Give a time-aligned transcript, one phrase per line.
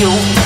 [0.00, 0.39] you.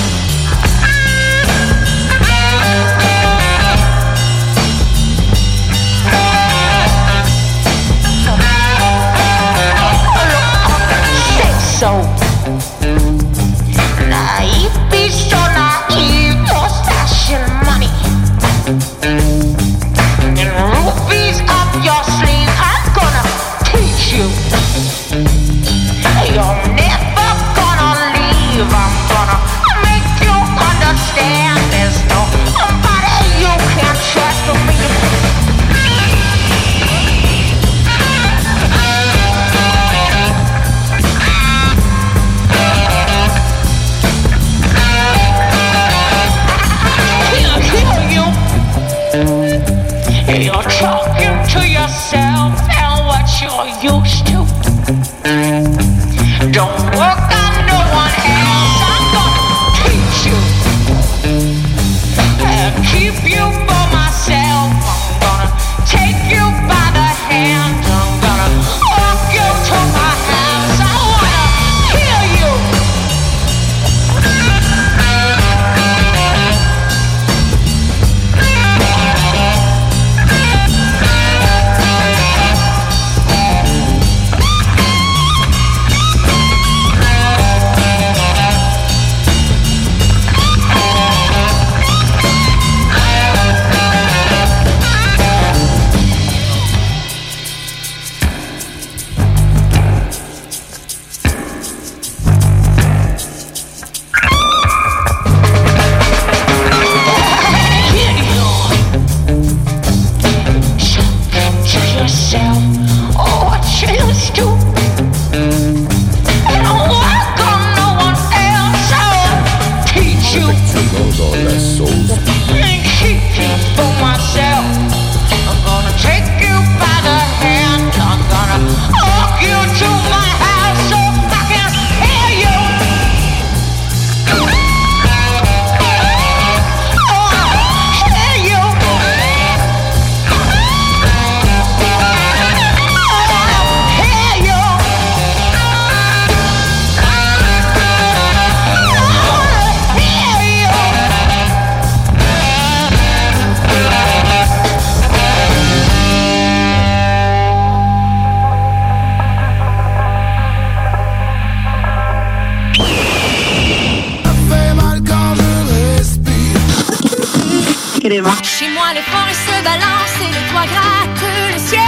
[168.14, 171.80] Chez moi, les forêts se balancent et les toits grattent le ciel.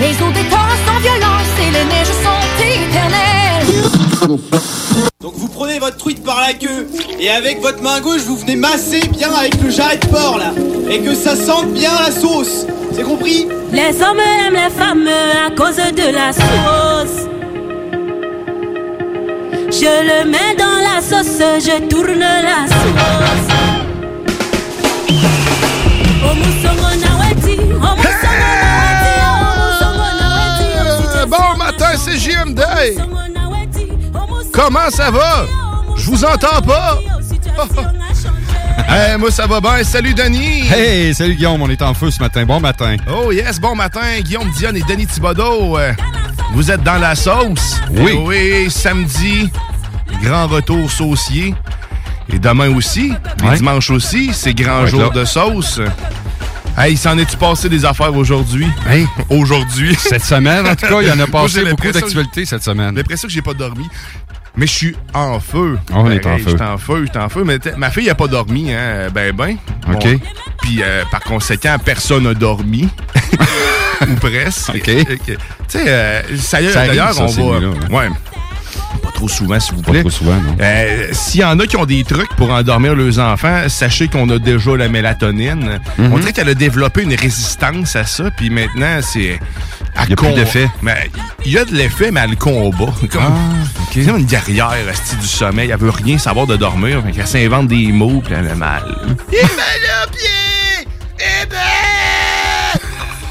[0.00, 3.66] Les eaux des torrents sans violence et les neiges sont éternelles.
[5.20, 6.86] Donc vous prenez votre truite par la queue
[7.18, 10.52] et avec votre main gauche vous venez masser bien avec le jarret de porc là
[10.88, 12.64] et que ça sente bien la sauce.
[12.92, 13.48] C'est compris?
[13.72, 15.08] Les hommes aiment les femmes
[15.46, 17.26] à cause de la sauce.
[19.68, 23.55] Je le mets dans la sauce, je tourne la sauce.
[31.28, 32.60] Bon matin, c'est JMD.
[34.14, 34.18] oh,
[34.52, 35.44] Comment ça va?
[35.96, 36.98] Je vous entends pas.
[38.88, 39.82] Hey, moi, ça va bien.
[39.82, 40.62] Salut, Denis.
[40.70, 42.44] Hey, salut Guillaume, on est en feu ce matin.
[42.44, 42.96] Bon matin.
[43.10, 45.78] Oh yes, bon matin, Guillaume Dionne et Denis Thibodeau.
[45.78, 45.92] Euh,
[46.52, 47.80] vous êtes dans la sauce.
[47.90, 48.12] Oui.
[48.12, 48.18] Eh
[48.64, 49.50] oui, samedi,
[50.22, 51.54] grand retour saucier.
[52.32, 53.12] Et demain aussi,
[53.42, 53.56] et Ouais.
[53.56, 55.08] dimanche aussi, c'est grand Ouais, jour là.
[55.08, 55.80] de sauce.
[56.78, 58.66] Hey, il s'en est-tu passé des affaires aujourd'hui?
[58.88, 59.06] Hey.
[59.30, 59.94] Aujourd'hui.
[59.98, 62.90] Cette semaine, en tout cas, il y en a Moi, passé beaucoup d'actualités cette semaine.
[62.90, 63.88] J'ai l'impression que j'ai pas dormi.
[64.58, 65.78] Mais je suis en feu.
[65.92, 66.44] On est en feu.
[66.44, 67.44] Je suis en feu, je suis en feu.
[67.44, 69.08] Mais ma fille a pas dormi, hein.
[69.12, 69.56] Ben, ben.
[69.92, 70.06] OK.
[70.62, 72.88] Puis, euh, par conséquent, personne n'a dormi.
[74.02, 74.70] Ou presque.
[74.74, 74.84] OK.
[74.84, 75.36] Tu
[75.68, 77.56] sais, euh, ça y est, d'ailleurs, on va.
[77.66, 77.72] hein.
[77.90, 78.08] Ouais.
[79.06, 80.00] Pas trop souvent, s'il vous Pas plaît.
[80.00, 80.56] trop souvent, non?
[80.60, 84.28] Euh, S'il y en a qui ont des trucs pour endormir leurs enfants, sachez qu'on
[84.30, 85.80] a déjà la mélatonine.
[85.98, 86.12] Mhm.
[86.12, 89.38] On dirait qu'elle a développé une résistance à ça, puis maintenant, c'est...
[90.04, 90.68] Il y a plus d'effet.
[90.82, 91.10] Mais
[91.44, 92.92] il y a de l'effet, mais elle le combat.
[93.10, 95.70] Comme, Ah, comme une guerrière esti, du sommeil.
[95.70, 97.02] Elle veut rien savoir de dormir.
[97.06, 98.82] Fait qu'elle s'invente des mots, puis elle a mal.
[99.32, 100.88] Eh ben le pied!
[101.18, 101.56] Eh ben!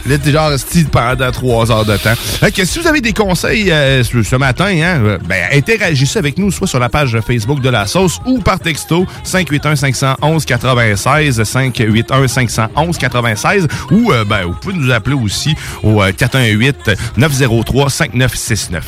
[0.07, 2.13] Là, t'es genre esti pendant trois heures de temps.
[2.15, 6.19] Fait que si vous avez des conseils euh, ce ce matin, hein, euh, ben, interagissez
[6.19, 13.67] avec nous, soit sur la page Facebook de la sauce ou par texto 581-511-96, 581-511-96,
[13.91, 18.81] ou euh, ben, vous pouvez nous appeler aussi au euh, 418-903-5969.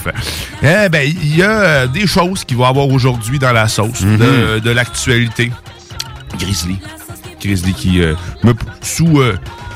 [0.64, 3.68] Eh ben, il y a euh, des choses qu'il va y avoir aujourd'hui dans la
[3.68, 5.52] sauce, de, de l'actualité.
[6.40, 6.78] Grizzly.
[7.42, 9.20] Grizzly qui euh, me sous...
[9.20, 9.36] euh,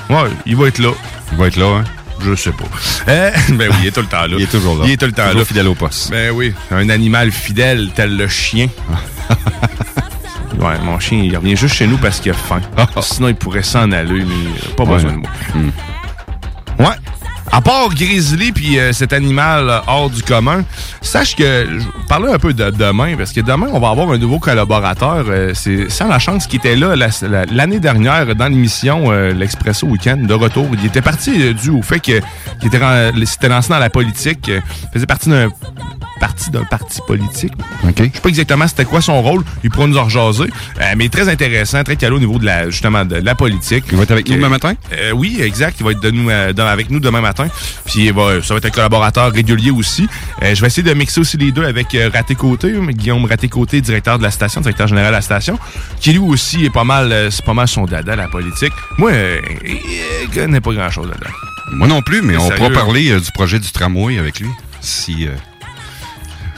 [0.10, 0.90] ouais, il va être là.
[1.32, 1.84] Il va être là, hein?
[2.24, 2.66] Je sais pas.
[3.08, 4.36] Euh, ben oui, il est tout le temps là.
[4.38, 4.84] Il est toujours là.
[4.86, 5.46] Il est tout le temps Toujours là.
[5.46, 6.12] fidèle au poste.
[6.12, 8.68] Ben oui, un animal fidèle tel le chien.
[10.60, 12.62] ouais, mon chien, il revient juste chez nous parce qu'il a faim.
[13.02, 14.94] Sinon, il pourrait s'en aller, mais euh, pas Ouais.
[14.94, 15.30] besoin de moi.
[15.56, 15.70] Hmm.
[16.84, 16.96] Ouais.
[17.54, 20.64] À part Grizzly puis euh, cet animal euh, hors du commun,
[21.02, 24.10] sache que je vais parler un peu de demain parce que demain on va avoir
[24.12, 25.26] un nouveau collaborateur.
[25.28, 29.34] euh, c'est sans la chance qui était là la- la- l'année dernière dans l'émission euh,
[29.34, 30.66] l'Expresso Weekend de retour.
[30.80, 32.22] Il était parti euh, dû au fait que
[32.60, 34.62] qu'il était s'était lancé dans la politique, euh,
[34.94, 35.50] faisait partie d'un
[36.22, 37.52] parti d'un parti politique.
[37.84, 37.94] OK.
[37.98, 39.44] Je sais pas exactement c'était quoi son rôle.
[39.64, 40.44] Il pourra nous en rejaser.
[40.80, 43.86] Euh, mais très intéressant, très calé au niveau de la justement de la politique.
[43.92, 44.74] Il va être avec nous demain matin?
[44.94, 45.78] euh, oui, exact.
[45.80, 47.41] Il va être de nous, euh, dans- avec nous demain matin.
[47.86, 50.08] Puis il va- ça va être un collaborateur régulier aussi.
[50.44, 53.48] Euh, je vais essayer de mixer aussi les deux avec euh, Raté Côté, Guillaume Raté
[53.50, 55.58] Côté, directeur de la station, directeur général de la station,
[56.00, 58.74] qui lui aussi est pas mal, euh, c'est pas mal son dada la politique.
[58.98, 59.12] Moi,
[59.66, 61.34] il connaît pas grand chose là-dedans.
[61.74, 62.58] Moi non plus, mais on Sérieux?
[62.58, 64.50] pourra parler du projet du tramway avec lui.
[64.82, 65.28] Si.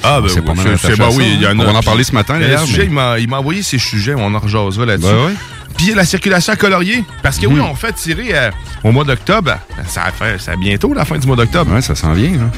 [0.03, 1.63] Ah, ben mal c'est- ça, oui, il y en a.
[1.65, 4.13] On en parler ce matin, Le d'ailleurs, mais- il m'a- il m'a envoyé ses sujets,
[4.15, 5.09] on en rejasera là-dessus.
[5.11, 5.33] Ben ouais.
[5.77, 7.03] Puis la circulation à colorier.
[7.23, 7.61] Parce que oui, Mhm.
[7.71, 8.51] on fait tirer euh,
[8.83, 9.57] au mois d'octobre.
[9.87, 11.73] Ça fait ça bientôt la fin du mois d'octobre.
[11.73, 12.33] Ouais, ça s'en vient.
[12.33, 12.51] hein.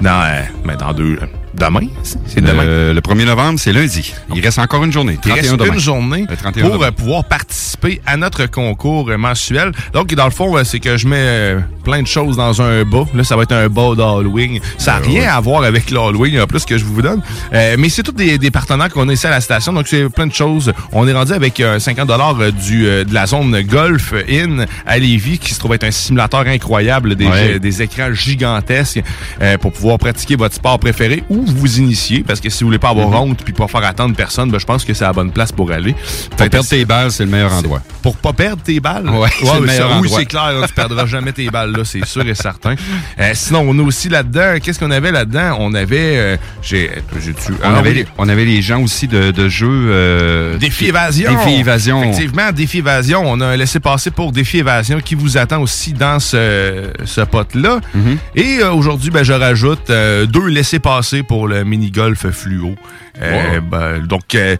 [0.00, 1.18] Dans, euh, mais dans deux.
[1.58, 1.88] Demain?
[2.26, 2.64] C'est demain.
[2.64, 4.14] Le, le 1er novembre, c'est lundi.
[4.34, 5.18] Il reste encore une journée.
[5.24, 5.74] Il reste 31 demain.
[5.74, 6.86] une journée 31 pour demain.
[6.86, 9.72] euh, pouvoir participer à notre concours euh, mensuel.
[9.92, 12.84] Donc, dans le fond, euh, c'est que je mets euh, plein de choses dans un
[12.84, 13.04] bas.
[13.12, 14.60] Là, ça va être un bas d'Halloween.
[14.78, 17.22] Ça n'a Ben rien à voir avec l'Halloween, en plus, que je vous donne.
[17.52, 19.72] Euh, mais c'est tous des, des partenaires qu'on a ici à la station.
[19.72, 20.72] Donc, c'est plein de choses.
[20.92, 24.98] On est rendu avec euh, 50 euh, du euh, de la zone Golf In à
[24.98, 27.58] Lévis, qui se trouve être un simulateur incroyable, des, Ouais.
[27.58, 29.02] des écrans gigantesques
[29.42, 32.24] euh, pour pouvoir pratiquer votre sport préféré ou vous initier.
[32.26, 34.66] Parce que si vous voulez pas avoir honte puis pas faire attendre personne, ben, je
[34.66, 35.94] pense que c'est la bonne place pour aller.
[36.36, 37.80] Pour perdre tes balles, c'est le meilleur endroit.
[38.02, 39.08] pour pas perdre tes balles?
[39.08, 40.18] Ouais, c'est le meilleur ça, Oui, endroit.
[40.20, 42.74] c'est clair, là, tu perdras jamais tes balles là, c'est sûr et certain.
[43.20, 45.56] Euh, sinon, on a aussi là-dedans, qu'est-ce qu'on avait là-dedans?
[45.60, 46.90] On avait, euh, j'ai,
[47.20, 49.68] j'ai tu, On, avait les, on avait les gens aussi de, de jeux.
[49.90, 51.30] euh, Défi évasion.
[51.32, 52.02] Défi évasion.
[52.02, 53.22] Effectivement, défi évasion.
[53.24, 57.80] On a un laissé-passer pour défi évasion qui vous attend aussi dans ce, ce pot-là.
[57.94, 58.18] Mhm.
[58.34, 62.74] Et aujourd'hui, ben, je rajoute deux laissés-passer pour le mini-golf fluo.
[63.20, 64.56] Euh, ben, donc, euh,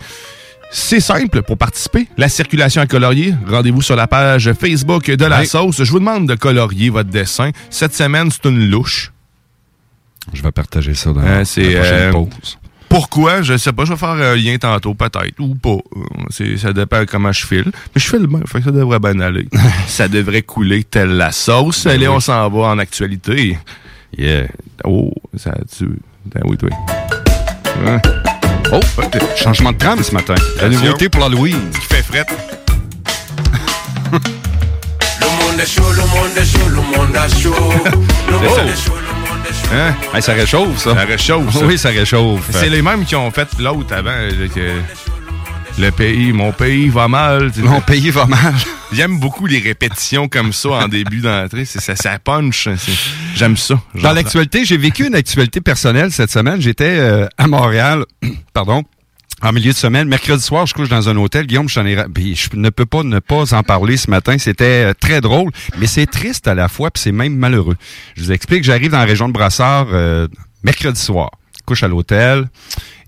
[0.70, 2.06] c'est simple pour participer.
[2.18, 3.34] La circulation à colorier.
[3.48, 5.82] Rendez-vous sur la page Facebook de la sauce.
[5.82, 7.50] Je vous demande de colorier votre dessin.
[7.70, 9.10] Cette semaine, c'est une louche.
[10.34, 12.58] Je vais partager ça dans Euh, la prochaine euh, pause.
[12.90, 13.40] Pourquoi?
[13.42, 13.84] Je sais pas.
[13.86, 15.78] Je vais faire un lien tantôt, peut-être, ou pas.
[16.58, 17.64] Ça dépend comment je file.
[17.94, 19.46] Mais je file bien, fait que ça devrait bien aller.
[19.86, 21.84] ça devrait couler telle la sauce.
[21.84, 22.14] Ben Allez, oui.
[22.16, 23.58] on s'en va en actualité.
[24.16, 24.48] Yeah.
[24.84, 25.86] Oh, ça tu.
[26.34, 26.68] Ben oui, toi.
[27.86, 28.00] Hein?
[28.72, 28.80] Oh,
[29.36, 30.34] changement de trame ce matin.
[30.60, 31.70] La nouveauté pour l'Halloween.
[31.70, 32.26] Qui fait fret.
[34.12, 37.54] Le monde est chaud, le monde est chaud, le monde est chaud.
[38.28, 38.60] Le monde Oh.
[38.60, 39.74] est chaud, le monde est chaud.
[39.74, 39.94] Hein?
[40.14, 40.94] Hey, ça réchauffe, ça.
[40.94, 41.64] Ça réchauffe, ça.
[41.64, 42.42] Oui, ça réchauffe.
[42.50, 44.10] C'est les mêmes qui ont fait l'autre avant.
[44.54, 44.80] que
[45.78, 47.52] le pays, mon pays va mal.
[47.58, 48.54] Mon pays va mal.
[48.92, 51.64] J'aime beaucoup les répétitions comme ça en début d'entrée.
[51.64, 52.68] C'est, ça, ça punch.
[52.76, 52.92] c'est-
[53.36, 53.80] J'aime ça.
[53.94, 56.60] Dans l'actualité, j'ai vécu une actualité personnelle cette semaine.
[56.60, 58.04] J'étais euh, à Montréal,
[58.52, 58.82] pardon,
[59.42, 60.08] en milieu de semaine.
[60.08, 61.46] Mercredi soir, je couche dans un hôtel.
[61.46, 61.96] Guillaume, ai
[62.34, 64.36] je ne peux pas ne pas en parler ce matin.
[64.38, 67.76] C'était euh, très drôle, mais c'est triste à la fois, puis c'est même malheureux.
[68.16, 70.26] Je vous explique, j'arrive dans la région de Brassard euh,
[70.64, 71.30] mercredi soir.
[71.66, 72.48] Couche à l'hôtel.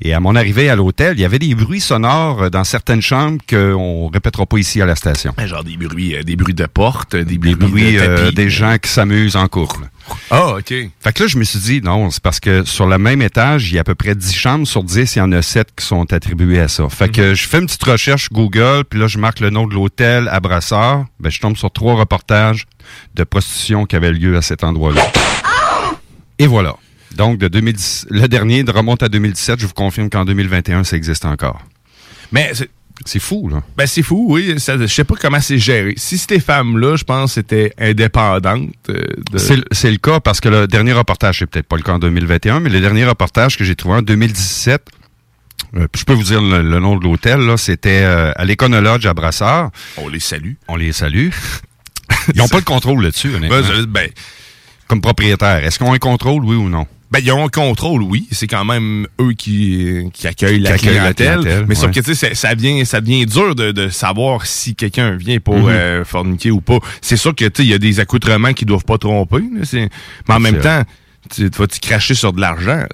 [0.03, 3.03] Et à mon arrivée à l'hôtel, il y avait des bruits sonores euh, dans certaines
[3.03, 5.35] chambres qu'on répétera pas ici à la station.
[5.45, 8.49] Genre des bruits, euh, des bruits de porte, des bruits, Des bruits de euh, des
[8.49, 9.89] gens qui s'amusent en couple.
[10.31, 10.69] Ah, OK.
[10.69, 13.71] Fait que là, je me suis dit, non, c'est parce que sur le même étage,
[13.71, 14.67] il y a à peu près 10 chambres.
[14.67, 16.89] Sur 10, il y en a 7 qui sont attribuées à ça.
[16.89, 19.75] Fait que je fais une petite recherche Google, puis là, je marque le nom de
[19.75, 21.05] l'hôtel à Brassard.
[21.21, 22.67] Ben, je tombe sur trois reportages
[23.15, 25.03] de prostitution qui avaient lieu à cet endroit-là.
[26.39, 26.77] Et voilà.
[27.17, 29.61] Donc, de 2010, le dernier remonte à 2017.
[29.61, 31.61] Je vous confirme qu'en 2021, ça existe encore.
[32.33, 33.63] Mais c'est- fou, là.
[33.77, 34.61] Ben c'est fou, oui.
[34.61, 35.95] Ça- je sais pas comment c'est géré.
[35.97, 38.71] Si ces femmes-là, je pense, étaient indépendantes.
[38.91, 39.03] euh,
[39.33, 39.39] de...
[39.39, 42.61] C'est le- cas parce que le dernier reportage, c'est peut-être pas le cas en 2021,
[42.61, 44.83] mais le dernier reportage que j'ai trouvé en 2017,
[45.77, 49.07] euh, je peux vous dire le, le nom de l'hôtel, là, c'était euh, à l'Econolodge
[49.07, 49.71] à Brassard.
[49.97, 50.53] On les salue.
[50.69, 51.31] On les salue.
[52.35, 53.61] Ils n'ont pas le contrôle là-dessus, honnêtement.
[53.61, 54.09] Ben, je- ben,
[54.89, 55.65] Comme propriétaire.
[55.65, 56.87] Est-ce qu'ils ont un contrôle, oui ou non?
[57.11, 58.27] Ben, ils ont un contrôle, oui.
[58.31, 61.41] C'est quand même eux qui, qui accueillent la Qui accueillent la clientèle.
[61.41, 64.75] clientèle, mais sauf que, tu sais, ça- devient, ça devient dur de, de savoir si
[64.75, 65.69] quelqu'un vient pour Mhm.
[65.69, 66.79] euh, forniquer ou pas.
[67.01, 69.39] C'est sûr que, tu sais, il y a des accoutrements qui doivent pas tromper.
[69.39, 69.89] là, c'est-
[70.29, 70.83] mais en même temps,
[71.35, 72.85] tu tu vas-tu cracher sur de l'argent?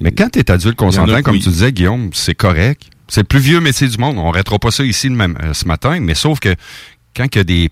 [0.00, 1.40] Mais quand tu es adulte consentant, comme oui.
[1.42, 2.82] tu disais, Guillaume, c'est correct.
[3.08, 4.16] C'est le plus vieux métier du monde.
[4.18, 6.54] On arrêtera pas ça ici le même, euh, ce matin, mais sauf que
[7.16, 7.70] quand il y a des,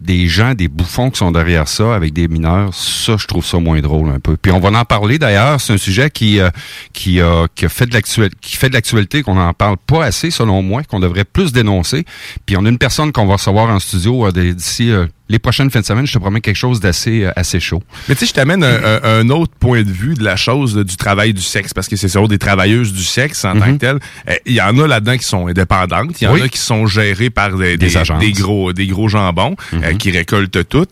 [0.00, 3.58] des gens, des bouffons qui sont derrière ça avec des mineurs, ça, je trouve ça
[3.58, 4.36] moins drôle un peu.
[4.36, 5.60] Puis on va en parler d'ailleurs.
[5.60, 6.50] C'est un sujet qui, euh,
[6.92, 10.62] qui, a qui fait de qui fait de l'actualité, qu'on n'en parle pas assez, selon
[10.62, 12.04] moi, qu'on devrait plus dénoncer.
[12.46, 15.70] Puis on a une personne qu'on va recevoir en studio euh, d'ici euh, les prochaines
[15.70, 16.06] fins de semaine.
[16.06, 17.82] Je te promets quelque chose d'assez euh, assez chaud.
[18.08, 20.76] Mais tu sais, je t'amène un, un- un autre point de vue de la chose
[20.76, 23.72] là, du travail du sexe, parce que c'est sur des travailleuses du sexe en tant
[23.72, 23.98] que telles.
[24.28, 26.40] Euh, Il y en a là-dedans qui sont indépendantes, il y en Mhm.
[26.40, 26.42] Oui.
[26.46, 27.88] a qui sont gérées par des, Des
[28.20, 30.86] des, gros des gros jambons euh, qui récoltent tout.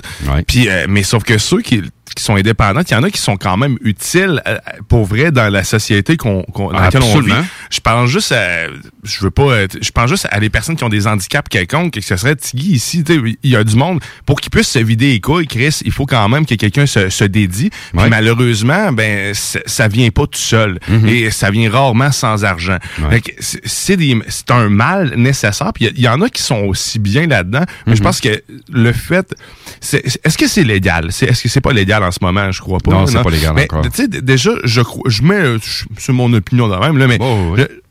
[0.46, 1.82] Puis, euh, mais sauf que ceux qui,
[2.16, 4.58] qui sont indépendantes, il y en a qui sont quand même utiles euh,
[4.88, 7.32] pour vrai dans la société qu'on, qu'on- dans laquelle on vit.
[7.70, 8.66] Je pense juste à,
[9.04, 11.92] je veux pas, euh, je pense juste à des personnes qui ont des handicaps quelconques,
[11.94, 14.68] que ce serait Tiggy ici, tu sais, il y a du monde pour qu'ils puissent
[14.70, 17.70] se vider les couilles, Chris, il faut quand même que quelqu'un se, se dédie.
[17.92, 18.08] Puis Ouais.
[18.08, 22.78] malheureusement, ben ça, vient pas tout seul et ça vient rarement sans argent.
[23.02, 23.10] Ouais.
[23.10, 25.72] Fait que c'est c'est des- c'est un mal nécessaire.
[25.74, 28.42] Puis il y en a qui sont aussi bien là-dedans, mais je pense que
[28.72, 29.32] le fait,
[29.80, 31.08] c'est- est-ce que c'est légal?
[31.12, 32.90] C'est- Est-ce que c'est pas légal en ce moment Je crois pas.
[32.92, 33.82] Non, c'est pas légal Mais, encore.
[33.82, 35.58] Tu sais, d- déjà, je crois, je mets, euh,
[35.98, 37.60] c'est mon opinion de même là, mais Oh, oui.
[37.60, 37.82] le-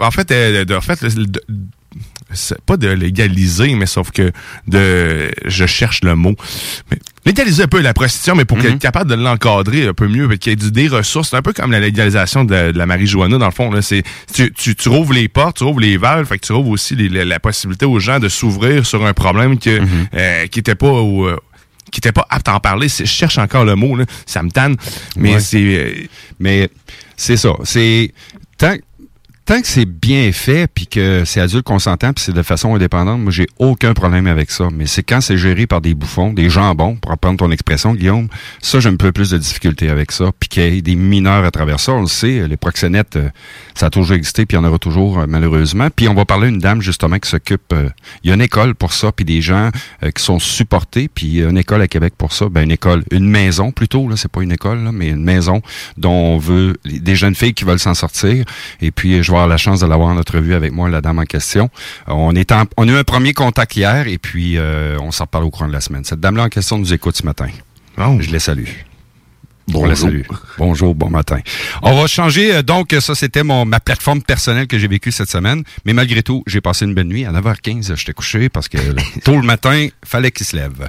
[0.00, 1.42] en fait, euh, de, en fait, le- de-
[2.34, 4.32] c'est pas de légaliser, mais sauf que
[4.66, 6.34] de, je cherche le mot.
[6.90, 8.66] Mais légaliser un peu la prostitution, mais pour Mhm.
[8.66, 11.52] être capable de l'encadrer un peu mieux, qu'il y ait des ressources, c'est un peu
[11.52, 13.70] comme la légalisation de, de la marijuana dans le fond.
[13.70, 16.52] Là, c'est tu, tu, tu rouvres les portes, tu rouvres les valves, fait que tu
[16.54, 19.88] rouvres aussi les- la, la possibilité aux gens de s'ouvrir sur un problème que Mhm.
[20.14, 21.28] euh, qui était pas au,
[21.92, 22.88] qui était pas apte à en parler.
[22.88, 24.04] Je cherche encore le mot, là.
[24.26, 24.76] ça me tanne,
[25.16, 25.40] mais Ouais.
[25.40, 25.94] c'est euh,
[26.40, 26.68] Mais
[27.16, 27.52] c'est ça.
[27.62, 28.12] C'est
[28.58, 28.74] tant,
[29.44, 33.20] tant que c'est bien fait, puis que c'est adulte consentant, puis c'est de façon indépendante,
[33.20, 34.68] moi, j'ai aucun problème avec ça.
[34.72, 38.28] Mais c'est quand c'est géré par des bouffons, des jambons, pour reprendre ton expression, Guillaume,
[38.60, 40.30] ça, j'ai un peu plus de difficulté avec ça.
[40.38, 43.28] Puis qu'il y ait des mineurs à travers ça, on le sait, les proxénètes, euh,
[43.74, 45.88] ça a toujours existé, puis il y en aura toujours, euh, malheureusement.
[45.94, 47.72] Puis on va parler d'une dame, justement, qui s'occupe...
[47.72, 47.88] euh,
[48.22, 49.70] il y a une école pour ça, puis des gens
[50.14, 52.48] qui sont supportés, puis une école à Québec pour ça.
[52.48, 55.62] Ben, une école, une maison plutôt, là, c'est pas une école, là, mais une maison
[55.96, 56.76] dont on veut...
[56.84, 58.44] Des jeunes filles qui veulent s'en sortir.
[58.80, 61.18] Et puis, je vais avoir la chance de l'avoir en entrevue avec moi, la dame
[61.18, 61.70] en question.
[62.08, 65.10] Euh, on, est en- on a eu un premier contact hier, et puis euh, on
[65.10, 66.04] s'en reparle au courant de la semaine.
[66.04, 67.48] Cette dame-là en question nous écoute ce matin.
[67.98, 68.16] oh.
[68.20, 68.64] Je les salue.
[69.68, 69.84] Bonjour.
[69.84, 70.22] On la salue.
[70.58, 71.38] Bonjour, bon matin.
[71.82, 72.52] On va changer.
[72.52, 75.62] euh, donc, ça, c'était mon ma plateforme personnelle que j'ai vécue cette semaine.
[75.84, 77.24] Mais malgré tout, j'ai passé une bonne nuit.
[77.24, 78.76] À 9h15, j'étais couché parce que
[79.24, 80.88] tôt le matin, fallait qu'il se lève.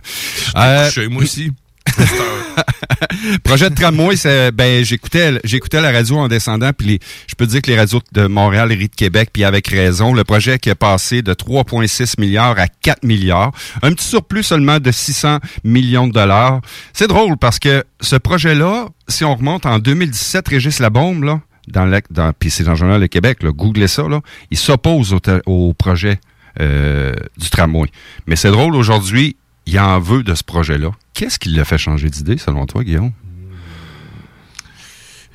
[0.58, 1.52] Euh, Chez moi aussi.
[3.44, 7.62] projet de tramway, c'est ben j'écoutais j'écoutais la radio en descendant puis je peux dire
[7.62, 10.76] que les radios de Montréal et de Québec puis avec raison, le projet qui est
[10.76, 16.14] passé de 3.6 milliards à 4 milliards, un petit surplus seulement de 600 millions de
[16.14, 16.62] dollars.
[16.94, 21.86] C'est drôle parce que ce projet-là, si on remonte en 2017 Régis Labombe là, dans
[21.86, 24.22] le dans puis c'est dans le journal de Québec, là, googlez ça là,
[24.52, 26.20] il s'oppose au, projet
[26.60, 27.90] euh, du tramway.
[28.28, 30.92] Mais c'est drôle aujourd'hui, il en veut de ce projet-là.
[31.14, 33.12] Qu'est-ce qui l'a fait changer d'idée, selon toi, Guillaume?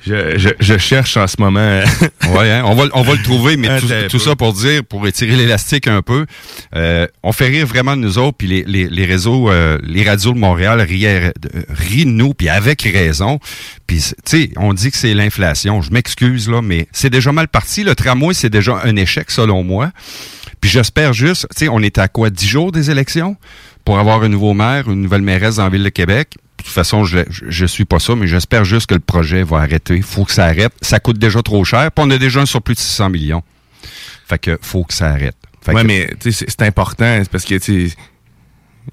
[0.05, 1.81] Je, je, je cherche en ce moment.
[2.29, 3.67] Ouais, hein, on, va, on va le trouver, mais
[4.07, 6.27] tout, ça pour dire, pour étirer l'élastique un peu,
[6.75, 10.03] euh, on fait rire vraiment de nous autres, puis les, les, les réseaux, euh, les
[10.03, 13.39] radios de Montréal riaient- euh, rient de nous, puis avec raison.
[13.87, 15.81] Puis, tu sais, on dit que c'est l'inflation.
[15.81, 17.83] Je m'excuse, là, mais c'est déjà mal parti.
[17.83, 19.91] Le tramway, c'est déjà un échec, selon moi.
[20.61, 23.37] Puis j'espère juste, tu sais, on est à quoi, 10 jours des élections?
[23.89, 26.35] Pour avoir un nouveau maire, une nouvelle mairesse dans la ville de Québec.
[26.57, 29.57] toute façon, je, je, je suis pas ça, mais j'espère juste que le projet va
[29.57, 29.95] arrêter.
[29.95, 30.71] Il faut que ça arrête.
[30.79, 31.91] Ça coûte déjà trop cher.
[31.91, 33.41] Puis on a déjà un surplus de 600 millions.
[34.27, 35.35] Fait que faut que ça arrête.
[35.63, 37.91] Fait ouais, que- mais c'est important, parce que tu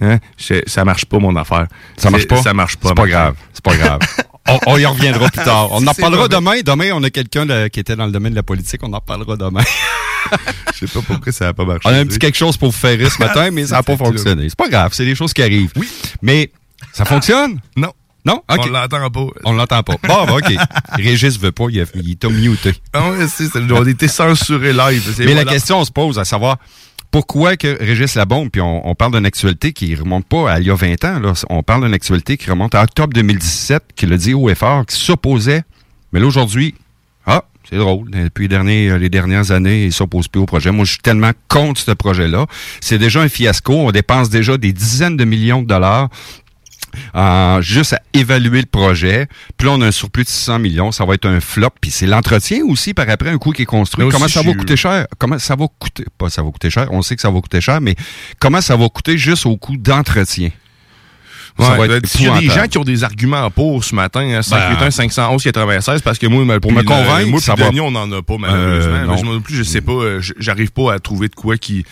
[0.00, 0.18] hein,
[0.66, 1.66] ça marche pas mon affaire.
[1.98, 2.40] Ça marche pas?
[2.40, 2.88] Ça marche pas.
[2.88, 3.34] C'est pas grave.
[3.52, 4.00] C'est pas grave.
[4.48, 5.72] on, on y reviendra plus tard.
[5.72, 6.62] On en parlera demain.
[6.64, 8.80] Demain, on a quelqu'un qui était dans le domaine de la politique.
[8.82, 9.60] On en parlera demain.
[10.74, 11.80] Je sais pas pourquoi ça a pas marché.
[11.84, 13.82] On a un petit quelque chose pour vous faire rire ce matin, mais ça n'a
[13.82, 14.48] pas fonctionné.
[14.48, 14.92] C'est pas grave.
[14.92, 15.72] C'est des choses qui arrivent.
[15.76, 15.88] Oui.
[16.22, 16.50] Mais
[16.92, 17.60] ça fonctionne?
[17.76, 17.92] Non.
[18.24, 18.42] Non?
[18.48, 19.26] On l'entend pas.
[19.44, 19.94] On l'entend pas.
[20.06, 20.52] Bon, ben, OK.
[20.94, 21.66] Régis veut pas.
[21.70, 22.74] Il, a- il t'a muté.
[22.92, 23.24] Ah ouais,
[23.70, 25.14] on été censuré live.
[25.18, 25.44] Mais voilà.
[25.44, 26.58] la question se pose à savoir
[27.12, 30.66] pourquoi que Régis Labombe, puis on, on parle d'une actualité qui remonte pas à il
[30.66, 31.32] y a 20 ans, là.
[31.48, 34.84] on parle d'une actualité qui remonte à octobre 2017, qui le dit haut et fort,
[34.86, 35.62] qui s'opposait.
[36.12, 36.82] Mais là, aujourd'hui, ah,
[37.68, 38.10] c'est drôle.
[38.10, 40.70] Depuis les, derniers, les dernières années, il s'oppose plus au projet.
[40.70, 42.46] Moi, je suis tellement contre ce projet-là.
[42.80, 43.72] C'est déjà un fiasco.
[43.72, 46.08] On dépense déjà des dizaines de millions de dollars
[47.14, 49.26] euh, juste à évaluer le projet.
[49.56, 50.92] Puis là, on a un surplus de 600 millions.
[50.92, 51.70] Ça va être un flop.
[51.80, 54.04] Puis c'est l'entretien aussi, par après, un coût qui est construit.
[54.04, 55.06] Aussi, comment ça va coûter cher?
[55.18, 56.04] Comment ça va coûter?
[56.16, 56.88] Pas ça va coûter cher.
[56.90, 57.94] On sait que ça va coûter cher, mais
[58.38, 60.50] comment ça va coûter juste au coût d'entretien?
[61.58, 63.94] Ça Ouais, va ben, S'il y a des gens qui ont des arguments pour ce
[63.94, 67.54] matin, hein, Ben, 581 511 96, parce que moi, Pour me convaincre, moi, ça.
[67.54, 68.94] Denis, on n'en a pas, malheureusement.
[68.94, 69.40] Euh, Mais non.
[69.40, 71.84] plus, je sais pas, euh, j'arrive pas à trouver de quoi qui,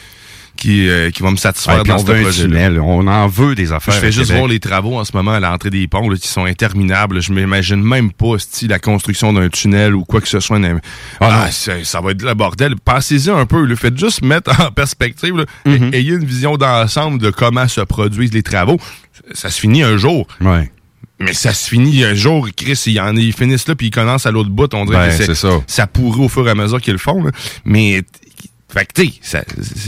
[0.56, 2.80] qui, euh, qui va me satisfaire Ouais, dans ce un tunnel.
[2.80, 3.94] On en veut des affaires.
[3.94, 4.38] Je fais juste Québec.
[4.38, 7.20] voir les travaux en ce moment à l'entrée des ponts là, qui sont interminables.
[7.20, 10.58] Je m'imagine même pas si la construction d'un tunnel ou quoi que ce soit.
[11.20, 11.50] Ah, non.
[11.50, 12.76] ça, ça va être le bordel.
[12.82, 13.64] Pensez-y un peu.
[13.64, 15.36] Le faites juste mettre en perspective.
[15.36, 15.44] là.
[15.66, 15.90] Mhm.
[15.92, 18.78] Ayez une vision d'ensemble de comment se produisent les travaux.
[19.32, 20.26] Ça se finit un jour.
[20.40, 20.70] Ouais.
[21.20, 24.26] Mais ça se finit un jour, Chris, ils, en, ils finissent là puis ils commencent
[24.26, 24.72] à l'autre bout.
[24.74, 25.48] On dirait Ben, que ça.
[25.68, 27.22] ça pourrit au fur et à mesure qu'ils le font.
[27.22, 27.30] là.
[27.64, 28.02] Mais
[28.74, 29.44] fait que, tu sais, ça-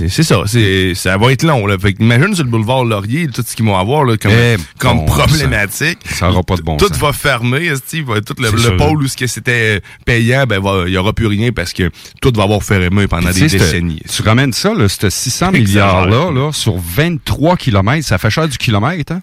[0.09, 0.43] c'est ça.
[0.47, 1.67] c'est- Ça va être long.
[1.67, 1.77] Là.
[1.79, 4.57] Fait que imagine sur le boulevard Laurier, tout ce qu'ils vont avoir là, comme, Eh,
[4.79, 5.99] comme bon problématique.
[6.07, 6.99] Ça aura pas de bon Tout sens.
[6.99, 11.13] va fermer, va- tout le, pôle où ce que c'était payant, ben il y aura
[11.13, 11.91] plus rien parce que
[12.23, 14.01] tout va avoir fermé pendant Puis, des décennies.
[14.11, 15.61] Tu ramènes ça, là, ce 600 Exagère.
[16.07, 19.23] milliards-là, là, sur 23 kilomètres, ça fait cher du kilomètre, hein?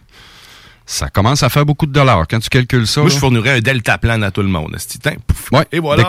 [0.86, 2.26] Ça commence à faire beaucoup de dollars.
[2.30, 3.16] Quand tu calcules ça, Moi, là.
[3.16, 4.76] je fournirais un deltaplan à tout le monde.
[5.02, 5.50] Tiens, pouf.
[5.54, 6.04] Ouais, Et voilà.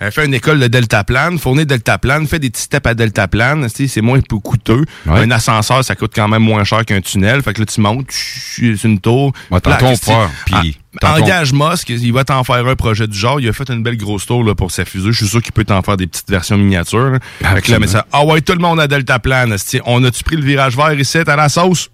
[0.00, 3.88] Elle fait une école de deltaplan, fournit deltaplan, fait des petits steps à deltaplan, esti,
[3.88, 4.84] c'est moins peu coûteux.
[5.06, 5.20] Ouais.
[5.20, 7.42] Un ascenseur, ça coûte quand même moins cher qu'un tunnel.
[7.42, 9.32] Fait que là, tu montes, tu- c'est une tour.
[9.50, 13.38] Ouais, part, puis Ah, Engage Musk, il va t'en faire un projet du genre.
[13.40, 15.12] Il a fait une belle grosse tour là, pour sa fusée.
[15.12, 17.10] Je suis sûr qu'il peut t'en faire des petites versions miniatures.
[17.10, 17.18] là.
[17.54, 19.50] Fait que là, mais ça, ah ouais, tout le monde a deltaplan.
[19.52, 19.80] esti.
[19.84, 21.90] On a-tu pris le virage vert ici, à la sauce?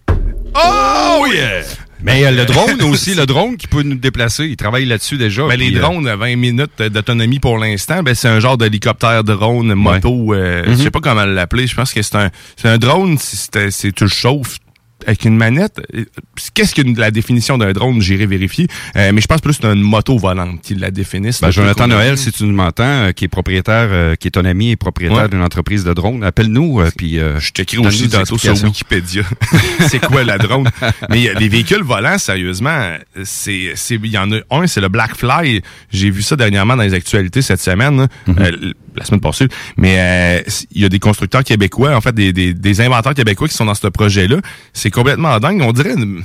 [0.55, 1.63] Oh yeah!
[2.05, 5.47] Mais euh, le drone aussi, le drone qui peut nous déplacer, il travaille là-dessus déjà.
[5.49, 9.25] Ben, les euh, drones à 20 minutes d'autonomie pour l'instant, ben, c'est un genre d'hélicoptère
[9.25, 10.35] drone moto.
[10.35, 10.77] euh, Mhm.
[10.77, 11.67] Je sais pas comment l'appeler.
[11.67, 13.17] Je pense que c'est un, c'est un drone.
[13.19, 14.59] si tu le chauffes
[15.07, 15.81] avec une manette.
[15.95, 16.05] Euh,
[16.55, 18.01] Qu'est-ce que la définition d'un drone?
[18.01, 18.67] J'irai vérifier.
[18.97, 21.41] Euh, mais je pense plus que c'est une moto volante qui la définisse.
[21.41, 24.45] Ben, Jonathan Noël, si tu nous m'entends, euh, qui est propriétaire, euh, qui est ton
[24.45, 25.29] ami et propriétaire Ouais.
[25.29, 28.55] d'une entreprise de drone, appelle-nous, euh, puis euh, Je t'écris aussi tantôt sur.
[28.65, 29.23] Wikipédia.
[29.89, 30.69] c'est quoi la drone?
[31.11, 32.93] Mais les véhicules volants, sérieusement,
[33.25, 35.61] c'est, c'est, il y en a un, c'est le Blackfly.
[35.93, 38.07] J'ai vu ça dernièrement dans les actualités cette semaine.
[38.27, 38.73] Mhm.
[38.97, 39.49] La semaine passée.
[39.77, 43.49] Mais euh, il y a des constructeurs québécois, en fait, des, des, des inventeurs québécois
[43.49, 44.37] qui sont dans ce projet-là.
[44.73, 45.61] C'est complètement dingue.
[45.63, 46.23] On dirait une,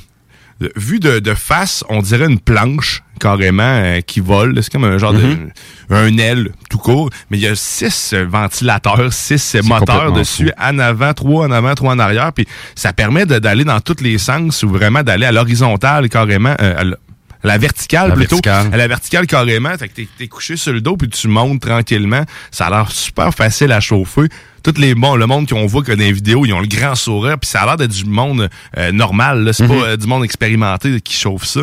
[0.75, 4.57] vu de, de face, on dirait une planche carrément euh, qui vole.
[4.63, 5.51] C'est comme un genre Mhm.
[5.89, 10.11] de un aile tout court, mais il y a six euh, ventilateurs, six euh, moteurs
[10.13, 10.51] dessus, fou.
[10.63, 14.17] en avant, trois en avant, trois en arrière, puis ça permet d'aller dans tous les
[14.17, 16.55] sens ou vraiment d'aller à l'horizontale carrément.
[16.61, 16.95] euh, à
[17.43, 18.35] à la verticale La plutôt.
[18.35, 18.69] verticale.
[18.73, 19.77] À la verticale carrément.
[19.77, 22.23] Fait que t'es, t'es couché sur le dos puis tu montes tranquillement.
[22.51, 24.27] Ça a l'air super facile à chauffer.
[24.61, 26.93] Tous les bons, le monde qu'on voit que dans les vidéos, ils ont le grand
[26.93, 29.45] sourire, puis ça a l'air d'être du monde euh, normal.
[29.45, 29.53] Là.
[29.53, 31.61] C'est pas euh, du monde expérimenté qui chauffe ça.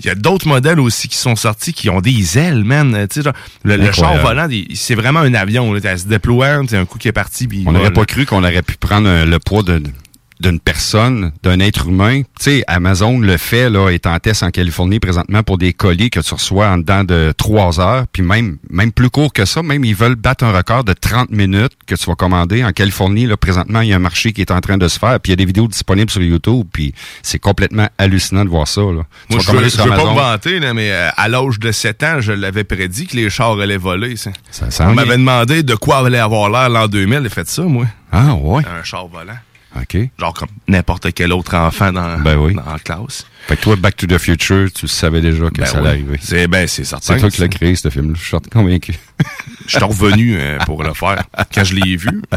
[0.00, 3.06] Il y a d'autres modèles aussi qui sont sortis qui ont des ailes, man.
[3.10, 5.74] Tu sais, genre, le, le char volant, il- c'est vraiment un avion.
[5.74, 5.80] Là.
[5.82, 7.46] Ça se déploie, c'est un coup qui est parti.
[7.46, 9.82] Puis On n'aurait pas cru qu'on aurait pu prendre euh, le poids de-
[10.40, 12.22] d'une personne, d'un être humain.
[12.22, 16.10] Tu sais, Amazon le fait, là, est en test en Californie présentement pour des colis
[16.10, 19.62] que tu reçois en dedans de trois heures, puis même, même plus court que ça,
[19.62, 22.64] même ils veulent battre un record de 30 minutes que tu vas commander.
[22.64, 24.98] En Californie, là, présentement, il y a un marché qui est en train de se
[24.98, 28.50] faire, puis il y a des vidéos disponibles sur YouTube, puis c'est complètement hallucinant de
[28.50, 29.02] voir ça, là.
[29.30, 30.14] Moi, je veux, je veux pas me Amazon.
[30.14, 33.58] vanter, là, mais euh, à l'âge de 7 ans, je l'avais prédit que les chars
[33.58, 34.16] allaient voler.
[34.16, 34.30] Ça.
[34.50, 37.20] Ça On m'avait demandé de quoi allait avoir l'air l'an 2000.
[37.24, 37.86] J'ai fait ça, moi.
[38.12, 38.62] Ah, ouais.
[38.66, 39.34] Un char volant.
[39.82, 39.96] OK.
[40.18, 42.54] Genre comme n'importe quel autre enfant dans, Ben oui.
[42.54, 43.26] dans la classe.
[43.48, 46.18] Fait que toi, Back to the Future, tu savais déjà que Ben ça allait arriver.
[46.20, 47.14] C'est ben, c'est certain.
[47.14, 48.12] C'est toi qui l'as créé, ce film-là.
[48.14, 48.92] Je suis convaincu.
[49.66, 52.20] je suis revenu euh, pour le faire quand je l'ai vu.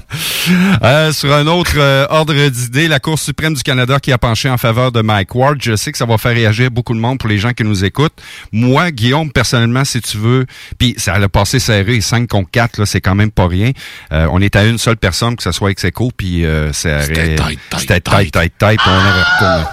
[0.83, 4.49] Euh, sur un autre euh, ordre d'idée, la Cour suprême du Canada qui a penché
[4.49, 5.57] en faveur de Mike Ward.
[5.61, 7.85] Je sais que ça va faire réagir beaucoup de monde pour les gens qui nous
[7.85, 8.19] écoutent.
[8.51, 10.45] Moi, Guillaume, personnellement, si tu veux,
[10.79, 13.71] puis ça a passé serré, 5 contre 4, là, c'est quand même pas rien.
[14.11, 17.01] Euh, on est à une seule personne, que ce soit ex aequo, puis euh, ça
[17.01, 19.65] C'était tight, tight, tight, tight, tight, aurait retourné.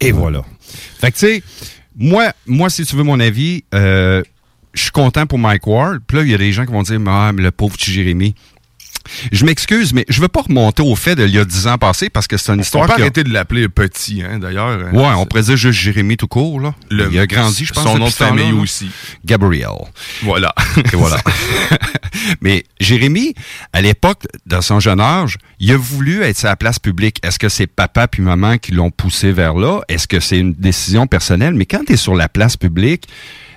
[0.00, 0.42] Et voilà.
[0.98, 1.42] Fait que tu sais,
[1.96, 4.22] moi, moi, si tu veux mon avis, euh,
[4.74, 6.00] je suis content pour Mike Ward.
[6.06, 7.92] Puis là, il y a des gens qui vont dire, ah, mais le pauvre petit
[7.92, 8.34] Jérémy.
[9.32, 12.10] Je m'excuse, mais je veux pas remonter au fait d'il y a 10 ans passé
[12.10, 14.92] parce que c'est une On histoire peut qui a- arrêter de l'appeler petit, hein, d'ailleurs.
[14.94, 16.74] Ouais, on pourrait dire juste Jérémy tout court, là.
[16.90, 17.84] Le- il a grandi, je pense.
[17.84, 18.60] Son nom de famille là.
[18.60, 18.90] aussi.
[19.24, 19.68] Gabriel.
[20.22, 20.54] Voilà.
[20.92, 21.16] Et voilà.
[22.40, 23.34] Mais Jérémy,
[23.72, 27.18] à l'époque, dans son jeune âge, il a voulu être sa place publique.
[27.22, 29.80] Est-ce que c'est papa puis maman qui l'ont poussé vers là?
[29.88, 31.54] Est-ce que c'est une décision personnelle?
[31.54, 33.04] Mais quand tu es sur la place publique,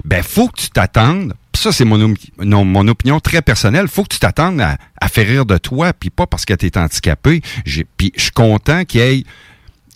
[0.06, 1.34] ben, faut que tu t'attendes.
[1.60, 3.90] Ça, c'est mon, mon opinion très personnelle.
[3.90, 4.78] Faut que tu t'attendes à,
[5.10, 7.42] faire rire de toi, puis pas parce que tu es handicapé.
[7.98, 9.26] Puis je suis content qu'il ait,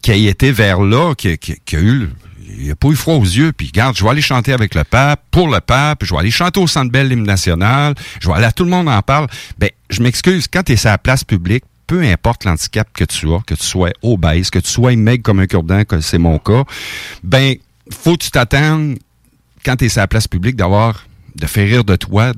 [0.09, 1.37] ait été vers là, qu'il
[1.71, 2.09] a eu
[2.69, 5.21] a pas eu froid aux yeux, puis regarde, je vais aller chanter avec le pape,
[5.31, 8.45] pour le pape, je vais aller chanter au Centre Bell l'hymne national, je vais aller
[8.45, 9.27] à tout le monde en parle.
[9.57, 13.31] Ben, je m'excuse, quand tu es sur la place publique, peu importe l'handicap que tu
[13.31, 16.39] as, que tu sois obèse, que tu sois maigre comme un cure-dent, que c'est mon
[16.39, 16.65] cas,
[17.23, 17.55] ben,
[17.89, 18.97] faut que tu t'attendes,
[19.65, 22.31] quand tu es sur la place publique, d'avoir, de faire rire de toi,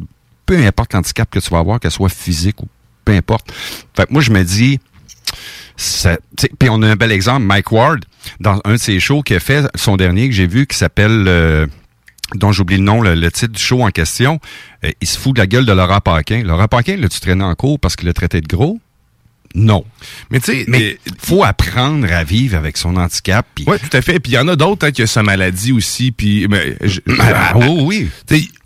[0.45, 2.67] peu importe l'handicap que tu vas avoir, qu'elle soit physique ou
[3.03, 3.51] peu importe.
[3.95, 4.79] Fait que moi, je me dis,
[6.59, 8.05] Puis on a un bel exemple, Mike Ward,
[8.39, 11.25] dans un de ses shows qui a fait, son dernier que j'ai vu, qui s'appelle,
[11.27, 11.67] euh,
[12.33, 14.39] dont j'oublie le nom, le, le titre du show en question,
[14.83, 16.43] euh, il se fout de la gueule de Laurent Paquin.
[16.43, 18.79] Laurent Paquin, là, tu traîné en cours parce qu'il l'a traité de gros?
[19.53, 19.85] Non.
[20.31, 23.47] Mais tu sais, Mais faut apprendre à vivre avec son handicap.
[23.65, 24.19] Oui, tout à fait.
[24.19, 26.11] Puis il y en a d'autres hein, qui ont sa maladie aussi.
[26.11, 26.45] Puis,
[27.19, 28.09] Ah, oui, oui.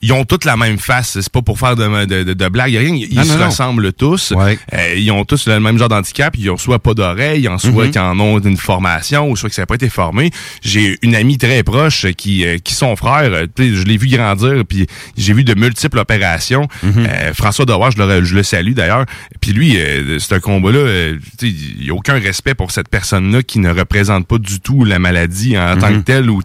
[0.01, 1.19] Ils ont toutes la même face.
[1.19, 2.79] C'est pas pour faire de, de, de, a rien.
[2.95, 4.31] Ils Non, se non, ressemblent tous.
[4.31, 4.57] Ouais.
[4.73, 6.35] Euh, ils ont tous le même genre d'handicap.
[6.38, 7.91] Ils ont soit pas d'oreilles, en soit Mhm.
[7.91, 10.31] qui en ont une formation, ou soit que ça n'a pas été formé.
[10.62, 14.63] J'ai une amie très proche qui, euh, qui son frère, euh, je l'ai vu grandir,
[14.67, 16.67] puis j'ai vu de multiples opérations.
[16.83, 16.93] Mhm.
[17.09, 19.05] Euh, François Deroy, je le, je le salue d'ailleurs.
[19.41, 23.59] Puis lui, euh, c'est un combat-là, il n'y a aucun respect pour cette personne-là qui
[23.59, 26.03] ne représente pas du tout la maladie en tant que Mhm.
[26.03, 26.41] telle, ou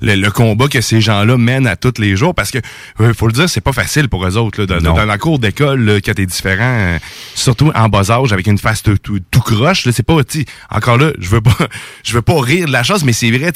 [0.00, 2.34] le, le combat que ces gens-là mènent à tous les jours.
[2.34, 2.58] Parce que,
[3.00, 4.62] euh, faut le dire, c'est pas facile pour eux autres.
[4.62, 6.98] Là, dans, la cour d'école, quand t'es différent, euh,
[7.34, 10.16] surtout en bas âge, avec une face tout, tout, tout croche, c'est pas,
[10.70, 11.56] encore là, je veux pas,
[12.04, 13.52] je veux pas rire de la chose, mais c'est vrai,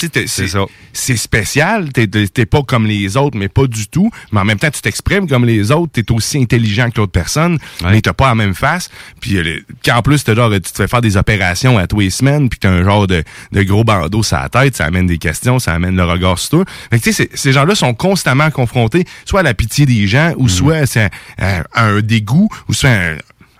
[0.93, 1.93] c'est spécial.
[1.93, 4.11] T'es pas comme les autres, mais pas du tout.
[4.31, 5.93] Mais en même temps, tu t'exprimes comme les autres.
[5.93, 8.91] T'es aussi intelligent que l'autre personne, mais t'as pas la même face.
[9.21, 12.01] Puis euh, le- qu'en plus, t'as genre, tu te fais faire des opérations à tous
[12.01, 15.07] les semaines, puis t'as un genre de, de gros bandeau sur la tête, ça amène
[15.07, 16.65] des questions, ça amène le regard sur toi.
[16.91, 20.47] Fait que tu sais, ces gens-là sont constamment confrontés, soit la pitié des gens, ou
[20.47, 21.65] soit c'est un, un-
[21.97, 23.17] un dégoût, ou soit un,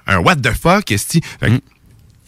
[0.07, 1.23] un what the fuck, esti.
[1.41, 1.61] Fait que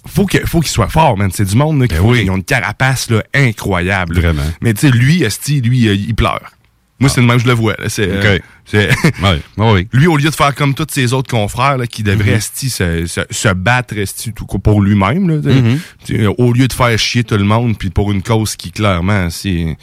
[0.08, 1.30] faut que faut qu'il soit fort, man.
[1.30, 4.14] C'est du monde là, qui ils ont une carapace là, incroyable.
[4.14, 4.20] là.
[4.32, 4.50] Vraiment.
[4.62, 6.52] Mais tu sais, lui, Esti, lui, euh, il pleure.
[7.00, 7.74] Moi, c'est le même que je le vois.
[7.88, 8.38] C'est, euh,
[8.72, 8.88] Ouais,
[9.22, 9.88] ouais, oui.
[9.92, 12.40] lui, au lieu de faire comme tous ses autres confrères là, qui devraient Mhm.
[12.40, 15.40] se, se, se battre esti, tout pour lui-même.
[15.42, 16.32] Mhm.
[16.38, 19.76] Au lieu de faire chier tout le monde, puis pour une cause qui clairement, c'est,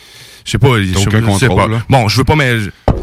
[0.46, 0.94] je sais pas, je
[1.38, 1.68] sais- pas.
[1.68, 1.84] là.
[1.90, 2.58] Bon, je veux pas, mais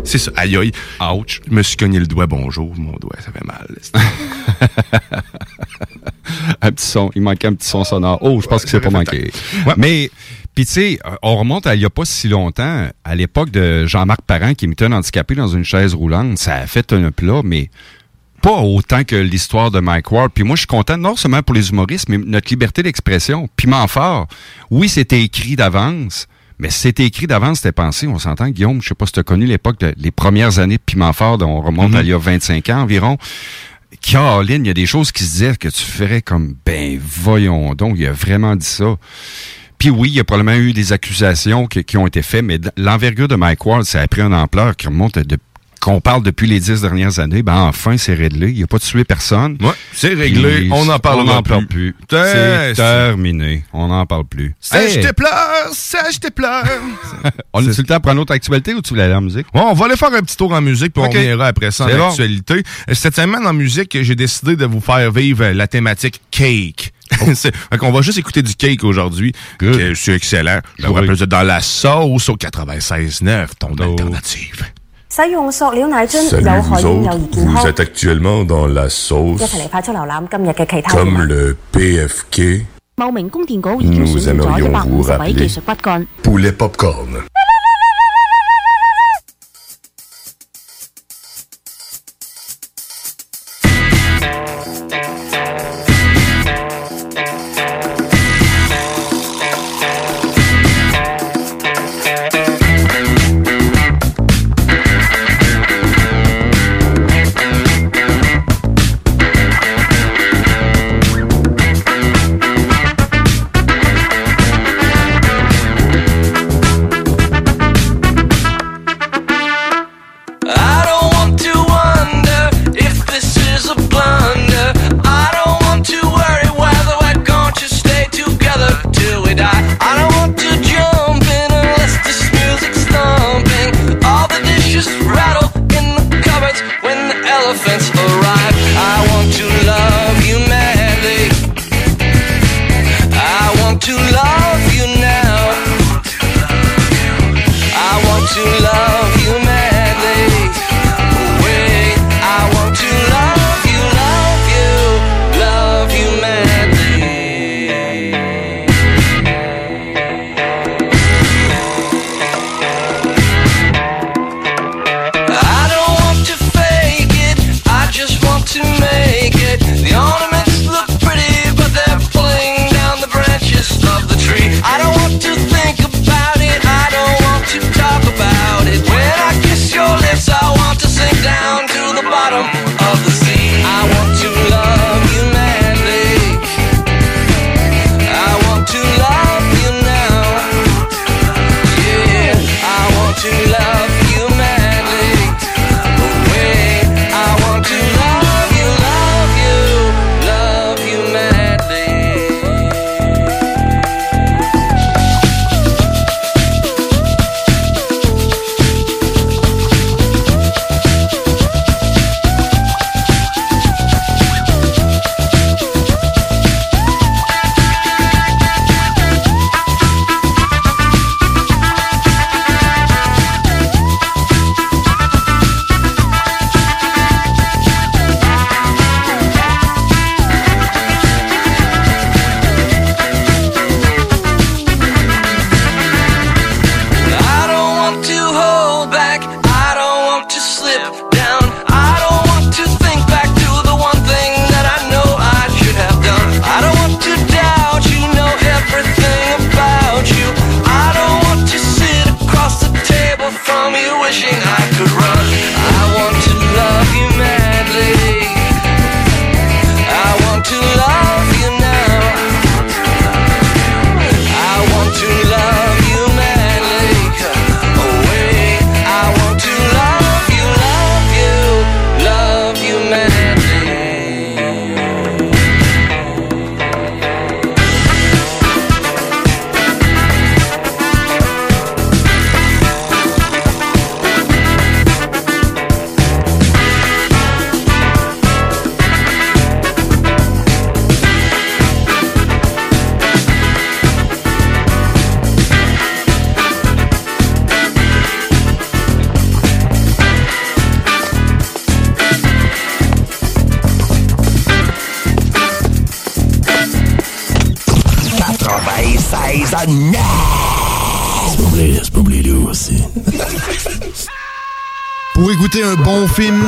[0.04, 0.32] c'est ça.
[0.36, 0.72] Aïe aïe.
[1.00, 1.40] Ouch.
[1.48, 2.26] Je me suis cogné le doigt.
[2.26, 3.68] Bonjour, mon doigt, ça fait mal.
[6.60, 7.10] un petit son.
[7.14, 8.18] Il manquait un petit son sonore.
[8.22, 9.30] Oh, je pense que c'est pas manqué.
[9.76, 10.10] Mais,
[10.58, 13.86] puis tu sais, on remonte à il y a pas si longtemps, à l'époque de
[13.86, 16.36] Jean-Marc Parent qui imitait un handicapé dans une chaise roulante.
[16.36, 17.70] Ça a fait un plat, mais
[18.42, 20.32] pas autant que l'histoire de Mike Ward.
[20.34, 23.48] Puis moi, je suis content, non seulement pour les humoristes, mais notre liberté d'expression.
[23.54, 24.26] Piment fort.
[24.68, 26.26] Oui, c'était écrit d'avance.
[26.58, 28.08] Mais c'était écrit d'avance, c'était pensé.
[28.08, 30.78] On s'entend, Guillaume, je sais pas si tu as connu l'époque, de- les premières années
[30.78, 33.16] de Piment Fort, dont on remonte à il y a 25 ans environ.
[34.00, 37.76] Caroline, il y a des choses qui se disaient que tu ferais comme, ben voyons
[37.76, 38.96] donc, il a vraiment dit ça.
[39.78, 42.58] Puis oui, il y a probablement eu des accusations qui, qui ont été faites, mais
[42.76, 45.38] l'envergure de Mike Ward, ça a pris une ampleur qui remonte de
[45.80, 48.50] qu'on parle depuis les dix dernières années, ben enfin c'est réglé.
[48.50, 49.56] Il n'a pas tué personne.
[49.60, 50.62] Ouais, c'est réglé.
[50.62, 51.48] Puis On n'en On plus.
[51.48, 51.94] parle plus.
[52.08, 53.62] T'es- C'est terminé.
[53.72, 54.56] On n'en parle plus.
[54.58, 55.04] Sèche Hey!
[55.06, 56.64] tes pleurs, sèche tes pleurs.
[57.52, 59.46] On a-tu le temps pour une autre actualité ou tu voulais aller en musique?
[59.54, 61.10] Bon, on va aller faire un petit tour en musique, puis Ok.
[61.14, 62.08] on reviendra après ça en C'est bon.
[62.10, 62.54] actualité.
[62.90, 66.92] Euh, Cette semaine en musique, j'ai décidé de vous faire vivre la thématique cake.
[67.82, 69.32] on va juste écouter du cake aujourd'hui.
[69.94, 70.60] C'est excellent.
[70.78, 73.82] Je vous rappelle, dans la sauce au 96.9, ton oh.
[73.82, 74.64] alternative.
[75.08, 75.50] Salut vous
[77.32, 79.42] vous êtes actuellement dans la sauce
[80.90, 82.66] comme le PFK.
[82.98, 85.48] Nous aimerions vous rappeler
[86.22, 87.22] poulet popcorn.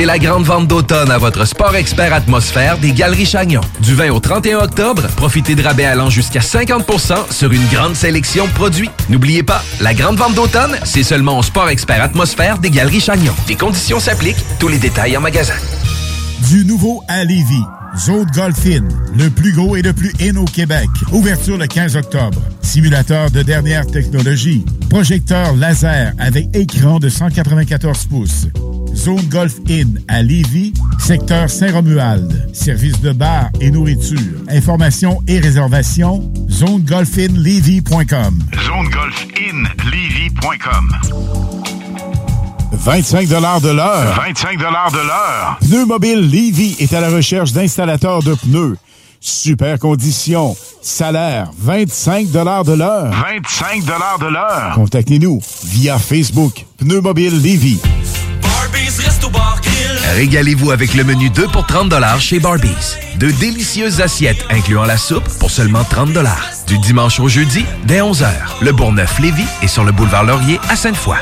[0.00, 3.60] C'est la grande vente d'automne à votre Sport Expert Atmosphère des Galeries Chagnon.
[3.80, 8.46] Du 20 au 31 octobre, profitez de rabais allant jusqu'à 50% sur une grande sélection
[8.46, 8.88] de produits.
[9.10, 13.34] N'oubliez pas, la grande vente d'automne, c'est seulement au Sport Expert Atmosphère des Galeries Chagnon.
[13.46, 15.52] Les conditions s'appliquent, tous les détails en magasin.
[16.48, 17.66] Du nouveau à Lévis.
[17.98, 20.88] Zone Golf In, le plus gros et le plus in au Québec.
[21.12, 22.40] Ouverture le 15 octobre.
[22.62, 24.64] Simulateur de dernière technologie.
[24.88, 28.46] Projecteur laser avec écran de 194 pouces.
[28.94, 32.48] Zone Golf In à Lévis, secteur Saint-Romuald.
[32.52, 34.18] Service de bar et nourriture.
[34.48, 38.38] Informations et réservations, zonegolfinlevy.com.
[38.54, 40.96] ZoneGolfInLevy.com
[42.72, 44.14] 25 de l'heure.
[44.16, 45.58] 25 de l'heure.
[45.60, 48.76] Pneu Mobile Levy est à la recherche d'installateurs de pneus.
[49.20, 50.56] Super conditions.
[50.80, 53.10] Salaire 25 de l'heure.
[53.10, 54.72] 25 de l'heure.
[54.74, 56.64] Contactez-nous via Facebook.
[56.78, 57.42] Pneu Mobile
[60.14, 62.96] Régalez-vous avec le menu 2 pour 30 chez Barbies.
[63.16, 66.10] De délicieuses assiettes incluant la soupe pour seulement 30
[66.66, 68.28] Du dimanche au jeudi, dès 11h.
[68.62, 71.16] Le Bourgneuf-Lévis est sur le boulevard Laurier à Sainte-Foy.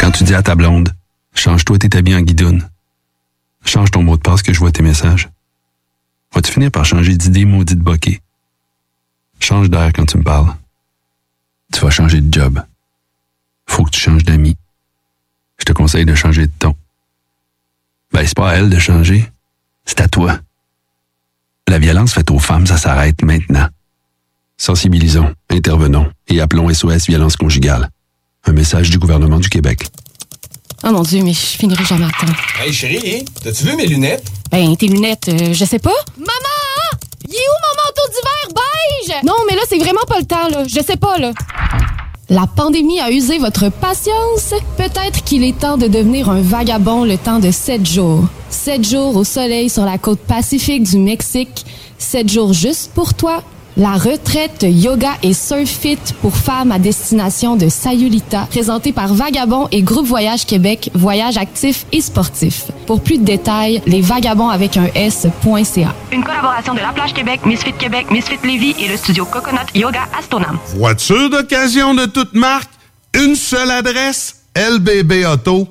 [0.00, 0.92] Quand tu dis à ta blonde,
[1.34, 2.68] change-toi tes habits en guidoune.
[3.64, 5.28] Change ton mot de passe que je vois tes messages.
[6.34, 8.20] Vas-tu finir par changer d'idée maudite bokeh?
[9.38, 10.54] Change d'air quand tu me parles.
[11.72, 12.62] Tu vas changer de job.
[13.72, 14.54] Faut que tu changes d'amis.
[15.56, 16.76] Je te conseille de changer de ton.
[18.12, 19.26] Ben, c'est pas à elle de changer.
[19.86, 20.38] C'est à toi.
[21.68, 23.66] La violence faite aux femmes, ça s'arrête maintenant.
[24.58, 27.88] Sensibilisons, intervenons et appelons SOS Violence Conjugale.
[28.44, 29.88] Un message du gouvernement du Québec.
[30.84, 32.32] Oh mon Dieu, mais je finirai jamais à temps.
[32.60, 34.30] Hey chérie, t'as-tu vu mes lunettes?
[34.50, 35.94] Ben, tes lunettes, euh, je sais pas.
[36.18, 37.00] Maman!
[37.26, 38.62] Il est où mon manteau d'hiver
[39.08, 39.24] beige?
[39.24, 40.64] Non, mais là, c'est vraiment pas le temps, là.
[40.68, 41.32] Je sais pas, là.
[42.32, 44.54] La pandémie a usé votre patience?
[44.78, 48.24] Peut-être qu'il est temps de devenir un vagabond le temps de sept jours.
[48.48, 51.66] Sept jours au soleil sur la côte pacifique du Mexique.
[51.98, 53.42] Sept jours juste pour toi.
[53.78, 59.66] La retraite yoga et surf fit pour femmes à destination de Sayulita, présentée par Vagabond
[59.72, 62.66] et Groupe Voyage Québec, voyage actif et sportif.
[62.86, 65.94] Pour plus de détails, les vagabonds avec un S.ca.
[66.12, 70.02] Une collaboration de La Plage Québec, Misfit Québec, Misfit Lévis et le studio Coconut Yoga
[70.18, 70.58] Astonam.
[70.76, 72.70] Voiture d'occasion de toute marque,
[73.14, 75.70] une seule adresse, lbbauto.com.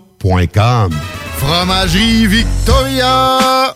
[1.37, 3.75] Fromagerie Victoria!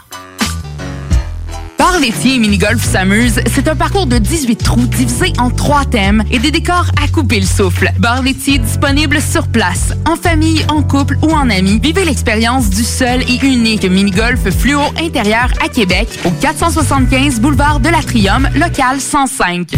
[1.81, 6.23] Bar laitier et mini-golf s'amuse, c'est un parcours de 18 trous divisé en trois thèmes
[6.29, 7.89] et des décors à couper le souffle.
[7.97, 11.79] Bar laitier disponible sur place, en famille, en couple ou en amis.
[11.81, 17.89] Vivez l'expérience du seul et unique mini-golf fluo intérieur à Québec au 475 boulevard de
[17.89, 19.69] l'Atrium, local 105.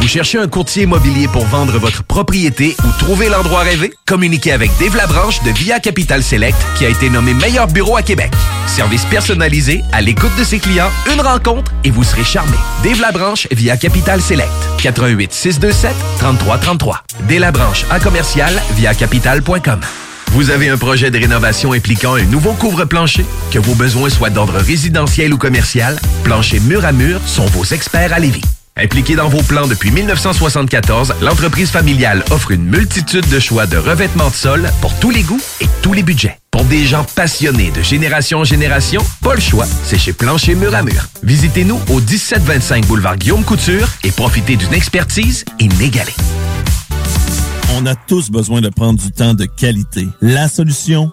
[0.00, 3.92] Vous cherchez un courtier immobilier pour vendre votre propriété ou trouver l'endroit rêvé?
[4.06, 8.02] Communiquez avec Dave Labranche de Via Capital Select qui a été nommé meilleur bureau à
[8.02, 8.30] Québec.
[8.66, 12.56] Service personnalisé, à l'écoute de ses clients, une rencontre et vous serez charmé.
[12.84, 14.50] Dave Labranche via Capital Select.
[14.78, 17.02] 88 627 3333.
[17.28, 19.80] Dave Labranche à commercial via capital.com.
[20.32, 23.24] Vous avez un projet de rénovation impliquant un nouveau couvre-plancher?
[23.50, 28.12] Que vos besoins soient d'ordre résidentiel ou commercial, Plancher Mur à Mur sont vos experts
[28.12, 28.42] à Lévis.
[28.78, 34.28] Impliquée dans vos plans depuis 1974, l'entreprise familiale offre une multitude de choix de revêtements
[34.28, 36.38] de sol pour tous les goûts et tous les budgets.
[36.50, 40.74] Pour des gens passionnés de génération en génération, pas le choix, c'est chez Plancher Mur
[40.74, 41.08] à Mur.
[41.22, 46.14] Visitez-nous au 1725 boulevard Guillaume Couture et profitez d'une expertise inégalée.
[47.78, 50.06] On a tous besoin de prendre du temps de qualité.
[50.20, 51.12] La solution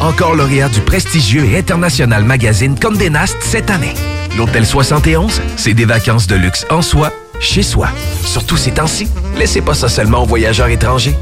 [0.00, 3.94] Encore lauréat du prestigieux et international magazine Condé Nast cette année.
[4.36, 7.88] L'Hôtel 71, c'est des vacances de luxe en soi, chez soi.
[8.22, 11.16] Surtout ces temps-ci, laissez pas ça seulement aux voyageurs étrangers.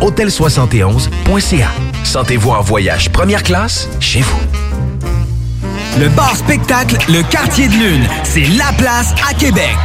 [0.00, 1.68] Hôtel71.ca.
[2.04, 4.38] Sentez-vous en voyage première classe chez vous.
[5.98, 9.76] Le bar spectacle Le Quartier de Lune, c'est la place à Québec.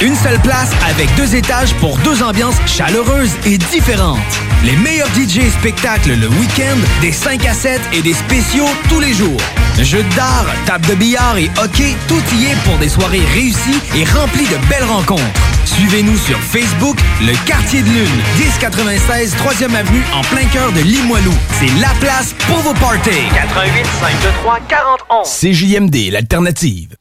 [0.00, 4.18] Une seule place avec deux étages pour deux ambiances chaleureuses et différentes.
[4.64, 9.12] Les meilleurs DJ spectacles le week-end, des 5 à 7 et des spéciaux tous les
[9.12, 9.40] jours.
[9.78, 14.04] Jeux d'art, table de billard et hockey, tout y est pour des soirées réussies et
[14.04, 15.22] remplies de belles rencontres.
[15.66, 21.34] Suivez-nous sur Facebook, Le Quartier de Lune, 1096 3e Avenue en plein cœur de Limoilou.
[21.60, 23.10] C'est la place pour vos parties.
[23.34, 25.25] 88 523 4011.
[25.26, 26.94] CJMD, l'alternative.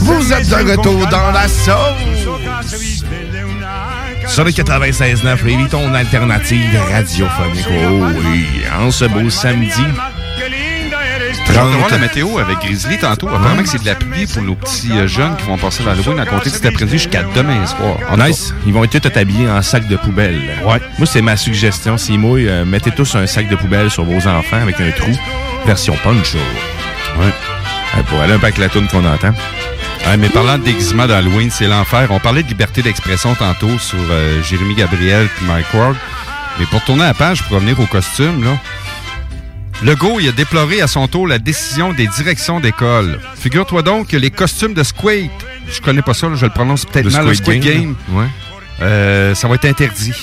[0.00, 1.72] Vous êtes de retour dans la sauce.
[4.28, 7.66] Sur le 96.9, Lévis, ton alternative radiophonique.
[7.70, 8.46] Oh oui,
[8.78, 9.82] en ce beau samedi.
[11.52, 13.28] J'ai hâte de voir la météo avec Grizzly tantôt.
[13.28, 16.18] Apparemment que c'est de la pluie pour nos petits euh, jeunes qui vont passer l'Halloween
[16.18, 17.96] à compter de cet après-midi jusqu'à demain soir.
[18.10, 18.54] Oh, nice.
[18.66, 20.40] Ils vont être tous habillés en sac de poubelle.
[20.64, 20.80] Ouais.
[20.98, 21.98] Moi, c'est ma suggestion.
[21.98, 25.12] S'ils mouillent, euh, mettez tous un sac de poubelle sur vos enfants avec un trou.
[25.66, 26.38] Version poncho.
[27.18, 27.26] Ouais.
[27.98, 29.32] Euh, Pour aller un peu avec la tourne qu'on entend.
[30.06, 32.08] Ouais, mais parlant de déguisement d'Halloween, c'est l'enfer.
[32.10, 35.96] On parlait de liberté d'expression tantôt sur euh, Jérémy Gabriel puis Mike Ward.
[36.58, 38.50] Mais pour tourner la page, pour revenir au costume, là,
[39.82, 43.18] Legault, il a déploré à son tour la décision des directions d'école.
[43.36, 45.30] Figure-toi donc que les costumes de Squid,
[45.70, 47.96] je connais pas ça, là, je le prononce peut-être mal, le Squid Squid Game, Game,
[48.18, 48.26] Ouais.
[48.82, 50.14] euh, ça va être interdit.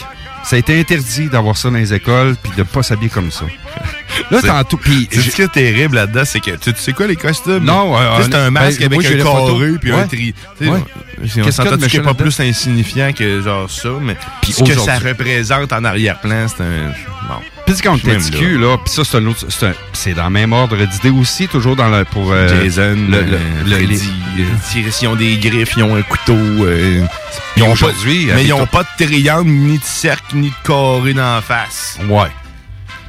[0.46, 3.46] Ça a été interdit d'avoir ça dans les écoles puis de pas s'habiller comme ça.
[4.32, 7.60] Là, tantôt, puis ce qui est terrible là-dedans, c'est que tu, sais quoi les costumes?
[7.64, 10.08] Non, euh, c'est un ben, masque moi, avec j'ai un carré puis un Ouais.
[10.08, 10.34] tri.
[10.58, 10.80] tu sais, Ouais.
[11.22, 14.74] on- y s'entend que c'est pas plus insignifiant que genre ça, mais Puis ce que
[14.80, 16.94] ça représente en arrière-plan, c'est un.
[17.28, 17.36] Bon.
[17.74, 17.98] Puis quand
[18.40, 19.46] cul, là, puis ça, c'est un autre.
[19.50, 22.06] c'est un- dans le même ordre d'idée aussi, toujours dans le.
[22.06, 25.96] Pour, euh, Jason, le- le- euh, le- les- euh, s'ils ont des griffes, ils ont
[25.96, 26.34] un couteau.
[26.36, 27.06] euh,
[27.58, 30.56] ils ont aujourd'hui, mais ils ont ton- pas de triangle, ni de cercle, ni de
[30.68, 31.98] carré dans la face.
[32.10, 32.28] Ouais.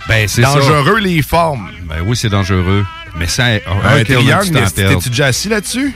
[0.08, 1.70] Ben, c'est Dangereux les formes.
[1.88, 2.84] Ben oui, c'est dangereux.
[3.16, 3.44] Mais ça.
[3.44, 3.58] Un
[3.98, 4.44] du triangle,
[4.88, 5.94] t'es-tu déjà assis là-dessus?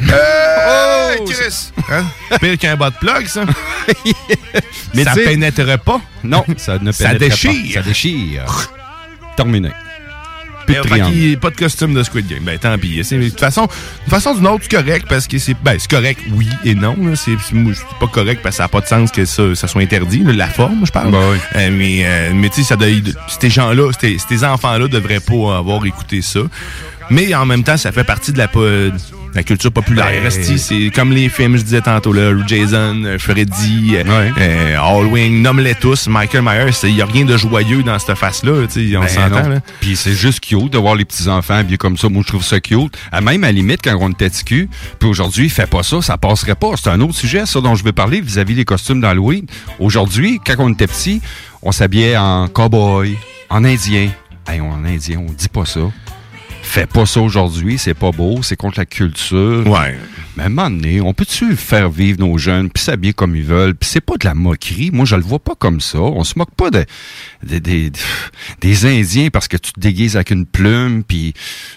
[0.00, 1.72] Hey, Chris!
[1.90, 2.04] Hein?
[2.40, 3.44] Pire qu'un bas de plug, ça.
[4.94, 6.00] Mais ça pénètre pas.
[6.22, 7.28] Non, ça ne Ça pénètre pas.
[7.28, 7.74] déchire.
[7.74, 8.70] Ça déchire.
[9.36, 9.70] Terminé.
[10.66, 11.38] Plus de triangle.
[11.38, 12.40] pas de costume de Squid Game.
[12.42, 12.98] Ben tant pis.
[12.98, 15.54] De toute façon, de façon d'une autre, c'est correct parce que c'est.
[15.62, 16.94] Ben, c'est correct, oui et non.
[17.14, 17.36] C'est
[17.98, 20.20] pas correct parce que ça n'a pas de sens que ça, ça soit interdit.
[20.20, 21.10] là, la forme, je parle.
[21.10, 21.38] Ben oui.
[21.56, 22.76] Euh, mais euh, mais tu sais, ça
[23.40, 26.40] ces gens-là, ces, enfants-là devraient pas avoir écouté ça.
[27.08, 28.48] Mais en même temps, ça fait partie de la,
[29.34, 30.06] la culture populaire.
[30.22, 35.74] Ben- C'est comme les films, je disais tantôt, là, Jason, Freddy, euh, euh, Halloween, nomme-les
[35.76, 36.70] tous, Michael Myers.
[36.84, 38.66] Il n'y a rien de joyeux dans cette face-là.
[38.66, 39.60] tu sais, On Ben s'entend.
[39.80, 42.08] Puis c'est juste cute de voir les petits-enfants habillés comme ça.
[42.08, 42.96] Moi, je trouve ça cute.
[43.12, 44.68] À même à la limite, quand on était cul,
[44.98, 46.72] puis aujourd'hui, fait pas ça, ça passerait pas.
[46.76, 49.46] C'est un autre sujet, ça, dont je veux parler vis-à-vis des costumes d'Halloween.
[49.78, 51.20] Aujourd'hui, quand on était petit,
[51.62, 53.16] on s'habillait en cowboy,
[53.50, 54.08] en indien.
[54.48, 55.80] Hey, en indien, on dit pas ça.
[56.70, 59.66] Fais pas ça aujourd'hui, c'est pas beau, c'est contre la culture.
[59.66, 59.96] Ouais.
[60.36, 63.42] Mais à un moment donné, on peut-tu faire vivre nos jeunes, puis s'habiller comme ils
[63.42, 64.90] veulent, puis c'est pas de la moquerie.
[64.92, 65.98] Moi, je le vois pas comme ça.
[65.98, 66.84] On se moque pas de,
[67.42, 67.90] de- des-
[68.60, 71.32] des Indiens parce que tu te déguises avec une plume, puis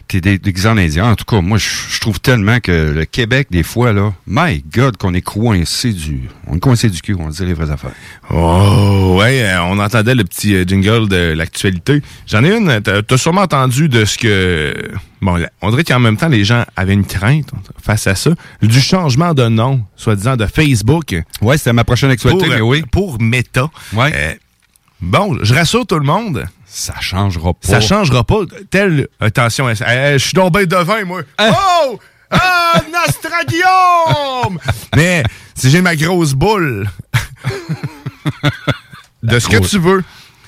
[0.09, 1.05] t'es dé- déguisé en Indien.
[1.05, 4.97] En tout cas, moi, je trouve tellement que le Québec, des fois, là, my God,
[4.97, 6.23] qu'on est coincé du...
[6.47, 7.93] On est coincé du cul, on dit les vraies affaires.
[8.29, 12.01] Oh, ouais, euh, on entendait le petit euh, jingle de l'actualité.
[12.27, 14.75] J'en ai une, t'as sûrement entendu de ce que...
[15.21, 17.49] Bon, là, on dirait qu'en même temps, les gens avaient une crainte
[17.81, 21.15] face à ça, du changement de nom, soi-disant, de Facebook.
[21.41, 22.83] Ouais, c'était ma prochaine actualité, pour, mais euh, oui.
[22.91, 23.69] Pour Meta.
[23.93, 24.11] Ouais.
[24.13, 24.33] Euh,
[25.01, 26.45] bon, je rassure tout le monde.
[26.65, 27.67] Ça changera pas.
[27.67, 28.39] Ça changera pas.
[28.69, 31.21] Tel, attention, euh, euh, je suis donc ben devin, moi.
[31.39, 31.99] Oh!
[32.29, 34.57] Ah, Nastragium!
[34.95, 35.23] Mais
[35.53, 36.89] si j'ai ma grosse boule,
[39.23, 40.03] de ce que tu veux.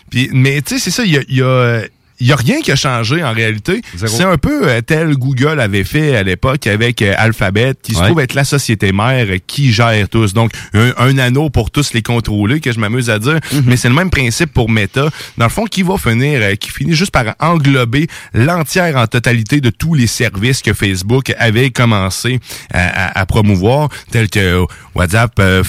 [0.10, 1.82] Puis, mais tu sais, c'est ça, il y a, il y a,
[2.24, 3.82] il y a rien qui a changé en réalité.
[3.98, 8.02] C'est un peu euh, tel Google avait fait à l'époque avec euh, Alphabet, qui se
[8.02, 10.34] trouve être la société mère qui gère tous.
[10.34, 13.40] Donc, un, un anneau pour tous les contrôler, que je m'amuse à dire.
[13.52, 13.64] Mhm.
[13.66, 15.10] Mais c'est le même principe pour Meta.
[15.38, 19.60] Dans le fond, qui va finir, euh, qui finit juste par englober l'entière en totalité
[19.60, 22.40] de tous les services que Facebook avait commencé
[22.74, 24.64] à, à- à promouvoir, tels que
[24.96, 25.64] WhatsApp, euh,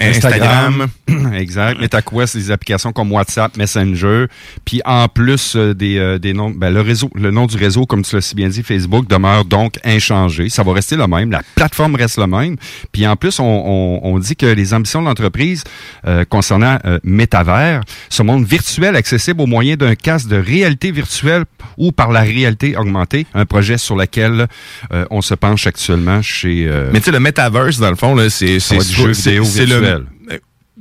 [0.00, 0.86] Instagram.
[1.34, 1.80] exact.
[1.80, 4.26] MetaQuest, des applications comme WhatsApp, Messenger.
[4.64, 7.86] Puis en plus, euh, des, euh, des noms, ben, le réseau, le nom du réseau,
[7.86, 10.48] comme tu l'as si bien dit, Facebook, demeure donc inchangé.
[10.48, 11.30] Ça va rester le même.
[11.30, 12.56] La plateforme reste le même.
[12.92, 15.64] Puis en plus, on, on, on dit que les ambitions de l'entreprise
[16.06, 21.44] euh, concernant euh, Métavers, ce monde virtuel accessible au moyen d'un casque de réalité virtuelle
[21.76, 24.46] ou par la réalité augmentée, un projet sur lequel
[24.92, 26.66] euh, on se penche actuellement chez...
[26.66, 30.04] euh, Mais tu sais, le metaverse, dans le fond, là, c'est c'est le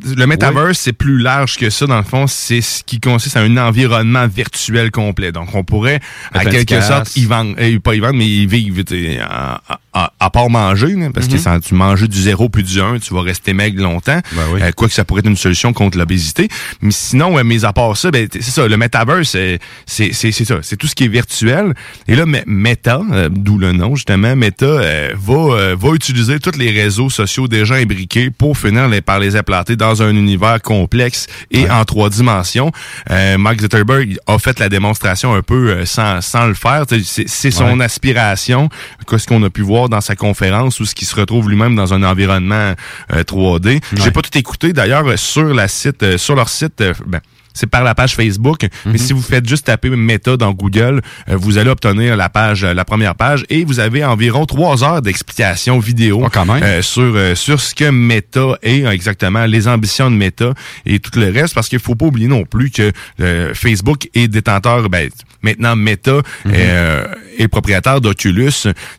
[0.04, 1.86] le metaverse, c'est plus large que ça.
[1.88, 5.32] Dans le fond, c'est ce qui consiste à un environnement virtuel complet.
[5.32, 6.02] Donc, on pourrait,
[6.34, 8.84] à quelque sorte, y vendre, euh, pas y vendre, mais y vivre,
[9.22, 9.62] à,
[9.94, 11.40] à- à part manger, parce que Mhm.
[11.40, 14.20] sans tu manges du zéro puis du 1, tu vas rester maigre longtemps.
[14.34, 16.50] Ben Euh, Quoique ça pourrait être une solution contre l'obésité.
[16.82, 20.32] Mais sinon, ouais, mis à part ça, ben, c'est ça, le metaverse, euh, c'est c'est-
[20.34, 20.58] c'est ça.
[20.62, 21.74] C'est tout ce qui est virtuel.
[22.10, 26.40] Et là, Me- Meta, euh, d'où le nom, justement, Meta euh, va, euh, va utiliser
[26.40, 30.62] tous les réseaux sociaux déjà imbriqués pour finir les, par les implanter dans un univers
[30.62, 32.72] complexe et en trois dimensions.
[33.12, 36.84] Euh, Mark Zuckerberg a fait la démonstration un peu euh, sans, sans le faire.
[36.88, 37.86] C'est c'est son Ouais.
[37.86, 38.70] aspiration,
[39.08, 41.94] qu'est-ce qu'on a pu voir dans sa conférence où ce qui se retrouve lui-même dans
[41.94, 42.74] un environnement
[43.14, 43.82] euh, 3D.
[43.96, 46.82] J'ai pas tout écouté d'ailleurs euh, sur la site, euh, sur leur site.
[46.82, 47.20] euh, ben,
[47.56, 51.36] c'est par la page Facebook, mais si vous faites juste taper Meta dans Google, euh,
[51.36, 55.02] vous allez obtenir la page, euh, la première page, et vous avez environ trois heures
[55.02, 56.22] d'explication vidéo
[56.62, 60.54] euh, sur euh, sur ce que Meta est euh, exactement, les ambitions de Meta
[60.86, 62.92] et tout le reste, parce qu'il faut pas oublier non plus que
[63.22, 65.10] euh, Facebook est détenteur, ben,
[65.42, 68.52] maintenant Meta euh, est propriétaire d'Oculus,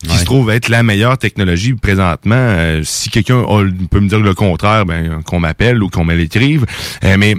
[0.02, 2.34] qui se trouve être la meilleure technologie présentement.
[2.36, 3.44] Euh, si quelqu'un
[3.90, 6.64] peut me dire le contraire, ben qu'on m'appelle ou qu'on me l'écrive,
[7.04, 7.34] Euh, mais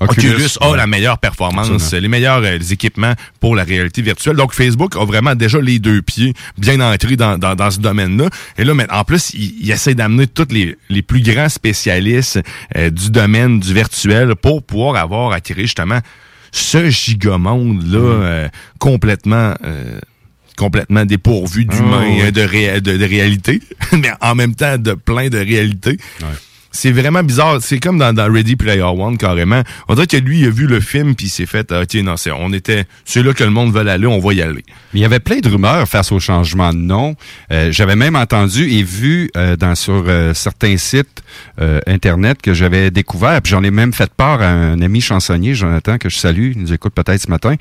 [0.00, 0.76] Oculus, Oculus, a ouais.
[0.76, 2.02] la meilleure performance, Absolument.
[2.02, 4.36] les meilleurs euh, les équipements pour la réalité virtuelle.
[4.36, 8.28] Donc Facebook a vraiment déjà les deux pieds bien entrés dans, dans, dans ce domaine-là.
[8.58, 12.40] Et là, mais en plus, il, il essaie d'amener tous les, les plus grands spécialistes
[12.76, 16.00] euh, du domaine du virtuel pour pouvoir avoir acquis justement
[16.52, 19.54] ce gigamonde-là euh, complètement...
[19.64, 19.98] euh,
[20.58, 22.32] complètement dépourvu d'humain, Ah, ouais.
[22.32, 23.60] de, ré- de, de réalité,
[23.92, 25.98] mais en même temps de plein de réalité.
[26.76, 27.58] C'est vraiment bizarre.
[27.60, 29.62] C'est comme dans, Ready Player One, carrément.
[29.88, 31.94] On dirait que lui, il a vu le film, puis il s'est fait, ah, OK,
[32.02, 34.64] non, c'est, on était, c'est là que le monde veut aller, on va y aller.
[34.92, 37.16] Il y avait plein de rumeurs face au changement de nom.
[37.50, 41.22] Euh, j'avais même entendu et vu euh, dans sur euh, certains sites
[41.86, 45.98] internet que j'avais découvert, puis j'en ai même fait part à un ami chansonnier, Jonathan,
[45.98, 47.56] que je salue, il nous écoute peut-être ce matin.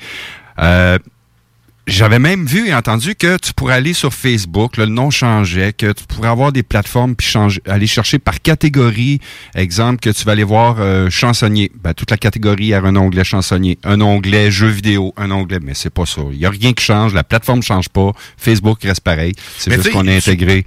[1.87, 5.71] J'avais même vu et entendu que tu pourrais aller sur Facebook, là, le nom changeait,
[5.71, 9.19] que tu pourrais avoir des plateformes puis changer, aller chercher par catégorie.
[9.53, 11.71] Exemple, que tu vas aller voir euh, chansonnier.
[11.83, 15.75] Ben, toute la catégorie a un onglet chansonnier, un onglet jeux vidéo, un onglet, mais
[15.75, 16.21] c'est pas ça.
[16.31, 19.33] Il y a rien qui change, la plateforme change pas, Facebook reste pareil.
[19.59, 20.65] C'est juste qu'on a intégré.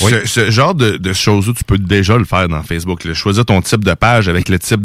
[0.00, 0.12] Oui.
[0.24, 3.04] ce genre de, de choses-là, tu peux déjà le faire dans Facebook.
[3.04, 3.12] là.
[3.14, 4.82] Choisir ton type de page avec le type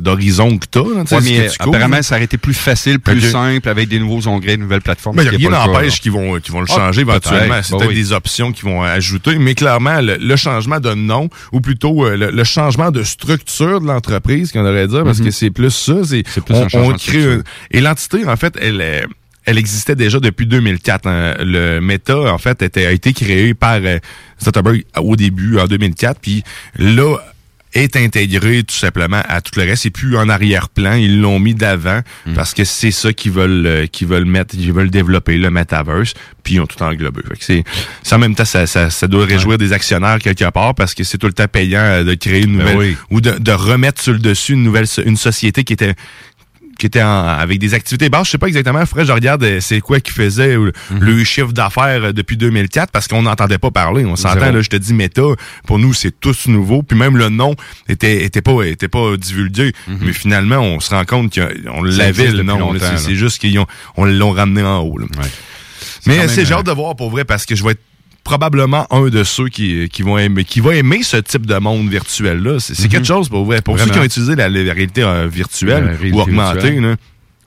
[0.00, 0.82] d'horizon que tu as.
[0.82, 4.62] Ouais, mais apparemment, ça aurait été plus facile, plus simple, avec des nouveaux onglets, de
[4.62, 5.16] nouvelles plateformes.
[5.16, 7.54] Mais ce rien n'empêche qu'ils vont, qu'ils vont le Ah, changer éventuellement.
[7.54, 7.64] peut-être.
[7.64, 7.94] C'est Bah peut-être oui.
[7.94, 9.38] des options qu'ils vont ajouter.
[9.38, 13.80] Mais clairement, le, le changement de nom, ou plutôt euh, le, le changement de structure
[13.80, 15.24] de l'entreprise, qu'on aurait dire, parce Mhm.
[15.26, 15.94] que c'est plus ça.
[16.04, 19.06] C'est, on, on crée une- Et l'entité, en fait, elle est-
[19.46, 21.06] Elle existait déjà depuis 2004.
[21.06, 21.34] hein.
[21.40, 23.98] Le Meta, en fait, était, a été créé par euh,
[24.42, 26.18] Zuckerberg au début, en 2004.
[26.20, 26.42] Puis
[26.78, 27.16] là,
[27.76, 29.82] est intégré tout simplement à tout le reste.
[29.82, 30.92] C'est plus en arrière-plan.
[30.94, 32.02] Ils l'ont mis d'avant
[32.36, 36.14] parce que c'est ça qu'ils veulent euh, qu'ils veulent mettre, ils veulent développer le metaverse.
[36.44, 37.20] Puis ils ont tout englobé.
[37.26, 37.64] Fait que
[38.04, 41.02] c'est, en même temps, ça, ça, ça doit réjouir des actionnaires quelque part parce que
[41.02, 42.96] c'est tout le temps payant euh, de créer une Ben nouvelle oui.
[43.10, 45.94] ou de, de remettre sur le dessus une nouvelle une société qui était
[46.84, 48.26] qui était en- avec des activités basses.
[48.26, 50.54] Je sais pas exactement, faudrait que je regarde euh, c'est quoi qui faisait
[51.00, 54.04] le chiffre d'affaires euh, depuis 2004 parce qu'on n'entendait pas parler.
[54.04, 55.22] On s'entend, là, je te dis méta,
[55.66, 56.82] pour nous, c'est tous nouveau.
[56.82, 57.54] Puis même le nom
[57.88, 59.72] était, était pas, était pas divulgué.
[59.88, 62.72] Mais finalement, on se rend compte qu'on l'avait, le nom.
[62.98, 63.66] C'est juste qu'ils ont,
[63.96, 65.06] on l'ont ramené en haut, là.
[65.14, 65.22] quand
[66.06, 67.80] Mais c'est j'ai euh, hâte de voir pour vrai parce que je vais être
[68.24, 71.88] probablement un de ceux qui, qui vont aimer qui va aimer ce type de monde
[71.88, 72.88] virtuel là c'est c'est Mhm.
[72.88, 75.90] quelque chose pour vrai pour ceux qui ont utilisé la, la réalité euh, virtuelle La
[75.92, 76.80] réalité ou augmentée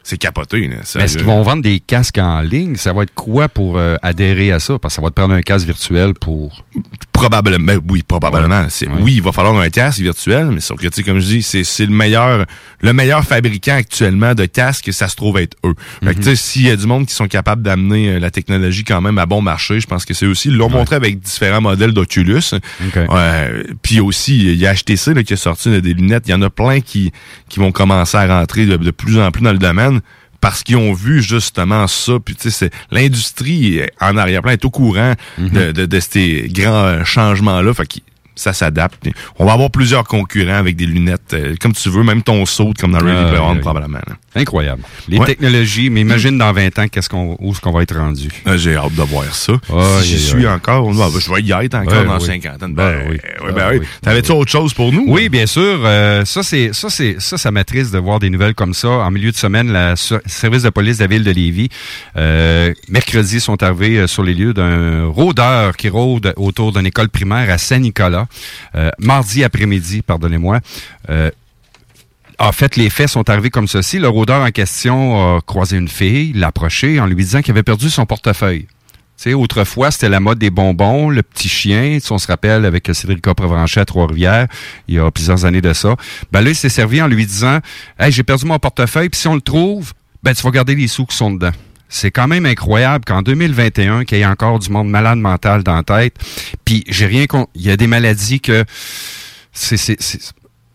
[0.03, 2.77] c'est capoté Est-ce qu'ils vont vendre des casques en ligne?
[2.77, 4.79] Ça va être quoi pour euh, adhérer à ça?
[4.79, 6.63] Parce que ça va te prendre un casque virtuel pour...
[7.17, 8.67] Probablement, ben oui, probablement.
[8.69, 11.25] C'est- Oui, il va falloir un casque virtuel, mais sauf que, tu sais, comme je
[11.25, 12.45] dis, c'est, c'est le meilleur,
[12.81, 15.73] le meilleur fabricant actuellement de casques, ça se trouve être eux.
[16.03, 18.29] Fait que, tu sais, s'il y a du monde qui sont capables d'amener euh, la
[18.29, 21.19] technologie quand même à bon marché, je pense que c'est aussi, ils l'ont montré avec
[21.19, 22.41] différents modèles d'Oculus.
[23.09, 26.23] Euh, Puis aussi, il y a HTC là, qui a sorti là, des lunettes.
[26.27, 27.11] Il y en a plein qui,
[27.49, 30.01] qui vont commencer à rentrer de, de plus en plus dans le domaine
[30.47, 32.13] parce qu'ils ont vu justement ça.
[32.23, 36.85] Puis tu sais, c'est- l'industrie en arrière-plan est au courant de, de, de ces grands
[36.85, 37.73] euh, changements-là.
[37.73, 38.01] Fait qu'ils
[38.37, 39.09] ça s'adapte.
[39.39, 42.71] On va avoir plusieurs concurrents avec des lunettes euh, comme tu veux, même ton saut
[42.79, 43.99] comme dans Ready Ah, Player One, probablement.
[44.07, 44.15] là.
[44.35, 44.83] Incroyable.
[45.09, 45.25] Les Ouais.
[45.25, 48.29] technologies, mais imagine dans 20 ans qu'est-ce qu'on, où est-ce qu'on va être rendu?
[48.45, 49.53] Ah, J'ai hâte de voir ça.
[49.73, 50.47] Ah, si j'y aïe, suis aïe.
[50.47, 52.25] encore, ben, je vais y être encore Ouais, dans oui.
[52.25, 52.69] 50 ans.
[52.69, 53.17] Ben, Ben oui.
[53.53, 53.77] ben Ah, oui.
[53.81, 53.87] oui.
[54.01, 55.05] T'avais-tu autre chose pour nous?
[55.07, 55.81] Oui, bien sûr.
[55.83, 58.87] Euh, ça, c'est ça, c'est ça, ça m'attriste de voir des nouvelles comme ça.
[58.89, 59.95] En milieu de semaine, le
[60.27, 61.69] service de police de la ville de Lévis,
[62.15, 67.09] euh, mercredi, sont arrivés euh, sur les lieux d'un rôdeur qui rôde autour d'une école
[67.09, 68.26] primaire à Saint-Nicolas.
[68.75, 70.59] Euh, mardi après-midi, pardonnez-moi.
[71.09, 71.29] Euh,
[72.39, 73.99] en fait, les faits sont arrivés comme ceci.
[73.99, 76.51] Le rôdeur en question a croisé une fille, l'a
[77.01, 78.67] en lui disant qu'il avait perdu son portefeuille.
[79.17, 81.97] Tu sais, autrefois, c'était la mode des bonbons, le petit chien.
[81.99, 84.47] Sais, on se rappelle avec Cédric Coprevanchet à Trois-Rivières,
[84.87, 85.95] il y a plusieurs années de ça.
[86.31, 87.59] Ben il s'est servi en lui disant
[88.09, 91.07] j'ai perdu mon portefeuille, puis si on le trouve, ben tu vas garder les sous
[91.07, 91.51] qui sont dedans.
[91.89, 95.75] C'est quand même incroyable qu'en 2021, qu'il y ait encore du monde malade mental dans
[95.75, 96.15] la tête.
[96.65, 97.47] Puis j'ai rien con...
[97.55, 98.65] Il y a des maladies que
[99.53, 99.97] c'est,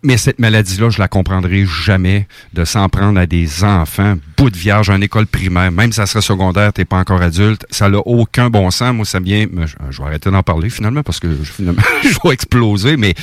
[0.03, 4.57] Mais cette maladie-là, je la comprendrai jamais de s'en prendre à des enfants, bout de
[4.57, 7.99] vierge, en école primaire, même si ça serait secondaire, t'es pas encore adulte, ça n'a
[7.99, 8.95] aucun bon sens.
[8.95, 9.47] Moi, ça vient,
[9.91, 11.63] je, vais arrêter d'en parler finalement parce que je,
[12.25, 12.97] vais exploser.
[12.97, 13.15] Mais,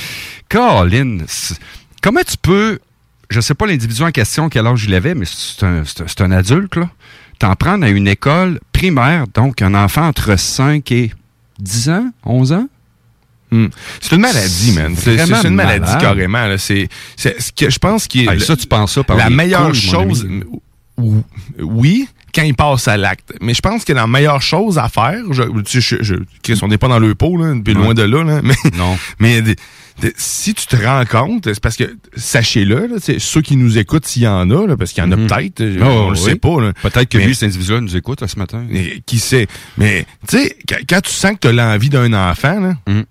[0.48, 1.18] Colin,
[2.02, 2.78] comment tu peux,
[3.28, 6.76] je sais pas l'individu en question quel âge il avait, mais c'est un, un adulte
[6.76, 6.88] là,
[7.40, 11.10] t'en prendre à une école primaire, donc un enfant entre 5 et
[11.58, 12.68] 10 ans, 11 ans?
[13.50, 13.66] Hmm.
[14.00, 14.94] C'est une maladie, man.
[14.96, 15.16] C'est
[15.48, 16.00] une maladie malade.
[16.00, 16.46] carrément.
[16.46, 16.56] là.
[16.56, 19.28] C'est c'est ce que je pense qui est Ah, ça, tu penses ça par la
[19.28, 20.28] meilleure couilles, chose.
[21.58, 23.32] Oui, quand il passe à l'acte.
[23.40, 25.42] Mais je pense que la meilleure chose à faire, je,
[26.62, 27.72] on n'est pas dans le pot, là, Ouais.
[27.74, 28.96] loin de là, là, mais, Non.
[29.18, 29.42] mais
[30.16, 34.22] si tu te rends compte, c'est parce que, sachez-le, là, ceux qui nous écoutent, s'il
[34.22, 35.26] y en a, là, parce qu'il y en a Mhm.
[35.26, 36.24] peut-être, Oh, on le oui.
[36.24, 36.60] sait pas.
[36.60, 36.72] là.
[36.82, 38.64] Peut-être que Mais- lui, cet individu-là, nous écoute euh, ce matin.
[38.72, 39.46] et qui sait?
[39.78, 40.56] Mais, tu sais,
[40.88, 43.02] quand, tu sens que tu as l'envie d'un enfant, là, Mm.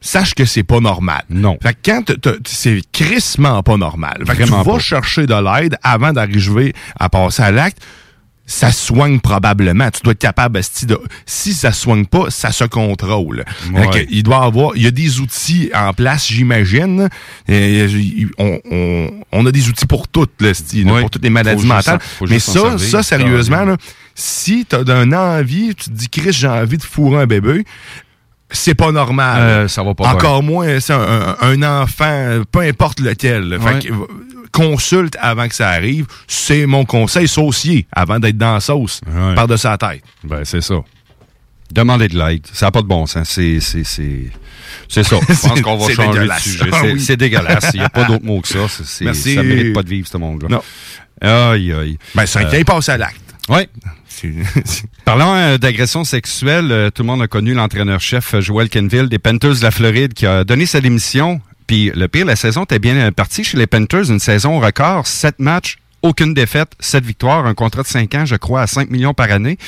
[0.00, 1.22] sache que c'est pas normal.
[1.30, 1.56] Non.
[1.62, 2.04] Fait que quand
[2.46, 4.22] c'est crissement pas normal.
[4.26, 4.78] Fait que tu vas pas.
[4.78, 7.78] chercher de l'aide avant d'arriver à passer à l'acte.
[8.46, 9.90] Ça soigne probablement.
[9.90, 13.42] Tu dois être capable, de, si ça soigne pas, ça se contrôle.
[13.72, 14.06] Ouais.
[14.10, 17.08] Il doit avoir, il y a des outils en place, j'imagine.
[17.48, 21.00] On, on, on a des outils pour toutes, là, Ouais.
[21.00, 22.00] pour toutes les maladies mentales.
[22.28, 23.76] Mais ça, ça, sérieusement, là,
[24.14, 27.64] si t'as d'une envie, tu te dis, Chris, j'ai envie de fourrer un bébé,
[28.50, 29.40] c'est pas normal.
[29.40, 33.58] Euh, ça va pas Encore moins, c'est un, un- un enfant, peu importe lequel.
[33.60, 34.06] Fait que, euh,
[34.52, 36.06] consulte avant que ça arrive.
[36.28, 39.34] C'est mon conseil saucier avant d'être dans la sauce, Ouais.
[39.34, 40.02] par de sa tête.
[40.22, 40.76] Ben, c'est ça.
[41.72, 42.46] Demander de l'aide.
[42.52, 43.28] Ça n'a pas de bon sens.
[43.28, 44.30] C'est, c'est, c'est,
[44.88, 45.16] c'est ça.
[45.28, 46.64] Je pense qu'on va changer de sujet.
[46.72, 47.00] Ah C'est, oui.
[47.00, 47.70] c'est dégueulasse.
[47.74, 48.68] Il n'y a pas d'autre mot que ça.
[48.68, 49.12] C'est.
[49.12, 50.48] Ça ne mérite pas de vivre, ce monde-là.
[50.48, 50.62] Non.
[51.20, 51.98] Aïe, aïe.
[52.14, 53.16] Ben, c'est Euh, qu'il passe à l'acte.
[53.48, 53.68] Oui.
[55.04, 59.18] Parlant euh, d'agression sexuelle, euh, tout le monde a connu l'entraîneur-chef euh, Joel Kenville des
[59.18, 61.40] Panthers de la Floride qui a donné sa démission.
[61.66, 65.38] Puis le pire, la saison était bien partie chez les Panthers, une saison record, sept
[65.40, 69.14] matchs, aucune défaite, sept victoires, un contrat de cinq ans, je crois, à 5 millions
[69.14, 69.58] par année.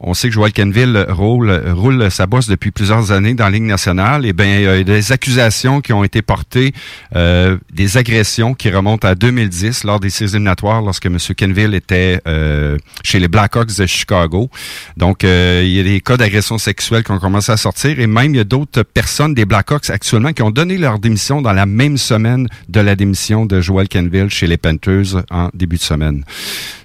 [0.00, 3.62] On sait que Joel Kenville roule, roule sa bosse depuis plusieurs années dans la Ligue
[3.62, 4.26] nationale.
[4.26, 6.72] Et bien, il y a des accusations qui ont été portées,
[7.14, 11.18] euh, des agressions qui remontent à 2010 lors des séries éliminatoires, lorsque M.
[11.36, 14.50] Kenville était euh, chez les Blackhawks de Chicago.
[14.96, 17.98] Donc, euh, il y a des cas d'agression sexuelle qui ont commencé à sortir.
[18.00, 21.40] Et même, il y a d'autres personnes des Blackhawks actuellement qui ont donné leur démission
[21.40, 25.76] dans la même semaine de la démission de Joel Kenville chez les Panthers en début
[25.76, 26.24] de semaine.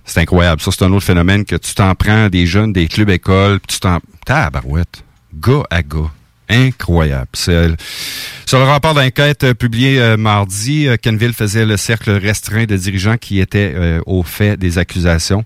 [0.09, 0.59] C'est incroyable.
[0.59, 3.75] Ça, c'est un autre phénomène que tu t'en prends des jeunes, des clubs écoles, puis
[3.75, 3.99] tu t'en...
[4.25, 5.03] Tabarouette.
[5.39, 6.09] Gars à gars.
[6.49, 7.27] Incroyable.
[7.35, 12.75] Sur le rapport d'enquête euh, publié euh, mardi, euh, Kenville faisait le cercle restreint de
[12.75, 15.43] dirigeants qui étaient au fait des accusations.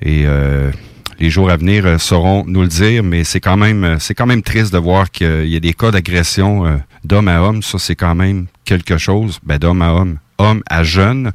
[0.00, 0.24] Et
[1.18, 4.42] les jours à venir sauront nous le dire, mais c'est quand même c'est quand même
[4.42, 7.62] triste de voir qu'il y a des cas d'agression d'homme à homme.
[7.62, 9.40] Ça, c'est quand même quelque chose.
[9.42, 11.32] Ben, d'homme à homme homme à jeune,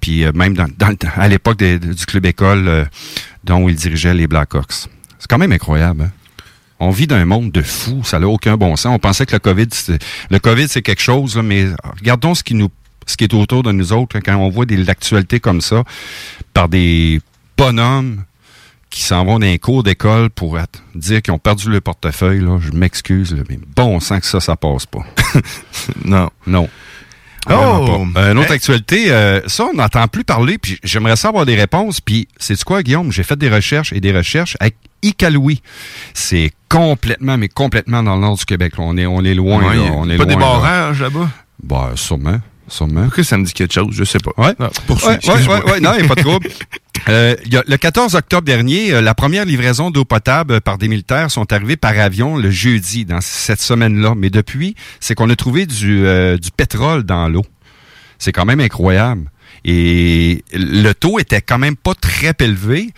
[0.00, 0.56] puis euh, même
[1.16, 2.84] à l'époque du club école euh,
[3.44, 4.88] dont il dirigeait les Blackhawks.
[5.18, 6.02] C'est quand même incroyable.
[6.04, 6.10] hein?
[6.78, 8.94] On vit dans un monde de fous, ça n'a aucun bon sens.
[8.94, 9.68] On pensait que le COVID,
[10.30, 11.66] le COVID c'est quelque chose, mais
[11.98, 12.54] regardons ce qui
[13.20, 15.84] est autour de nous autres quand on voit des l'actualité comme ça
[16.54, 17.20] par des
[17.56, 18.24] bonhommes
[18.88, 20.58] qui s'en vont dans les cours d'école pour
[20.94, 22.44] dire qu'ils ont perdu le portefeuille.
[22.60, 25.04] Je m'excuse, mais bon sang que ça, ça passe pas.
[26.04, 26.28] non.
[26.46, 26.68] Non.
[27.48, 27.52] Oh!
[27.52, 28.20] Vraiment pas.
[28.20, 28.56] Euh, une autre Hey.
[28.56, 32.00] actualité, euh, ça, on n'entend plus parler, puis j'aimerais savoir des réponses.
[32.00, 33.10] Puis, c'est quoi, Guillaume?
[33.12, 35.62] J'ai fait des recherches et des recherches avec Iqaluit.
[36.12, 38.74] C'est complètement, mais complètement dans le nord du Québec.
[38.76, 38.84] là.
[38.86, 39.62] On est, on est loin.
[39.64, 39.92] Ouais, là.
[39.94, 41.30] on est pas loin, des barrages là-bas?
[41.62, 42.40] Bah, sûrement.
[42.68, 43.04] Sûrement.
[43.04, 43.88] Pourquoi ça me dit quelque chose?
[43.92, 44.30] Je sais pas.
[44.36, 44.54] Ouais.
[44.60, 46.48] Non, poursuis, Ouais, ouais, ouais, non, il n'y a pas de trouble.
[47.08, 51.52] Euh, le 14 octobre dernier, euh, la première livraison d'eau potable par des militaires sont
[51.52, 54.14] arrivées par avion le jeudi dans cette semaine-là.
[54.16, 57.44] Mais depuis, c'est qu'on a trouvé du, euh, du pétrole dans l'eau.
[58.18, 59.30] C'est quand même incroyable.
[59.64, 62.90] Et le taux était quand même pas très élevé,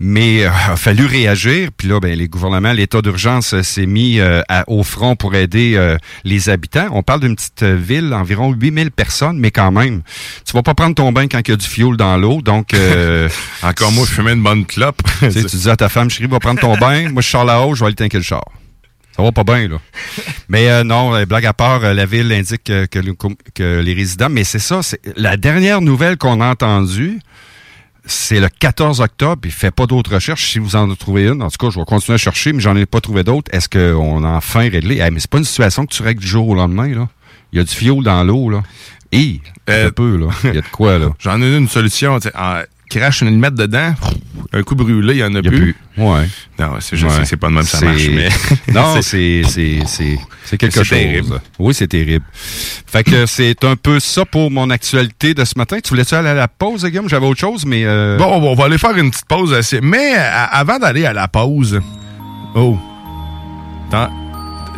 [0.00, 1.70] mais euh, a fallu réagir.
[1.76, 5.34] Puis là, ben, les gouvernements, l'état d'urgence euh, s'est mis euh, à- au front pour
[5.34, 6.88] aider euh, les habitants.
[6.92, 10.02] On parle d'une petite ville, environ 8000 personnes, mais quand même,
[10.44, 12.42] tu vas pas prendre ton bain quand il y a du fioul dans l'eau.
[12.42, 12.74] Donc,
[13.62, 15.00] Encore moi, fumer une bonne clope.
[15.20, 17.08] tu dis à ta femme, chérie, va prendre ton bain.
[17.10, 18.44] Moi, je sors là-haut, je vais aller tanker le char.
[19.16, 19.76] Ça va pas bien, là.
[20.48, 22.86] Mais euh, non, blague à part, euh, la ville indique que,
[23.54, 24.28] que les résidents...
[24.28, 27.20] Mais c'est ça, c'est la dernière nouvelle qu'on a entendue,
[28.06, 29.40] c'est le 14 octobre.
[29.44, 30.50] Il fait pas d'autres recherches.
[30.52, 32.76] Si vous en trouvez une, en tout cas, je vais continuer à chercher, mais j'en
[32.76, 33.50] ai pas trouvé d'autres.
[33.54, 35.00] Est-ce qu'on a enfin réglé?
[35.04, 37.08] Eh, mais c'est pas une situation que tu règles du jour au lendemain, là.
[37.52, 38.62] Il y a du fioul dans l'eau, là.
[39.12, 40.26] Et, un peu, là.
[40.44, 41.10] Il y a de quoi, là.
[41.20, 42.18] J'en ai une solution.
[42.34, 42.62] en-
[42.98, 43.92] Crache une allumette dedans,
[44.52, 45.58] un coup brûlé, il y en a, Il y a plus.
[45.60, 45.76] plus.
[45.98, 46.28] Ouais.
[46.58, 47.08] Non, c'est, Ouais.
[47.20, 48.28] que c'est pas de même ça marche, mais.
[48.72, 50.88] non, c'est, c'est, c'est, c'est quelque chose.
[50.88, 51.40] terrible.
[51.58, 52.24] Oui, c'est terrible.
[52.86, 55.78] Fait que c'est un peu ça pour mon actualité de ce matin.
[55.82, 57.08] Tu voulais-tu aller à la pause, Guillaume?
[57.08, 57.82] J'avais autre chose, mais...
[57.84, 59.52] euh, Bon, on va- on va aller faire une petite pause.
[59.52, 61.80] assez- Mais à- avant d'aller à la pause.
[62.54, 62.78] Oh.
[63.88, 64.12] Attends.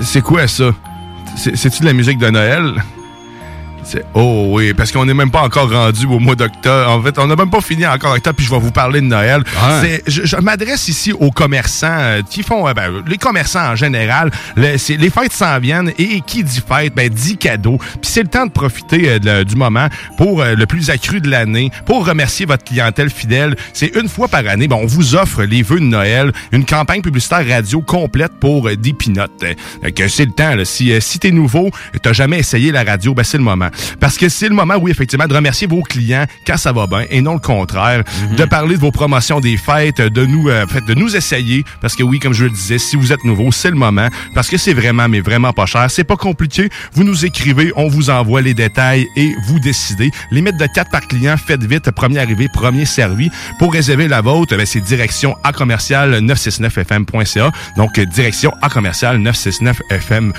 [0.00, 0.74] C'est quoi ça?
[1.36, 2.82] C'est- C'est-tu de la musique de Noël?
[3.88, 6.90] C'est- Oh oui, parce qu'on n'est même pas encore rendu au mois d'octobre.
[6.90, 9.06] En fait, on n'a même pas fini encore octobre, puis je vais vous parler de
[9.06, 9.44] Noël.
[9.82, 13.76] C'est- Je, je m'adresse ici aux commerçants euh, qui font, euh, ben, les commerçants en
[13.76, 14.30] général.
[14.56, 17.78] Le- c'est- les fêtes s'en viennent et qui dit fête, ben, dit cadeau.
[17.78, 21.30] Puis c'est le temps de profiter euh, de- du moment pour le plus accru de
[21.30, 23.54] l'année, pour remercier votre clientèle fidèle.
[23.72, 27.02] C'est une fois par année, ben, on vous offre les vœux de Noël, une campagne
[27.02, 29.44] publicitaire radio complète pour des pinottes.
[29.94, 30.64] Que c'est le temps, là.
[30.64, 31.70] Si, si t'es nouveau,
[32.02, 33.68] t'as jamais essayé la radio, ben, c'est le moment.
[34.00, 37.04] Parce que c'est le moment, oui, effectivement, de remercier vos clients quand ça va bien
[37.10, 38.02] et non le contraire.
[38.36, 41.64] De parler de vos promotions des fêtes, de nous, euh, fait, de nous essayer.
[41.80, 44.08] Parce que oui, comme je le disais, si vous êtes nouveau, c'est le moment.
[44.34, 45.90] Parce que c'est vraiment, mais vraiment pas cher.
[45.90, 46.68] C'est pas compliqué.
[46.92, 50.10] Vous nous écrivez, on vous envoie les détails et vous décidez.
[50.30, 51.90] Limite de 4 par client, faites vite.
[51.90, 53.30] Premier arrivé, premier servi.
[53.58, 57.50] Pour réserver la vôtre, ben, c'est direction à commercial 969fm.ca.
[57.76, 60.32] Donc, direction à commercial 969fm.ca.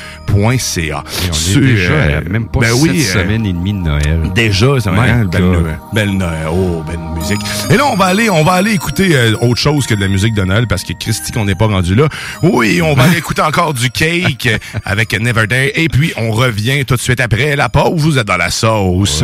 [0.78, 3.80] Et on est Sur, déjà euh, même pas ben oui, euh, semaines et demie de
[3.80, 4.32] Noël.
[4.34, 5.44] Déjà, ça va hein, belle.
[5.44, 7.42] Noël, belle Noël, oh, belle musique.
[7.70, 10.08] Et là, on va aller, on va aller écouter euh, autre chose que de la
[10.08, 12.08] musique de Noël parce que Christy, qu'on n'est pas rendu là.
[12.42, 14.50] Oui, on va aller écouter encore du cake
[14.86, 15.74] avec Never Day.
[15.76, 17.94] Et puis, on revient tout de suite après la pause.
[17.98, 19.24] Vous êtes dans la sauce.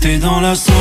[0.00, 0.74] T'es dans la sauce.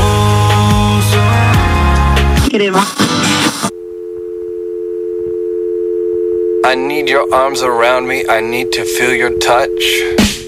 [6.66, 8.26] I need your arms around me.
[8.30, 10.43] I need to feel your touch.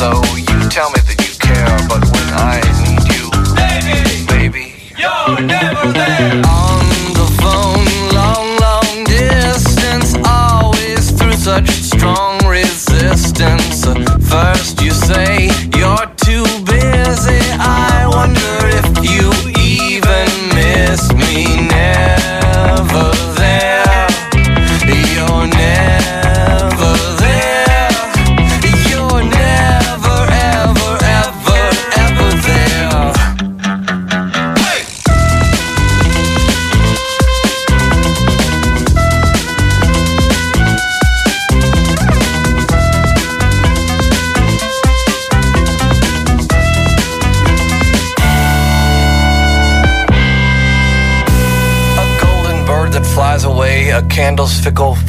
[0.00, 0.29] So.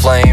[0.02, 0.31] Flame.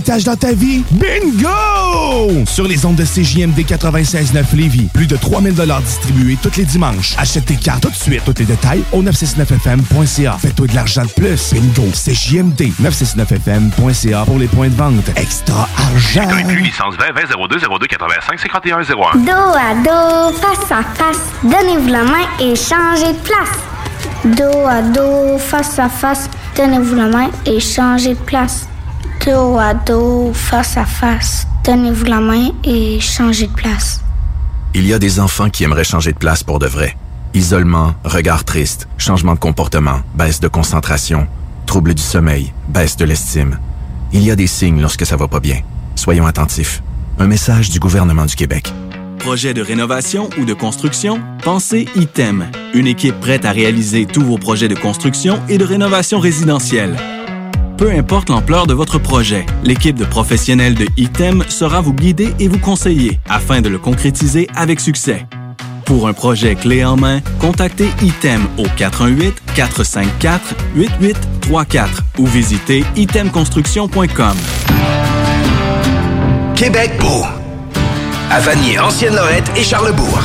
[0.00, 0.82] Dans ta vie?
[0.92, 2.46] Bingo!
[2.46, 7.14] Sur les ondes de CJMD 96.9 Lévis, plus de 3000 distribués tous les dimanches.
[7.18, 8.22] Achète tes cartes tout de suite.
[8.24, 10.38] Tous les détails au 969FM.ca.
[10.40, 11.52] Fais-toi de l'argent de plus.
[11.52, 11.90] Bingo!
[11.92, 15.10] CJMD 969FM.ca pour les points de vente.
[15.16, 16.30] Extra argent!
[16.38, 19.18] Inclus licence 20 20 02 02 85 51 01.
[19.18, 23.58] Dos à dos, face à face, donnez-vous la main et changez de place.
[24.24, 28.68] Dos à dos, face à face, donnez-vous la main et changez de place.
[29.24, 34.00] Dos à dos, face à face, donnez-vous la main et changez de place.
[34.74, 36.96] Il y a des enfants qui aimeraient changer de place pour de vrai.
[37.32, 41.28] Isolement, regard triste, changement de comportement, baisse de concentration,
[41.66, 43.60] trouble du sommeil, baisse de l'estime.
[44.12, 45.60] Il y a des signes lorsque ça va pas bien.
[45.94, 46.82] Soyons attentifs.
[47.20, 48.74] Un message du gouvernement du Québec.
[49.20, 51.20] Projet de rénovation ou de construction?
[51.44, 52.50] Pensez ITEM.
[52.74, 56.96] Une équipe prête à réaliser tous vos projets de construction et de rénovation résidentielle.
[57.82, 62.46] Peu importe l'ampleur de votre projet, l'équipe de professionnels de ITEM sera vous guider et
[62.46, 65.26] vous conseiller afin de le concrétiser avec succès.
[65.84, 68.66] Pour un projet clé en main, contactez ITEM au
[69.56, 74.36] 418-454-8834 ou visitez itemconstruction.com.
[76.54, 77.24] Québec beau.
[78.30, 80.20] À Vanier, Ancienne-Lorette et Charlebourg.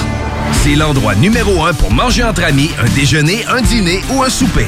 [0.62, 4.68] C'est l'endroit numéro un pour manger entre amis, un déjeuner, un dîner ou un souper.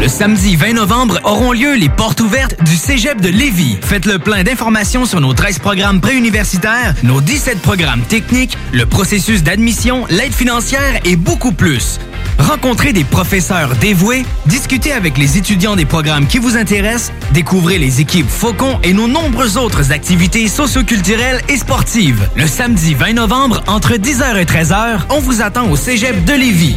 [0.00, 3.76] Le samedi 20 novembre auront lieu les portes ouvertes du Cégep de Lévis.
[3.82, 9.42] Faites le plein d'informations sur nos 13 programmes préuniversitaires, nos 17 programmes techniques, le processus
[9.42, 12.00] d'admission, l'aide financière et beaucoup plus.
[12.38, 18.00] Rencontrez des professeurs dévoués, discutez avec les étudiants des programmes qui vous intéressent, découvrez les
[18.00, 22.26] équipes Faucon et nos nombreuses autres activités socioculturelles et sportives.
[22.36, 26.76] Le samedi 20 novembre, entre 10h et 13h, on vous attend au Cégep de Lévis.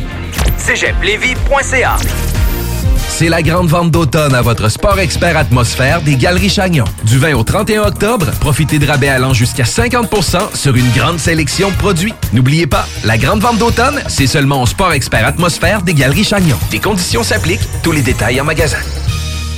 [3.07, 6.85] C'est la grande vente d'automne à votre sport expert atmosphère des Galeries Chagnon.
[7.03, 11.69] Du 20 au 31 octobre, profitez de rabais allant jusqu'à 50% sur une grande sélection
[11.69, 12.13] de produits.
[12.33, 16.57] N'oubliez pas, la grande vente d'automne, c'est seulement au sport expert atmosphère des Galeries Chagnon.
[16.71, 18.79] Des conditions s'appliquent, tous les détails en magasin.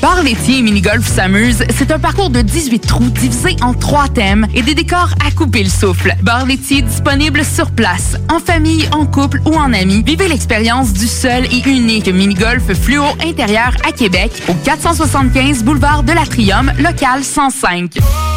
[0.01, 4.47] Bar laitier et mini-golf s'amuse, c'est un parcours de 18 trous divisé en trois thèmes
[4.53, 6.15] et des décors à couper le souffle.
[6.21, 10.03] Bar laitier disponible sur place, en famille, en couple ou en amis.
[10.05, 16.13] Vivez l'expérience du seul et unique mini-golf fluo intérieur à Québec au 475 boulevard de
[16.13, 18.34] l'Atrium, local 105.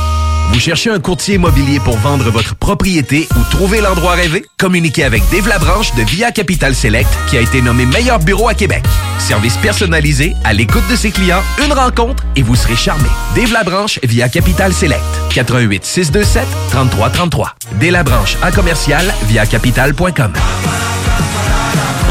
[0.53, 4.45] Vous cherchez un courtier immobilier pour vendre votre propriété ou trouver l'endroit rêvé?
[4.59, 8.55] Communiquez avec Dave Labranche de Via Capital Select qui a été nommé meilleur bureau à
[8.55, 8.83] Québec.
[9.19, 13.09] Service personnalisé, à l'écoute de ses clients, une rencontre et vous serez charmé.
[13.37, 15.03] Dave Labranche via Capital Select.
[15.31, 17.55] 88 627 3333.
[17.81, 20.33] Dave Labranche à commercial via capital.com.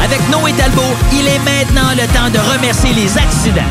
[0.02, 0.82] Avec Noé Talbot,
[1.12, 3.62] il est maintenant le temps de remercier les accidents.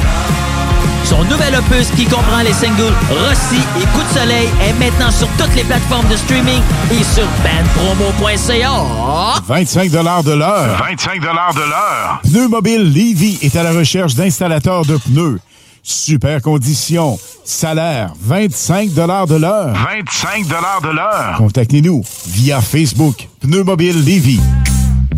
[1.07, 5.29] Son nouvel opus qui comprend les singles Rossi et Coup de soleil est maintenant sur
[5.37, 9.41] toutes les plateformes de streaming et sur bandpromo.ca.
[9.47, 10.77] 25 de l'heure.
[10.77, 11.25] 25 de
[11.69, 12.21] l'heure.
[12.23, 15.39] Pneu Mobile Levy est à la recherche d'installateurs de pneus.
[15.81, 17.17] Super conditions.
[17.45, 19.73] Salaire, 25 de l'heure.
[19.73, 21.35] 25 de l'heure.
[21.37, 23.29] Contactez-nous via Facebook.
[23.39, 24.41] Pneu Mobile Levy.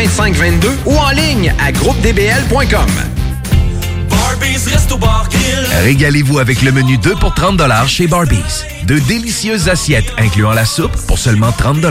[0.00, 2.86] 2522 ou en ligne à groupedbl.com.
[5.82, 8.64] Régalez-vous avec le menu 2 pour 30 chez Barbies.
[8.84, 11.84] De délicieuses assiettes incluant la soupe pour seulement 30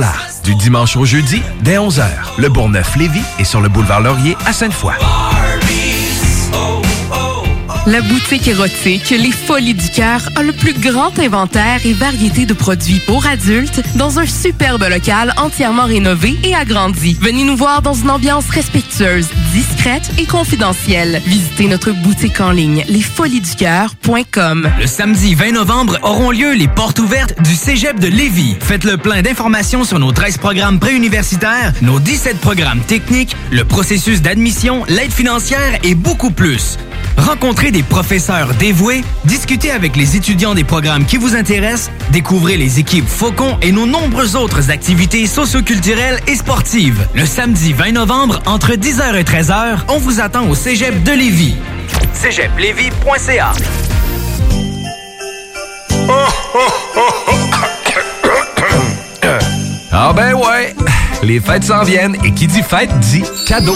[0.44, 2.08] Du dimanche au jeudi, dès 11h.
[2.40, 4.96] Le Bourgneuf-Lévis est sur le boulevard Laurier à Sainte-Foy.
[7.90, 12.54] La boutique érotique Les Folies du Cœur a le plus grand inventaire et variété de
[12.54, 17.18] produits pour adultes dans un superbe local entièrement rénové et agrandi.
[17.20, 21.20] Venez nous voir dans une ambiance respectueuse, discrète et confidentielle.
[21.26, 24.70] Visitez notre boutique en ligne lesfoliesducoeur.com.
[24.80, 28.56] Le samedi 20 novembre auront lieu les portes ouvertes du Cégep de Lévis.
[28.60, 34.22] Faites le plein d'informations sur nos 13 programmes préuniversitaires, nos 17 programmes techniques, le processus
[34.22, 36.78] d'admission, l'aide financière et beaucoup plus.
[37.20, 42.80] Rencontrez des professeurs dévoués, discutez avec les étudiants des programmes qui vous intéressent, découvrez les
[42.80, 47.06] équipes Faucon et nos nombreuses autres activités socioculturelles et sportives.
[47.14, 51.56] Le samedi 20 novembre, entre 10h et 13h, on vous attend au Cégep de Lévis.
[52.14, 53.52] cégeplevis.ca
[59.92, 60.74] Ah ben ouais,
[61.24, 63.76] les fêtes s'en viennent et qui dit fête dit cadeau.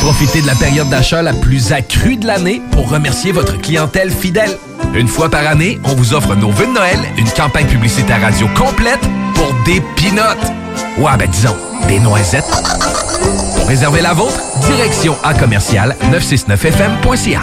[0.00, 4.56] Profitez de la période d'achat la plus accrue de l'année pour remercier votre clientèle fidèle.
[4.94, 8.48] Une fois par année, on vous offre nos vœux de Noël, une campagne publicitaire radio
[8.56, 9.00] complète
[9.34, 10.52] pour des pinottes.
[10.98, 12.44] Ouais, ben disons, des noisettes.
[13.56, 17.42] Pour réserver la vôtre, direction à commercial 969fm.ca.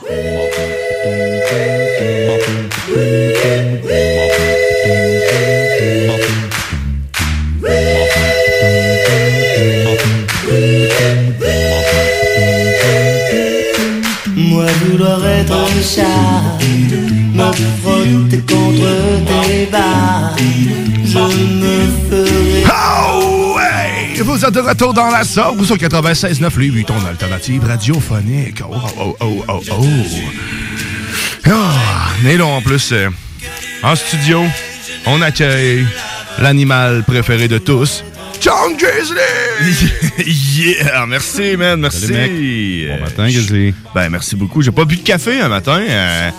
[18.45, 18.91] Contre
[21.03, 22.63] je me ferai.
[22.67, 24.21] Oh, ouais!
[24.21, 28.61] Vous êtes de retour dans la sauce sur 96.9 lui, ton alternative radiophonique.
[28.69, 29.85] Oh, oh, oh, oh, oh.
[31.49, 33.09] Ah, mais là, en plus, euh,
[33.83, 34.41] en studio,
[35.05, 35.85] on accueille
[36.39, 38.03] l'animal préféré de tous,
[38.41, 39.85] John Grizzly!
[40.25, 41.05] yeah!
[41.05, 42.07] Merci, man, merci.
[42.07, 42.97] Salut, mec.
[42.99, 43.73] Bon matin, Grizzly.
[43.93, 44.61] Ben, merci beaucoup.
[44.63, 45.79] J'ai pas bu de café un matin.
[45.87, 46.29] euh.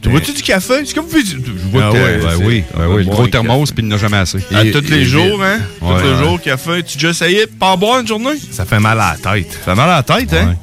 [0.00, 0.74] Tu bois-tu du café?
[0.74, 1.08] Est-ce que vous.
[1.18, 1.36] Je
[1.72, 3.96] vois Ah que ouais, ben c'est- oui, ben oui, le gros thermos, puis il n'a
[3.96, 4.38] jamais assez.
[4.54, 5.58] À tous les jours, hein?
[5.80, 6.18] Ouais, tous les ouais.
[6.18, 6.82] jours, café.
[6.82, 8.34] Tu déjà essayé de pas en boire une journée?
[8.52, 9.50] Ça fait mal à la tête.
[9.52, 10.54] Ça fait mal à la tête, hein?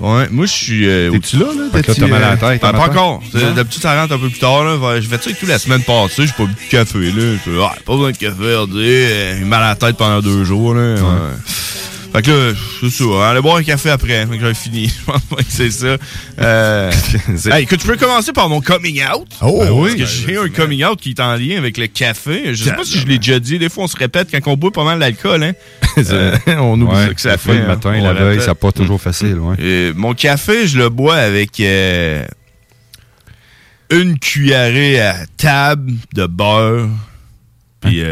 [0.00, 0.86] Ouais, moi je suis.
[0.88, 1.82] Euh, T'es-tu là, là?
[1.82, 2.64] T'as mal à la euh, tête.
[2.64, 3.22] un pas encore.
[3.54, 4.62] D'habitude, ça rentre un peu plus tard.
[4.64, 4.76] Là.
[4.78, 6.26] Fait- Je fais ça avec tout la semaine passée.
[6.26, 6.98] J'ai pas bu de café.
[7.12, 7.68] Là.
[7.70, 8.56] Ah, pas besoin de café.
[8.60, 10.74] on dit, euh, J'ai mal à la tête pendant deux jours.
[10.74, 10.94] Là.
[10.94, 11.00] Ouais.
[12.16, 13.04] Fait que là, c'est ça.
[13.04, 14.26] hein, Aller boire un café après.
[14.26, 14.88] Fait que j'avais fini.
[15.00, 15.98] Je pense pas que c'est ça.
[16.40, 16.90] Euh,
[17.52, 19.28] hey, écoute, tu peux commencer par mon coming out.
[19.42, 19.96] Oh, Ben oui.
[19.98, 22.54] Parce que j'ai un coming out qui est en lien avec le café.
[22.54, 23.58] Je sais pas si je l'ai déjà dit.
[23.58, 25.42] Des fois, on se répète quand on boit pas mal d'alcool.
[25.42, 25.52] Hein?
[25.98, 27.54] Euh, on oublie Ouais, ça que ça fait.
[27.54, 27.66] le hein.
[27.68, 29.38] matin, On la veille, ça pas toujours facile.
[29.38, 29.56] Ouais.
[29.58, 32.22] Euh, mon café, je le bois avec euh,
[33.88, 36.90] une cuillerée à table de beurre,
[37.80, 38.02] puis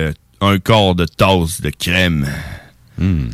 [0.41, 2.27] un quart de tasse de crème.
[2.97, 3.27] Hmm.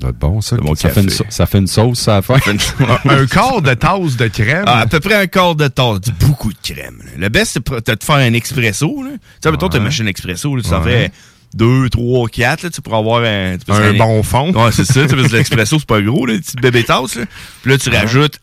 [0.00, 0.56] Ça doit être bon, ça.
[0.62, 2.38] mon ça, fait une, ça fait une sauce, ça à faire.
[3.04, 4.64] un quart de tasse de crème?
[4.66, 6.00] Ah, à peu près un quart de tasse.
[6.20, 6.98] Beaucoup de crème.
[7.04, 7.10] là.
[7.18, 9.02] Le best, c'est t'as de faire un expresso.
[9.02, 9.10] Là.
[9.12, 10.56] Tu sais, mettons, t'as une machine expresso.
[10.56, 10.82] Là, tu Ouais.
[10.82, 11.12] fais
[11.54, 13.56] deux, trois, quatre, là, tu sais, pour avoir un...
[13.58, 14.52] tu bon fond.
[14.54, 15.02] Ouais, c'est ça.
[15.02, 17.16] tu sais, parce que L'expresso, c'est pas gros, là, une petite bébé tasse.
[17.16, 17.24] Là.
[17.62, 17.98] Puis là, tu Ouais.
[17.98, 18.38] rajoutes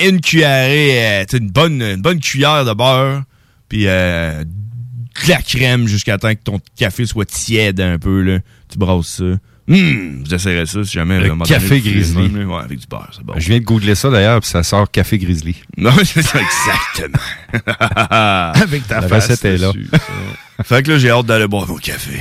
[0.00, 3.22] une cuillerée, euh, une bonne, une bonne cuillère de beurre,
[3.68, 8.22] puis euh, de la crème jusqu'à temps que ton café soit tiède un peu.
[8.22, 8.38] Là.
[8.70, 9.24] Tu brasses ça.
[9.66, 11.20] Hum, vous essayerez ça si jamais.
[11.20, 12.28] Le café grizzly.
[12.44, 13.32] Ouais, avec du beurre, c'est bon.
[13.36, 15.56] Je viens de googler ça d'ailleurs, puis ça sort Café Grizzly.
[15.78, 17.22] Non, c'est ça, exactement.
[18.10, 19.72] Avec ta La face recette est là.
[20.64, 22.18] fait que là, j'ai hâte d'aller boire mon café.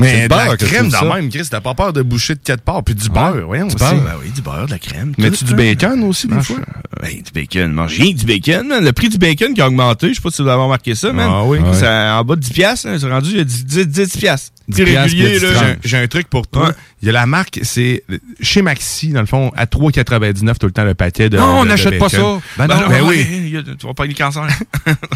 [0.00, 2.62] C'est Mais de la crème dans même, Chris, t'as pas peur de boucher de quatre
[2.62, 2.82] parts.
[2.84, 3.76] Puis du beurre, voyons aussi.
[3.76, 5.12] ben oui, du beurre, de la crème.
[5.18, 6.58] Mets-tu du bacon aussi, des fois?
[7.00, 7.72] Ben, du bacon.
[7.72, 8.84] Mange rien du bacon, man.
[8.84, 11.12] Le prix du bacon qui a augmenté, je sais pas si vous avez remarqué ça,
[11.12, 11.28] man.
[11.30, 11.58] Ah oui.
[11.72, 14.52] C'est en bas de 10 piastres, hein, c'est rendu à 10, 10, 10 piastres.
[14.68, 15.76] 10 Prix piastres, régulier, puis là.
[15.84, 16.68] J'ai un- truc pour toi.
[16.68, 16.74] Ouais.
[17.02, 18.02] Il y a la marque, c'est
[18.40, 21.36] chez Maxi, dans le fond, à 3,99 tout le temps le paquet de.
[21.38, 22.38] Non, on n'achète pas ça.
[22.56, 23.54] Ben, non, ben oui.
[23.78, 24.46] Tu vas pas le cancer.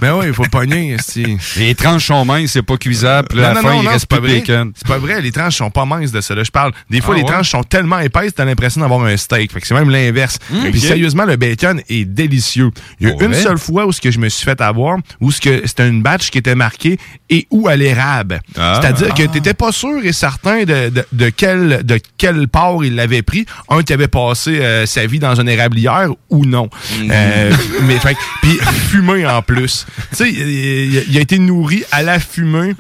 [0.00, 0.96] Ben oui, il faut le pogner.
[1.02, 1.38] si.
[1.56, 3.28] Les tranches sont minces, c'est pas cuisable.
[3.40, 4.40] Là, à la fin, il reste pas de vrai.
[4.40, 4.72] bacon.
[4.76, 6.34] C'est pas vrai, les tranches sont pas minces de ça.
[6.34, 6.44] Là.
[6.44, 6.72] Je parle.
[6.90, 7.30] Des fois, Ah les ouais?
[7.30, 9.52] tranches sont tellement épaisses, t'as l'impression d'avoir un steak.
[9.52, 10.38] Fait que c'est même l'inverse.
[10.50, 12.70] Mmh, Puis sérieusement, le bacon est délicieux.
[13.00, 13.42] Il y a une vrai?
[13.42, 16.02] seule fois où ce que je me suis fait avoir, où ce que c'était une
[16.02, 16.98] batch qui était marquée
[17.30, 18.40] et ou à l'érable.
[18.58, 18.78] Ah.
[18.80, 22.94] C'est-à-dire que t'étais pas sûr et certain de, de, de quel de quel part il
[22.94, 23.46] l'avait pris.
[23.68, 26.66] Un qui avait passé euh, sa vie dans une érablière ou non.
[26.66, 27.10] Mmh.
[27.10, 27.96] Euh, mais
[28.42, 28.58] puis
[28.90, 29.86] fumé en plus.
[30.10, 32.74] Tu sais, il, a été nourri à la fumée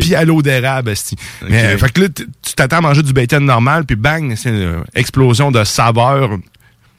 [0.00, 0.90] puis à l'eau d'érable.
[0.90, 1.16] esti.
[1.48, 4.50] Mais, euh, fait que là, tu t'attends à manger du bacon normal puis bang, c'est
[4.50, 6.38] une explosion de saveur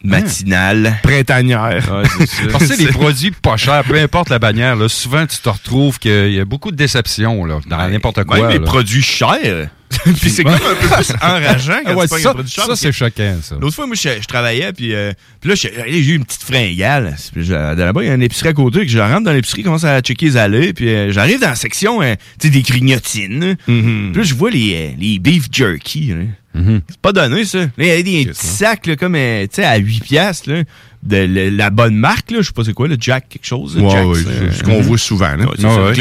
[0.03, 1.83] matinale printanière.
[2.51, 5.49] Parce que c'est des produits pas chers, peu importe la bannière, là, souvent tu te
[5.49, 8.39] retrouves qu'il y a beaucoup de déceptions là, dans n'importe quoi.
[8.39, 8.65] Même les là.
[8.65, 9.69] produits chers.
[10.21, 12.65] Puis c'est comme un peu plus enrageant quand Ah ouais, tu ça- un produit cher.
[12.65, 13.55] ça, c'est choquant, ça.
[13.59, 16.43] L'autre fois, moi, je, je travaillais, puis, euh, puis là, j'ai j'ai eu une petite
[16.43, 17.15] fringale.
[17.35, 20.01] Là-bas, il y a une épicerie à côté, que je rentre dans l'épicerie, commence à
[20.01, 23.55] checker les allées, puis euh, j'arrive dans la section, euh, tu sais, des grignotines.
[23.67, 24.11] Mm-hmm.
[24.11, 26.13] Puis là, je vois les, euh, les beef jerky.
[26.57, 26.79] Là.
[26.89, 27.59] C'est pas donné, ça.
[27.77, 30.63] Il y a des petits sacs, là, comme, euh, à 8 piastres, là,
[31.03, 33.77] de le- la bonne marque, je sais pas c'est quoi, le Jack quelque chose.
[33.77, 34.15] Ouais,
[34.51, 35.35] c'est ce qu'on voit souvent.
[35.35, 35.45] Là.
[35.85, 35.93] Ouais,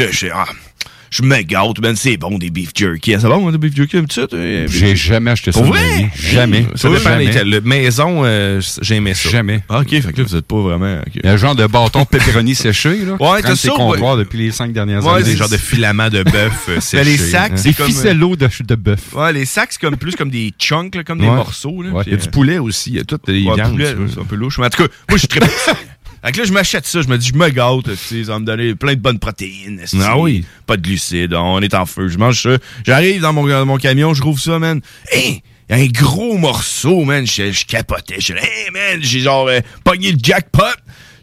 [1.11, 3.15] c'est je, me gâte, ben c'est bon des beef jerky.
[3.15, 4.39] Ah, C'est bon, des beef jerky, petit ça, toi?
[4.67, 5.59] J'ai jamais acheté ça.
[5.61, 6.09] Pour vrai?
[6.15, 6.65] Jamais.
[6.75, 7.25] Ça dépend Jamais.
[7.25, 7.49] lesquels.
[7.49, 9.29] Le maison, euh, j'aimais ça.
[9.29, 9.61] Jamais.
[9.69, 11.01] Ah, ok, fait que là, vous êtes pas vraiment.
[11.15, 13.15] Il y a un genre de bâton pepperoni séché, là.
[13.19, 15.23] Ouais, ses ça, comptoirs depuis les cinq dernières Ouais, années.
[15.25, 17.03] c'est Des genres de filaments de bœuf euh, séchés.
[17.03, 17.57] les sacs, hein.
[17.57, 17.87] c'est Des comme.
[17.87, 19.13] ficellos de, de bœuf.
[19.13, 21.81] Ouais, les sacs, c'est comme plus comme des chunks, là, comme des morceaux.
[21.81, 22.91] Là, Ouais, Il y a du euh, poulet aussi.
[22.91, 23.71] Il y a toutes les ouais, viandes.
[23.71, 24.07] poulet, tu vois.
[24.13, 24.57] c'est un peu louche.
[24.59, 25.39] Mais en tout cas, moi, je suis très.
[26.23, 28.33] Fait que là, je m'achète ça, je me dis, je me gâte, tu sais, ça
[28.33, 29.79] va me donner plein de bonnes protéines.
[29.79, 29.97] esti.
[30.03, 30.45] Ah oui.
[30.65, 32.57] Pas de glucides, on est en feu, je mange ça.
[32.85, 34.81] J'arrive dans mon, dans mon camion, je rouvre ça, man.
[35.11, 35.41] Hey!
[35.69, 37.27] y a un gros morceau, man.
[37.27, 38.15] Je, je capotais.
[38.19, 40.63] Je dis, hey, man, j'ai genre euh, pogné le jackpot.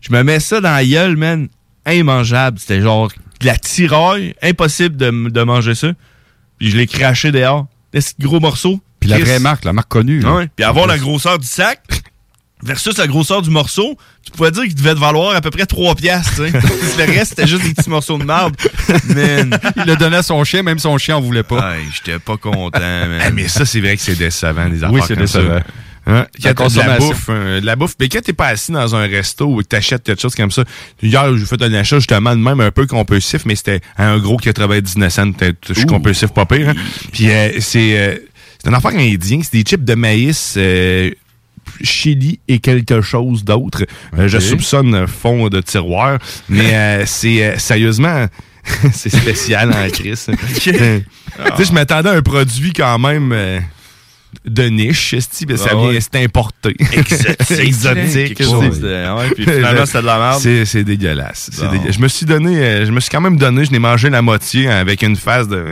[0.01, 1.49] Je me mets ça dans la gueule, man.
[1.91, 2.59] Immangeable.
[2.59, 3.09] C'était genre
[3.41, 4.35] de la tiraille.
[4.43, 5.93] Impossible de, m- de manger ça.
[6.59, 7.67] Puis je l'ai craché dehors.
[7.99, 8.81] Ce gros morceau.
[9.01, 9.25] Puis la Chris.
[9.27, 10.21] vraie marque, la marque connue.
[10.21, 10.35] là.
[10.37, 10.49] Ouais.
[10.55, 11.81] Puis avoir la grosseur du sac
[12.65, 15.67] versus la grosseur du morceau, tu pouvais dire qu'il devait te valoir à peu près
[15.67, 16.43] 3 piastres.
[16.43, 18.57] le reste, c'était juste des petits morceaux de marde.
[19.09, 19.59] Man.
[19.77, 21.77] Il le donnait à son chien, même son chien en voulait pas.
[21.77, 23.21] Hey, J'étais pas content, man.
[23.23, 25.39] Ah, mais ça, c'est vrai que c'est décevant, des affaires Oui, c'est comme ça.
[25.41, 25.61] décevant.
[26.07, 26.27] Hein?
[26.43, 29.07] La de la bouffe, euh, de la bouffe, mais quand t'es pas assis dans un
[29.07, 30.63] resto ou que t'achètes quelque chose comme ça,
[31.03, 34.19] hier, j'ai fait un achat justement de même un peu compulsif, mais c'était à un
[34.19, 36.69] gros 99 cents, peut-être, je suis compulsif pas pire.
[36.69, 36.75] hein.
[37.11, 38.17] Puis euh, c'est euh,
[38.63, 41.11] c'est une affaire indien, c'est des chips de maïs euh,
[41.83, 43.85] chili et quelque chose d'autre.
[44.19, 48.27] Euh, je soupçonne fond de tiroir, mais euh, c'est euh, sérieusement...
[48.95, 49.91] c'est spécial en.
[49.91, 51.05] Tu sais,
[51.37, 53.61] je m'attendais à un produit quand même
[54.45, 55.15] de niche,
[55.71, 56.01] Ah vient, ouais.
[56.01, 56.75] c'est importé.
[57.59, 58.43] Exotique.
[59.15, 60.41] Ouais, puis finalement, de la merde.
[60.41, 61.51] C'est, c'est dégueulasse.
[61.53, 64.11] C'est Je me suis donné, euh, je me suis quand même donné, je n'ai mangé
[64.11, 65.65] la moitié avec une phase de.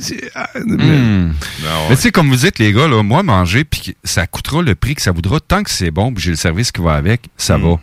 [0.00, 1.32] C'est- ah, Hmm.
[1.66, 4.62] Ah Mais tu sais, comme vous dites, les gars, là, moi, manger, puis ça coûtera
[4.62, 6.94] le prix que ça voudra, tant que c'est bon, puis j'ai le service qui va
[6.94, 7.62] avec, ça Hmm.
[7.70, 7.80] va.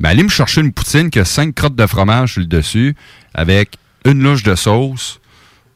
[0.00, 2.94] Mais allez me chercher une poutine qui a cinq crottes de fromage sur le dessus,
[3.34, 5.20] avec une louche de sauce.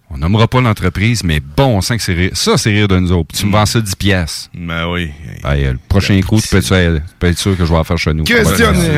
[0.08, 2.30] On nommera pas l'entreprise, mais bon, on sent que c'est rire.
[2.32, 3.36] Ça, c'est rire de nous autres.
[3.36, 4.50] Tu me vends ça 10 piastres.
[4.54, 5.10] Ben oui.
[5.44, 7.76] Hey, le prochain coup, tu peux, être sûr, tu peux être sûr que je vais
[7.76, 8.22] en faire chez nous?
[8.22, 8.42] Ouais,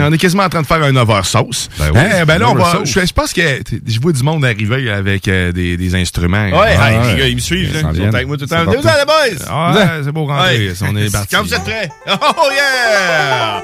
[0.03, 1.71] on, est, quasiment en train de faire un over sauce.
[1.79, 2.81] Ben oui, Hein, ben là, on va.
[2.85, 3.41] Je, je pense que
[3.87, 6.51] je vois du monde arriver avec euh, des, des instruments.
[6.51, 7.13] Ouais, Ah, hey, ouais.
[7.15, 7.71] les gars, ils me suivent.
[7.71, 7.81] Ils là.
[7.81, 8.15] Ils sont viennent.
[8.15, 8.65] avec moi tout le temps.
[8.65, 9.45] Vous allez, boys?
[9.49, 10.69] Ah, ouais, c'est beau rentrer.
[10.69, 10.75] Ouais.
[10.83, 11.35] On est parti.
[11.35, 11.89] Quand vous êtes prêts.
[12.07, 13.63] Oh yeah!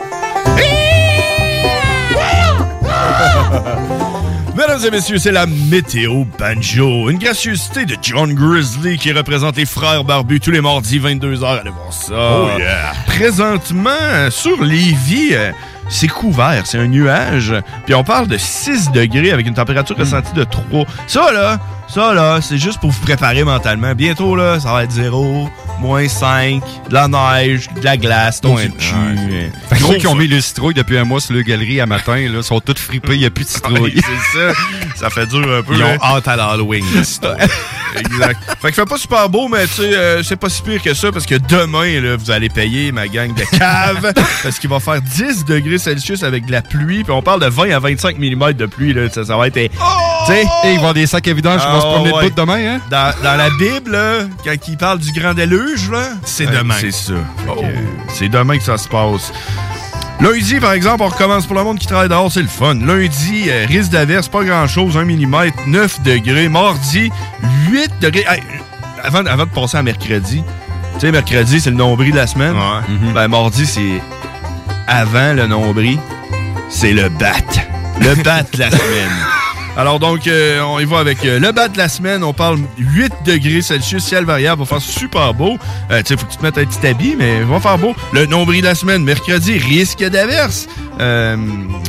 [4.56, 7.10] Mesdames et messieurs, c'est la météo banjo.
[7.10, 11.60] Une gracieuseté de John Grizzly qui représente les frères barbus tous les mardis 22h.
[11.60, 12.14] Allez voir ça.
[12.14, 12.92] Oh yeah.
[13.06, 15.50] Présentement, sur Lévis, euh,
[15.88, 17.52] c'est couvert, c'est un nuage.
[17.84, 20.84] Puis on parle de 6 degrés avec une température ressentie de 3.
[21.08, 21.58] Ça là,
[21.88, 23.92] ça là, c'est juste pour vous préparer mentalement.
[23.94, 25.48] Bientôt là, ça va être 0,
[25.80, 28.68] moins 5, de la neige, de la glace, ton Ouais.
[28.68, 29.50] cul.
[29.68, 31.86] Fait que ceux qui ont mis le citrouille depuis un mois sur le galerie à
[31.86, 33.94] matin, là, sont tous fripés, il n'y a plus de citrouille.
[33.96, 34.54] Oui, c'est ça.
[34.96, 35.74] Ça fait dur un peu.
[35.74, 35.98] Ils hein.
[36.00, 36.84] ont hâte à l'Halloween.
[37.02, 37.24] c'est
[38.00, 38.40] exact.
[38.60, 40.94] Fait que fait pas super beau, mais tu sais, euh, c'est pas si pire que
[40.94, 44.80] ça parce que demain, là, vous allez payer ma gang de cave parce qu'il va
[44.80, 47.04] faire 10 degrés Celsius avec de la pluie.
[47.04, 48.92] Puis on parle de 20 à 25 mm de pluie.
[48.94, 49.54] Là, ça, ça va être.
[49.54, 49.68] Tu
[50.26, 50.44] sais?
[50.64, 52.24] Et ils vont des sacs à vidange qui vont se promener ouais.
[52.24, 52.80] de bout demain, hein?
[52.90, 55.34] Dans, dans la Bible, là, quand il parle du grand
[55.90, 56.74] là, C'est ouais, demain.
[56.80, 57.12] C'est ça.
[57.46, 57.66] Que,
[58.12, 59.32] C'est demain que ça se passe.
[60.20, 62.74] Lundi, par exemple, on recommence pour le monde qui travaille dehors, c'est le fun.
[62.74, 66.48] Lundi, euh, risque d'averse, pas grand-chose, 1 mm, 9 degrés.
[66.48, 67.10] Mardi,
[67.70, 68.24] 8 degrés.
[68.28, 68.42] Hey,
[69.02, 70.42] avant, avant de passer à mercredi,
[70.94, 72.54] tu sais, mercredi, c'est le nombril de la semaine.
[73.12, 74.00] Ben, mardi, c'est
[74.86, 75.98] avant le nombril,
[76.70, 77.32] c'est le bat.
[78.00, 79.10] Le bat de la semaine.
[79.76, 82.22] Alors donc, euh, on y va avec euh, le bat de la semaine.
[82.22, 85.58] On parle 8 degrés Celsius, ciel variable, va faire super beau.
[85.90, 87.92] Euh, tu sais, faut que tu te mettes un petit habit, mais va faire beau.
[88.12, 90.68] Le nombril de la semaine, mercredi, risque d'averse.
[91.00, 91.36] Euh,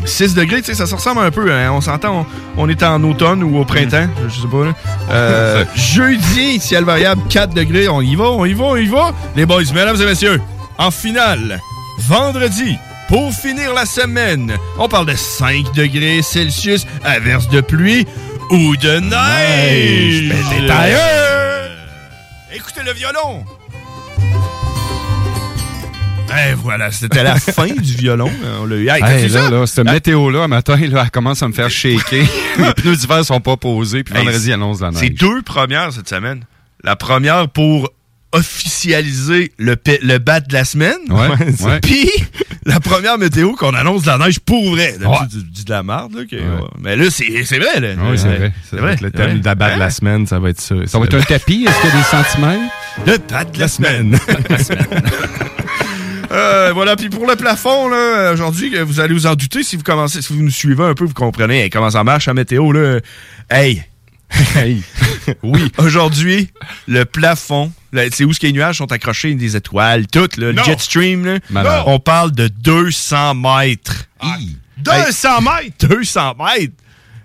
[0.04, 1.52] 6 degrés, tu sais, ça se ressemble un peu.
[1.52, 1.70] hein.
[1.72, 2.26] On s'entend,
[2.58, 4.66] on, on est en automne ou au printemps, je sais pas.
[4.66, 5.66] là.
[5.76, 7.88] Jeudi, ciel variable, 4 degrés.
[7.88, 9.12] On y va, on y va, on y va.
[9.36, 10.42] Les boys, mesdames et messieurs,
[10.80, 11.60] en finale,
[12.00, 12.78] vendredi,
[13.08, 18.06] pour finir la semaine, on parle de 5 degrés Celsius, averse de pluie
[18.50, 20.30] ou de neige.
[20.34, 20.68] Neige.
[20.68, 21.70] Ben, ailleurs.
[22.54, 23.44] Écoutez le violon.
[26.38, 28.30] Et voilà, c'était la fin du violon.
[28.62, 28.90] On l'a eu.
[28.90, 32.26] Hey, là, là, cette météo-là, un matin, là, elle commence à me faire shaker.
[32.58, 35.00] Les pneus d'hiver sont pas posés, puis Hey, vendredi, annonce la neige.
[35.00, 36.44] C'est deux premières cette semaine.
[36.84, 37.90] La première pour
[38.36, 40.98] officialiser le, le bat de la semaine.
[41.10, 41.80] Ouais, ouais.
[41.84, 42.10] Puis
[42.66, 44.96] la première météo qu'on annonce de la neige pour vrai.
[45.00, 45.28] D'habitude, Ouais.
[45.32, 46.14] tu dis de la merde.
[46.16, 46.38] Là, que-
[46.82, 47.80] Mais là, c'est c'est vrai.
[47.80, 47.90] Là.
[48.10, 48.52] Oui, c'est vrai.
[48.70, 48.96] C'est vrai.
[49.02, 50.76] Le thème de la batte de la semaine, ça va être ça.
[50.86, 52.74] Ça va être un tapis, est-ce qu'il y a des centimètres?
[53.06, 54.18] Le bat de la semaine.
[56.32, 59.78] Euh, voilà, puis pour le plafond, là, aujourd'hui, que vous allez vous en douter si
[59.78, 62.34] vous commencez, si vous nous suivez un peu, vous comprenez hey, comment ça marche la
[62.34, 63.00] météo, là?
[63.50, 63.84] Hey!
[64.56, 64.82] Hey!
[65.44, 66.50] oui, aujourd'hui,
[66.88, 67.72] le plafond,
[68.12, 71.26] c'est où ce que les nuages sont accrochés, des étoiles, tout, là, le jet stream,
[71.26, 74.06] là, on parle de 200 mètres.
[74.78, 75.88] 200 mètres!
[75.88, 76.74] 200 mètres!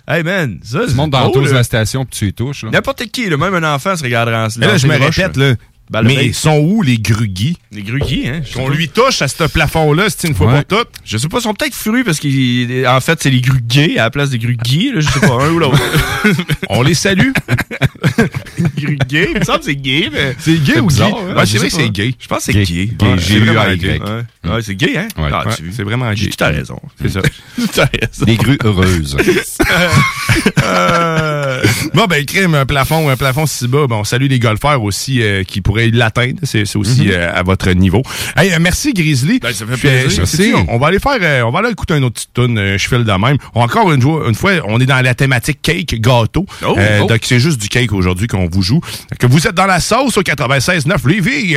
[0.09, 1.53] Hey man, ça, Tu montes dans là.
[1.53, 2.65] la station, puis tu y touches.
[2.65, 5.55] N'importe qui, là, même un enfant se regarderait en Mais là, je me répète, là.
[5.91, 6.35] Balle mais bête.
[6.37, 7.57] sont où les grugis?
[7.73, 8.43] Les grugis, hein?
[8.55, 10.63] Qu'on lui touche à ce plafond-là, c'est une fois Ouais.
[10.63, 10.89] pour toutes.
[11.05, 14.05] Je sais pas, ils sont peut-être furus parce qu'en fait, c'est les grues gays à
[14.05, 15.81] la place des grues gays, là, je sais pas, un ou l'autre.
[16.69, 17.31] On les salue.
[18.77, 20.37] grues gays, il me semble que c'est gay, mais.
[20.39, 21.17] C'est gay ou bizarre, gay?
[21.33, 21.37] hein?
[21.37, 22.15] Ouais, Je sais que c'est gay.
[22.21, 22.65] Je pense que c'est Gay.
[22.65, 22.87] gay.
[22.97, 23.97] Gay, Ouais, c'est gay.
[23.97, 24.01] Y.
[24.01, 25.09] Ouais, Ouais, c'est gay, hein?
[25.19, 25.31] Ouais.
[25.33, 26.29] Ah, tu- c'est vraiment gay.
[26.29, 26.79] tout à raison.
[27.03, 27.21] C'est ça.
[27.57, 28.25] Tout à raison.
[28.27, 29.17] Des grues heureuses.
[30.63, 31.50] Euh,
[31.95, 33.87] Bon, ben, crime, un plafond, un plafond si bas.
[33.87, 36.39] Bon, on salue les golfeurs aussi euh, qui pourraient l'atteindre.
[36.45, 37.11] C'est c'est aussi Mhm.
[37.13, 38.03] euh, à votre niveau.
[38.37, 39.39] Hey, euh, merci, Grizzly.
[39.41, 40.09] Ben, ça fait plaisir.
[40.69, 42.59] On va aller faire, euh, on va aller écouter un autre petite tune.
[42.59, 43.37] euh, je fais le de même.
[43.55, 46.47] Encore une fois, une fois, on est dans la thématique cake, gâteau.
[46.67, 47.07] Oh, Euh, oh.
[47.07, 48.81] Donc, c'est juste du cake aujourd'hui qu'on vous joue.
[49.19, 51.57] Que vous êtes dans la sauce au 96.9 Lévis.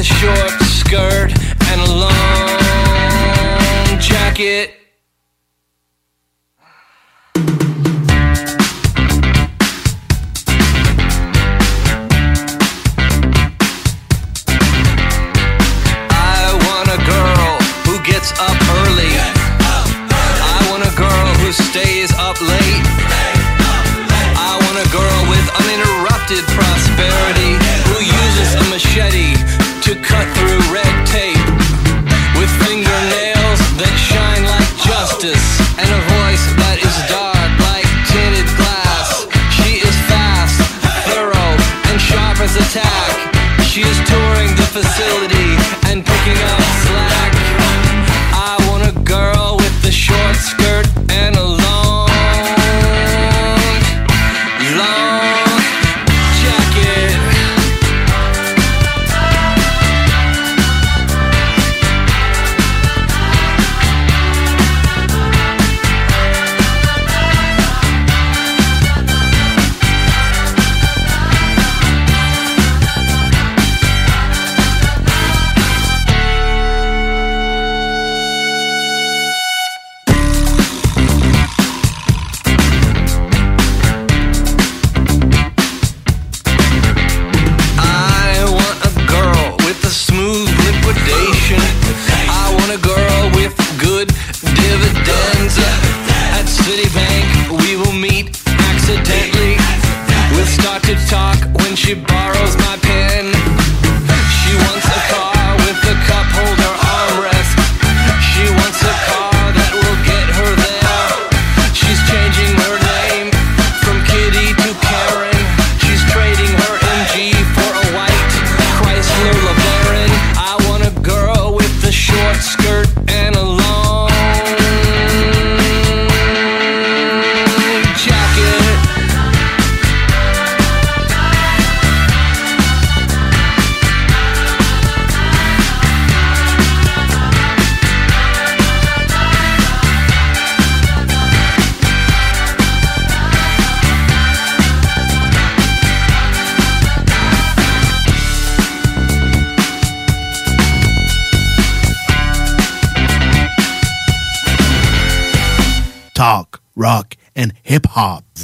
[0.00, 1.30] A short skirt
[1.66, 2.58] and a long
[4.00, 4.79] jacket.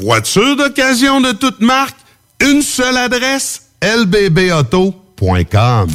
[0.07, 1.97] Voiture d'occasion de toute marque,
[2.41, 5.89] une seule adresse, lbbauto.com.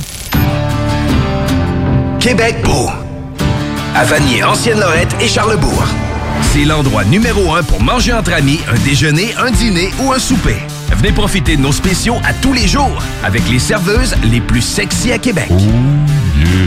[2.19, 2.89] Québec beau.
[3.95, 5.85] À Vanier, Ancienne-Lorette et Charlebourg.
[6.51, 10.57] C'est l'endroit numéro un pour manger entre amis, un déjeuner, un dîner ou un souper.
[10.97, 15.13] Venez profiter de nos spéciaux à tous les jours avec les serveuses les plus sexy
[15.13, 15.49] à Québec.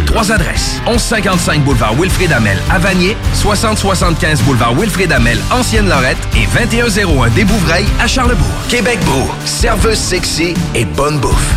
[0.07, 0.81] Trois adresses.
[0.87, 7.87] 1155 boulevard Wilfrid Amel à Vanier, 6075 boulevard Wilfrid Amel, Ancienne-Lorette et 2101 des Bouvrailles
[8.01, 8.47] à Charlebourg.
[8.69, 11.55] Québec beau, serveuse sexy et bonne bouffe.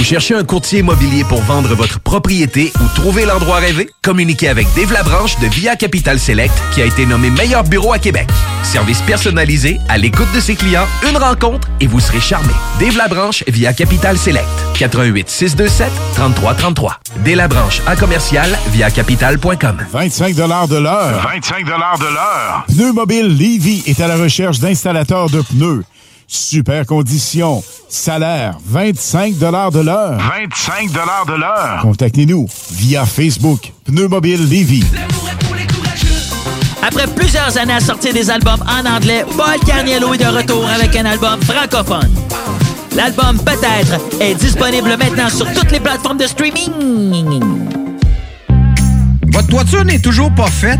[0.03, 3.89] Vous cherchez un courtier immobilier pour vendre votre propriété ou trouver l'endroit rêvé?
[4.01, 7.99] Communiquez avec Dave Labranche de Via Capital Select qui a été nommé meilleur bureau à
[7.99, 8.27] Québec.
[8.63, 12.51] Service personnalisé, à l'écoute de ses clients, une rencontre et vous serez charmé.
[12.81, 14.45] Dave Labranche via Capital Select.
[14.73, 16.99] 88 627 3333.
[17.23, 19.85] Dave Labranche à commercial via capital.com.
[19.89, 20.41] 25 de
[20.75, 21.21] l'heure.
[21.34, 21.69] 25 de
[22.13, 22.65] l'heure.
[22.67, 25.85] Pneu Mobile Levy est à la recherche d'installateurs de pneus.
[26.27, 27.63] Super conditions.
[27.89, 29.71] Salaire 25 de l'heure.
[29.71, 31.79] 25 de l'heure.
[31.81, 33.71] Contactez-nous via Facebook.
[33.85, 34.83] Pneu Mobile Levy.
[36.81, 40.95] Après plusieurs années à sortir des albums en anglais, Paul Carniello est de retour avec
[40.95, 42.11] un album francophone.
[42.95, 47.67] L'album Peut-être est disponible maintenant sur toutes les plateformes de streaming.
[49.31, 50.79] Votre toiture n'est toujours pas faite?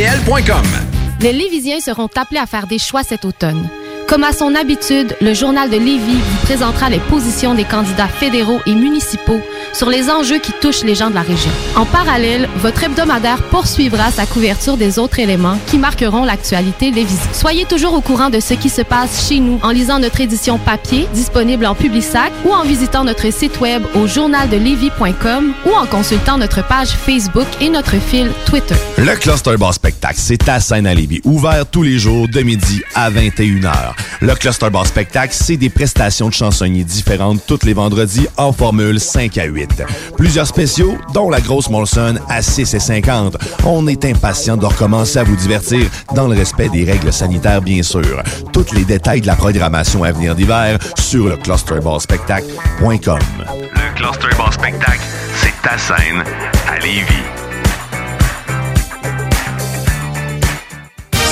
[1.19, 3.69] Les Lévisiens seront appelés à faire des choix cet automne.
[4.11, 8.59] Comme à son habitude, le journal de Lévis vous présentera les positions des candidats fédéraux
[8.65, 9.39] et municipaux
[9.71, 11.49] sur les enjeux qui touchent les gens de la région.
[11.77, 17.29] En parallèle, votre hebdomadaire poursuivra sa couverture des autres éléments qui marqueront l'actualité lévisienne.
[17.31, 20.57] Soyez toujours au courant de ce qui se passe chez nous en lisant notre édition
[20.57, 26.37] papier disponible en Publisac ou en visitant notre site web au journaldelévis.com ou en consultant
[26.37, 28.75] notre page Facebook et notre fil Twitter.
[28.97, 34.00] Le Cluster Bar Spectacle, c'est à Lévis, ouvert tous les jours de midi à 21h.
[34.19, 38.99] Le Cluster Bar Spectacle, c'est des prestations de chansonniers différentes tous les vendredis en formule
[38.99, 39.83] 5 à 8.
[40.17, 43.37] Plusieurs spéciaux, dont la grosse Molson à 6 et 50.
[43.65, 47.83] On est impatient de recommencer à vous divertir dans le respect des règles sanitaires, bien
[47.83, 48.21] sûr.
[48.53, 53.19] Tous les détails de la programmation à venir d'hiver sur le clusterbarspectacle.com.
[53.73, 55.01] Le Cluster Bar Spectacle,
[55.35, 56.23] c'est ta scène
[56.67, 57.40] à Lévis.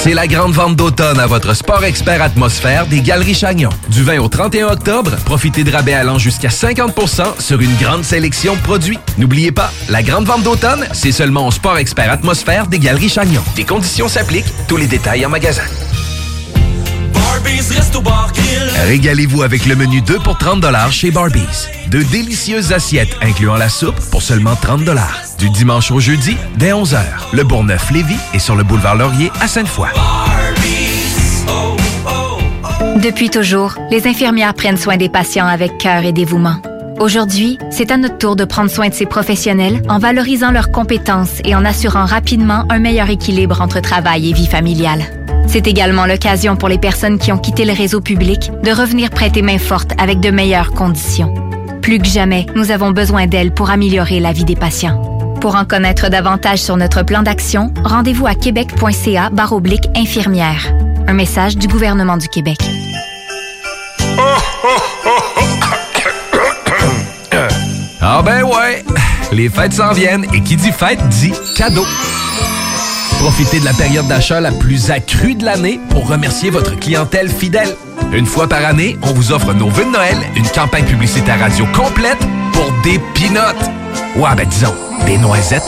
[0.09, 3.69] C'est la grande vente d'automne à votre Sport Expert Atmosphère des Galeries Chagnon.
[3.89, 8.55] Du 20 au 31 octobre, profitez de rabais allant jusqu'à 50% sur une grande sélection
[8.55, 8.97] de produits.
[9.19, 13.43] N'oubliez pas, la grande vente d'automne, c'est seulement au Sport Expert Atmosphère des Galeries Chagnon.
[13.55, 15.61] Des conditions s'appliquent, tous les détails en magasin.
[17.39, 18.69] Barbies, resto bar grill.
[18.87, 21.69] Régalez-vous avec le menu 2 pour 30 chez Barbies.
[21.89, 24.81] De délicieuses assiettes incluant la soupe pour seulement 30
[25.37, 26.99] Du dimanche au jeudi, dès 11h.
[27.33, 29.87] Le Bourgneuf-Lévis est sur le boulevard Laurier à Sainte-Foy.
[33.01, 36.61] Depuis toujours, les infirmières prennent soin des patients avec cœur et dévouement.
[36.99, 41.39] Aujourd'hui, c'est à notre tour de prendre soin de ces professionnels en valorisant leurs compétences
[41.45, 45.05] et en assurant rapidement un meilleur équilibre entre travail et vie familiale.
[45.51, 49.41] C'est également l'occasion pour les personnes qui ont quitté le réseau public de revenir prêter
[49.41, 51.33] main forte avec de meilleures conditions.
[51.81, 55.01] Plus que jamais, nous avons besoin d'elles pour améliorer la vie des patients.
[55.41, 60.71] Pour en connaître davantage sur notre plan d'action, rendez-vous à québec.ca baroblique infirmière.
[61.07, 62.59] Un message du gouvernement du Québec.
[68.01, 68.83] Ah ben ouais,
[69.31, 71.85] les fêtes s'en viennent et qui dit fête dit cadeau.
[73.19, 77.75] Profitez de la période d'achat la plus accrue de l'année pour remercier votre clientèle fidèle.
[78.13, 81.65] Une fois par année, on vous offre nos vœux de Noël, une campagne publicitaire radio
[81.75, 82.19] complète
[82.53, 83.69] pour des pinottes.
[84.15, 84.73] Ouais, ben disons,
[85.05, 85.67] des noisettes.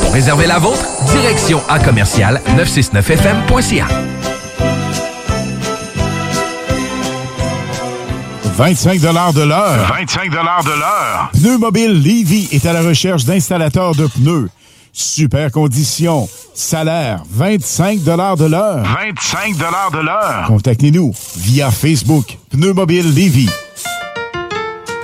[0.00, 3.86] Pour réserver la vôtre, direction à commercial 969fm.ca.
[8.56, 9.94] 25 de l'heure.
[9.98, 11.30] 25 de l'heure.
[11.34, 14.48] Pneu Mobile Levy est à la recherche d'installateurs de pneus.
[14.98, 16.26] Super conditions.
[16.54, 18.12] Salaire 25 de
[18.46, 18.82] l'heure.
[18.82, 19.56] 25
[19.92, 20.44] de l'heure.
[20.46, 22.38] Contactez-nous via Facebook.
[22.48, 23.46] Pneu Mobile Levy.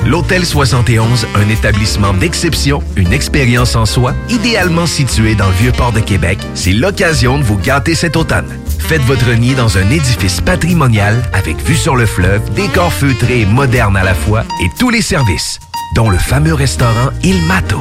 [0.06, 5.92] L'Hôtel 71, un établissement d'exception, une expérience en soi, idéalement situé dans le vieux port
[5.92, 8.48] de Québec, c'est l'occasion de vous gâter cet automne.
[8.78, 13.46] Faites votre nid dans un édifice patrimonial avec vue sur le fleuve, décor feutré et
[13.46, 15.60] moderne à la fois et tous les services,
[15.94, 17.78] dont le fameux restaurant Il Mato.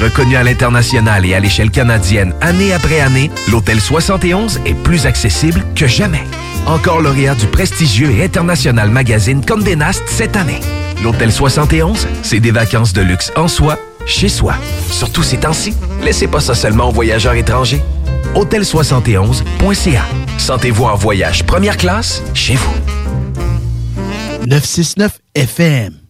[0.00, 5.64] Reconnu à l'international et à l'échelle canadienne année après année, l'Hôtel 71 est plus accessible
[5.74, 6.24] que jamais.
[6.66, 10.60] Encore lauréat du prestigieux et international magazine Condé Nast cette année.
[11.02, 14.54] L'Hôtel 71, c'est des vacances de luxe en soi, chez soi.
[14.90, 17.82] Surtout ces temps-ci, laissez pas ça seulement aux voyageurs étrangers.
[18.34, 20.02] Hôtel71.ca.
[20.38, 22.74] Sentez-vous en voyage première classe chez vous.
[24.46, 26.03] 969 FM.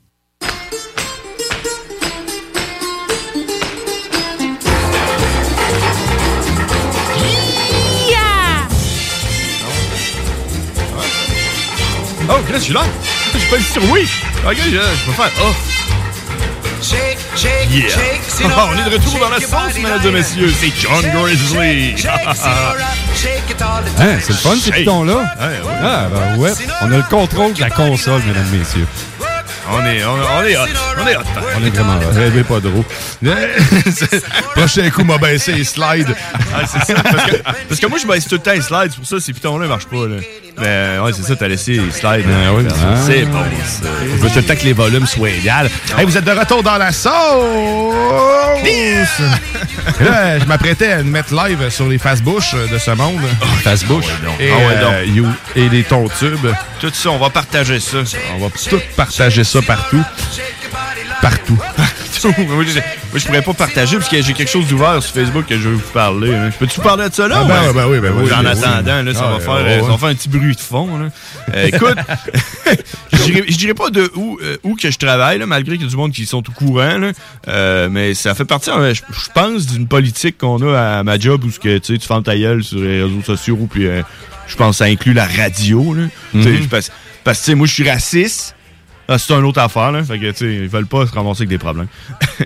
[12.28, 12.82] Oh, Chris, je suis là.
[13.34, 14.08] Je peux sur oui.
[14.46, 15.74] Ok, je, je peux faire off.
[17.70, 17.88] Yeah.
[18.44, 20.52] Ah, on est de retour dans la sauce, mesdames et messieurs.
[20.58, 21.94] C'est John Grizzly.
[23.98, 25.34] Hein, c'est le fun, ces pitons-là?
[25.40, 26.52] Ah, ben ouais.
[26.82, 28.86] On a le contrôle de la console, mesdames et messieurs.
[29.70, 30.60] On est, on, on est hot.
[31.02, 31.20] On est hot.
[31.56, 32.12] On est vraiment hot.
[32.14, 32.84] Rêvez pas de trop.
[34.56, 36.14] Prochain coup, m'a baissé les slides.
[36.54, 37.02] Ah, c'est ça.
[37.02, 37.36] Parce que,
[37.68, 38.90] parce que moi, je baisse tout le temps les slides.
[38.90, 40.06] C'est pour ça, ces pitons-là ne marchent pas.
[40.06, 40.16] Là.
[40.58, 42.26] Mais ouais, c'est ça, t'as laissé les slides.
[42.28, 42.64] Ah oui.
[43.06, 43.88] C'est bon, ça.
[44.12, 45.70] On veut tout le temps que les volumes soient égales.
[45.98, 47.12] Hey, vous êtes de retour dans la sauce!
[50.00, 53.20] Et là, je m'apprêtais à nous mettre live sur les face-bouches de ce monde.
[53.62, 54.06] face-bouche?
[54.40, 54.92] Et, Ah ouais, donc.
[54.94, 56.46] euh, you- et les tons tubes.
[56.80, 57.98] Tout ça, on va partager ça.
[58.36, 60.02] On va tout partager ça partout.
[61.22, 61.58] Partout.
[62.28, 62.82] moi, je, moi,
[63.16, 65.74] je pourrais pas partager parce que j'ai quelque chose d'ouvert sur Facebook que je veux
[65.76, 66.34] vous parler.
[66.34, 66.50] hein.
[66.58, 67.40] Peux-tu vous parler de ça là?
[67.42, 67.68] Ah ben ouais?
[67.68, 69.04] oui, ben oui, ben oui, En oui, attendant, oui.
[69.06, 70.96] là, ça, Ah va faire, ouais, ça va faire un petit bruit de fond.
[70.98, 71.08] là.
[71.54, 71.96] Euh, écoute,
[73.12, 75.84] je dirais, je dirais pas de où, euh, où que je travaille, là, malgré qu'il
[75.84, 77.12] y a du monde qui sont au courant, là,
[77.48, 81.18] euh, mais ça fait partie, euh, je, je pense, d'une politique qu'on a à ma
[81.18, 83.86] job où ce que, tu fermes ta gueule sur les réseaux sociaux, puis
[84.46, 85.94] je pense que ça inclut la radio.
[85.94, 86.02] Là,
[86.32, 86.66] Mhm.
[87.24, 88.53] Parce, que moi, je suis raciste.
[89.08, 90.02] Ah, c'est une autre affaire, là.
[90.02, 91.88] Fait que, tu sais, ils veulent pas se ramasser avec des problèmes.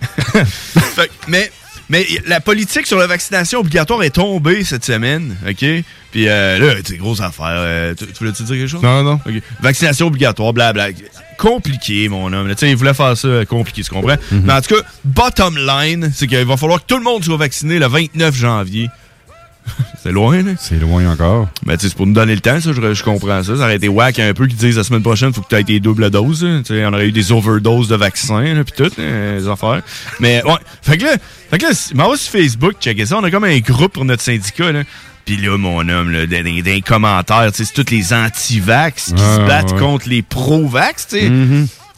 [0.44, 1.50] Fait que- mais,
[1.88, 5.64] mais la politique sur la vaccination obligatoire est tombée cette semaine, OK?
[6.10, 7.46] Puis euh, là, sais, grosse affaire.
[7.50, 8.82] euh, tu, tu voulais-tu dire quelque chose?
[8.82, 9.20] Non, non.
[9.26, 9.34] OK.
[9.60, 10.88] Vaccination obligatoire, blabla.
[11.38, 12.48] Compliqué, mon homme.
[12.50, 14.16] Tu sais, il voulait faire ça euh, compliqué, tu comprends?
[14.32, 17.36] Mais en tout cas, bottom line, c'est qu'il va falloir que tout le monde soit
[17.36, 18.88] vacciné le 29 janvier.
[20.02, 20.52] c'est loin, là?
[20.58, 21.48] C'est loin encore.
[21.64, 23.56] Ben, tu sais, c'est pour nous donner le temps, ça, je, je comprends ça.
[23.56, 25.64] Ça aurait été whack un peu qu'ils disent la semaine prochaine, faut que tu aies
[25.64, 26.46] tes doubles doses.
[26.64, 29.82] Tu sais, on aurait eu des overdoses de vaccins, là, pis tout, hein, les affaires.
[30.20, 30.52] Mais, ouais.
[30.82, 31.12] Fait que là,
[31.50, 33.18] fait que là, m'en sur Facebook, checker ça.
[33.18, 34.82] On a comme un groupe pour notre syndicat, là.
[35.24, 39.12] Pis là, mon homme, là, dans, dans- les commentaires, tu sais, c'est tous les anti-vax
[39.14, 39.78] qui Ah, se battent ouais.
[39.78, 41.30] contre les pro-vax, tu sais.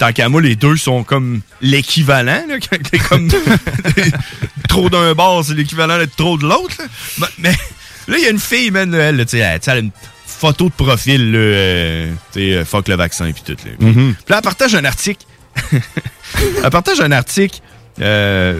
[0.00, 2.42] Tant qu'à moi, les deux sont comme l'équivalent,
[2.90, 3.28] t'es comme
[4.68, 6.86] trop d'un bord, c'est l'équivalent d'être trop de l'autre, là.
[7.18, 7.50] Mais, mais
[8.08, 9.76] là, il y a une fille, man, elle, là, tu sais, elle, tu sais, elle
[9.76, 9.90] a une
[10.24, 13.72] photo de profil, là, euh, tu sais, euh, fuck le vaccin, puis tout, là.
[13.78, 14.14] Mhm.
[14.14, 15.26] puis là, elle partage un article.
[16.64, 17.60] elle partage un article,
[18.00, 18.58] euh,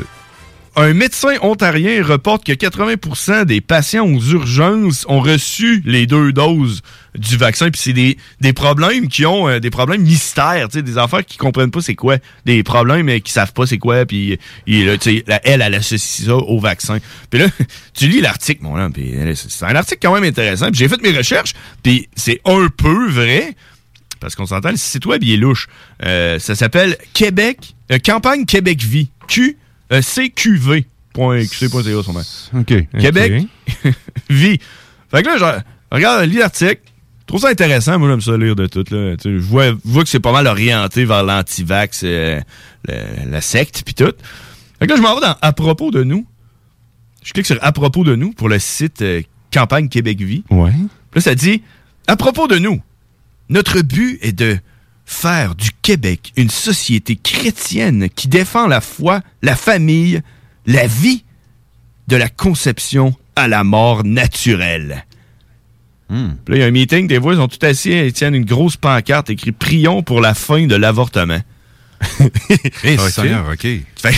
[0.76, 6.82] un médecin ontarien reporte que 80% des patients aux urgences ont reçu les deux doses
[7.14, 7.70] du vaccin.
[7.70, 11.80] Puis c'est des, problèmes qui ont euh, des problèmes mystères, des enfants qui comprennent pas
[11.80, 14.06] c'est quoi, des problèmes mais qui savent pas c'est quoi.
[14.06, 16.98] Puis la- elle, elle associe ça au vaccin.
[17.30, 17.46] Puis là,
[17.94, 20.68] tu lis l'article, mon homme, euh, c'est un article quand même intéressant.
[20.72, 23.56] J'ai fait mes recherches, puis c'est un peu vrai
[24.20, 25.66] parce qu'on s'entend, le site web, il est louche.
[26.04, 29.08] Euh, ça s'appelle Québec, euh, Campagne Québec Vie.
[29.26, 29.56] Q,
[29.92, 30.02] euh,
[32.02, 32.22] sûrement.
[32.54, 32.74] OK.
[33.00, 33.44] Québec
[34.30, 34.58] Vie.
[35.10, 36.80] Fait que là, je regarde, lis l'article.
[37.20, 37.98] Je trouve ça intéressant.
[37.98, 38.84] Moi, j'aime ça lire de tout.
[38.90, 39.14] Là.
[39.24, 42.40] Je vois, je vois que c'est pas mal orienté vers l'anti-vax, euh,
[42.86, 44.12] la secte, puis tout.
[44.78, 46.26] Fait que là, je m'en vais dans À propos de nous.
[47.22, 49.22] Je clique sur À propos de nous pour le site euh,
[49.52, 50.44] Campagne Québec Vie.
[50.50, 50.72] Ouais.
[51.14, 51.62] Là, ça dit
[52.06, 52.80] À propos de nous,
[53.48, 54.58] notre but est de
[55.10, 60.22] faire du Québec une société chrétienne qui défend la foi, la famille,
[60.66, 61.24] la vie,
[62.06, 65.04] de la conception à la mort naturelle.
[66.08, 66.18] Puis
[66.48, 68.44] là, il y a un meeting, des voix, ils sont tout assis, ils tiennent une
[68.44, 71.40] grosse pancarte écrit Prions pour la fin de l'avortement.
[72.84, 73.10] Eh, Ok.
[73.10, 73.60] Seigneur, OK.
[73.62, 74.14] Fait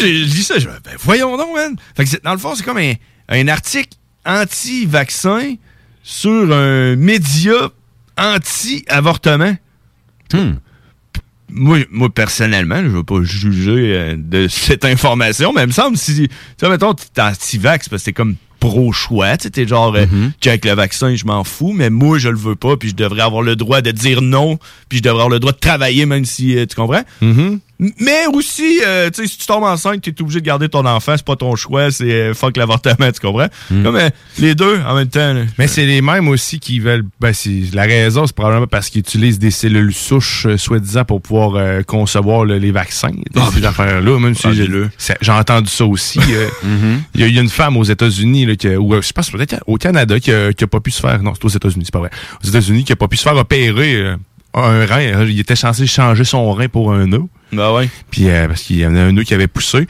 [0.00, 1.76] j'ai dit ça, je ben, voyons donc, man.
[1.96, 2.94] Fait que dans le fond, c'est comme un,
[3.28, 3.96] un article
[4.26, 5.54] anti-vaccin
[6.02, 7.70] sur un média
[8.18, 9.56] anti-avortement.
[11.54, 15.96] Moi, moi, personnellement, je veux pas juger euh, de cette information, mais il me semble
[15.98, 16.28] si, tu
[16.58, 20.06] sais, mettons, t'es anti-vax parce que t'es comme pro-choix, tu sais, t'es genre, euh,
[20.40, 23.20] check le vaccin, je m'en fous, mais moi, je le veux pas, puis je devrais
[23.22, 26.24] avoir le droit de dire non, puis je devrais avoir le droit de travailler, même
[26.24, 27.02] si, euh, tu comprends?
[27.20, 27.58] M-
[27.98, 31.14] Mais aussi, euh, tu sais, si tu tombes enceinte, t'es obligé de garder ton enfant,
[31.16, 33.48] c'est pas ton choix, c'est euh, fuck l'avortement, tu comprends?
[33.68, 34.08] Comme euh,
[34.38, 35.32] les deux en même temps.
[35.32, 35.42] là.
[35.58, 37.02] Mais c'est les mêmes aussi qui veulent.
[37.20, 37.32] Ben,
[37.72, 41.82] la raison, c'est probablement parce qu'ils utilisent des cellules souches, euh, soi-disant, pour pouvoir euh,
[41.82, 43.10] concevoir le- les vaccins.
[43.52, 44.42] Ces affaires-là, même si
[45.20, 46.20] j'ai entendu ça aussi.
[46.30, 46.46] euh,
[47.16, 50.20] Il y, y a une femme aux États-Unis, là, ou je pense peut-être au Canada,
[50.20, 51.20] qui a, qui a pas pu se faire.
[51.20, 52.10] Non, c'est aux États-Unis, c'est pas vrai.
[52.44, 54.12] Aux États-Unis, qui a pas pu se faire opérer
[54.54, 55.24] un rein.
[55.26, 57.24] Il était censé changer son rein pour un nœud.
[57.52, 57.88] Ben ouais.
[58.10, 59.86] Puis euh, parce qu'il y en a un nœud qui avait poussé.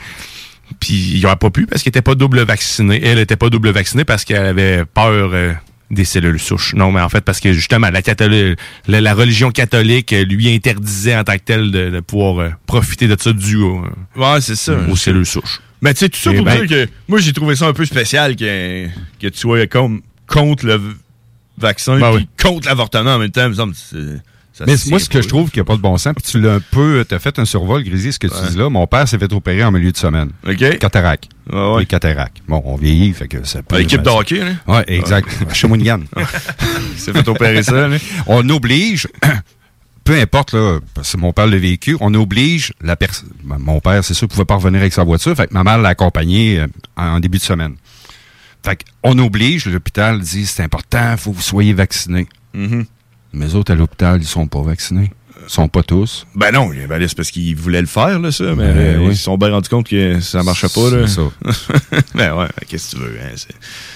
[0.81, 3.01] Puis il n'aurait pas pu parce qu'il était pas double vacciné.
[3.05, 5.53] Elle était pas double vaccinée parce qu'elle avait peur euh,
[5.91, 6.75] des cellules souches.
[6.75, 8.59] Non, mais en fait, parce que justement, la, catholique,
[8.89, 12.49] la, la religion catholique euh, lui interdisait en tant que tel de, de pouvoir euh,
[12.67, 13.85] profiter de ça dû au,
[14.17, 14.75] Ouais, c'est ça.
[14.91, 15.61] aux cellules souches.
[15.83, 17.73] Mais tu sais, tout ça Eh pour ben- dire que moi, j'ai trouvé ça un
[17.75, 18.87] peu spécial que,
[19.21, 20.81] que tu sois comme contre le
[21.59, 23.43] vaccin Ben contre l'avortement en même temps.
[23.45, 24.23] il me semble que c'est- ça
[24.67, 26.41] Mais moi, ce que je trouve qu'il n'y a pas de bon sens, puis tu
[26.41, 28.69] l'as un peu, t'as fait un survol, Grisier, ce que tu dis là.
[28.69, 30.31] Mon père s'est fait opérer en milieu de semaine.
[30.47, 30.79] OK.
[30.79, 31.29] Cataracte.
[31.53, 31.81] Ah ouais.
[31.81, 32.39] Les cataractes.
[32.49, 33.79] Bon, on vieillit, fait que ça peut.
[33.79, 34.53] L'équipe de hockey, là?
[34.67, 35.29] Ouais, exact.
[35.53, 36.01] Shawinigan.
[36.97, 37.97] s'est fait opérer ça, là.
[38.27, 39.09] On oblige,
[40.05, 43.31] peu importe, là, parce que mon père l'a vécu, on oblige la personne.
[43.43, 45.91] Mon père, c'est sûr, pouvait pas revenir avec sa voiture, fait que ma mère l'a
[45.91, 46.67] accompagné euh,
[46.97, 47.75] en, début de semaine.
[48.65, 52.29] Fait qu'on oblige, l'hôpital dit c'est important, faut que vous soyez vaccinés.
[52.55, 52.87] Mhm.
[53.33, 55.11] Mais eux autres à l'hôpital, ils sont pas vaccinés.
[55.45, 56.25] Ils sont pas tous.
[56.37, 58.55] Ben non, ben c'est parce qu'ils voulaient le faire, là, ça.
[58.55, 59.09] Mais Ben oui.
[59.11, 60.89] ils se sont bien rendus compte que ça marchait pas.
[60.91, 61.23] C'est ça.
[62.15, 63.35] ben ouais, qu'est-ce que tu veux, hein?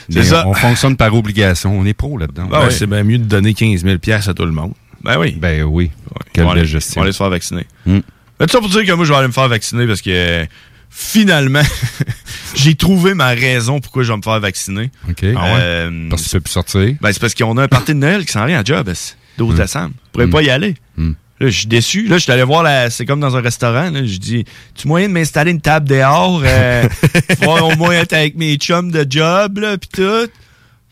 [0.08, 0.46] C'est ça.
[0.48, 1.78] On fonctionne par obligation.
[1.78, 2.46] On est pro là-dedans.
[2.46, 2.70] Ben, ouais.
[2.72, 4.72] C'est bien mieux de donner 15 000 piastres à tout le monde.
[5.04, 5.36] Ben oui.
[5.40, 5.92] Ben oui.
[6.32, 6.94] Quelle belle aller- gestion.
[6.94, 7.66] ils vont aller se faire vacciner.
[7.86, 8.00] Hmm.
[8.40, 10.44] Mais tout ça pour dire que moi, je vais aller me faire vacciner parce que
[10.90, 11.62] finalement,
[12.56, 14.90] j'ai trouvé ma raison pourquoi je vais me faire vacciner.
[15.08, 15.22] OK.
[15.22, 15.58] Ah ouais?
[15.60, 16.94] Euh, Parce que tu peux plus sortir?
[17.00, 18.90] Ben, c'est parce qu'on a un party de Noël qui s'en vient à job,
[19.38, 19.58] 12 Hmm.
[19.58, 19.90] décembre.
[20.06, 20.74] Je pourrais pas y aller.
[20.96, 21.12] Hmm.
[21.38, 22.06] Là, je suis déçu.
[22.06, 22.88] Là, je suis allé voir la.
[22.88, 23.90] C'est comme dans un restaurant.
[23.90, 24.44] Là, je dis
[24.74, 26.88] Tu moyen de m'installer une table dehors, euh,
[27.38, 30.28] pouvoir au moins être avec mes chums de job, là, pis tout.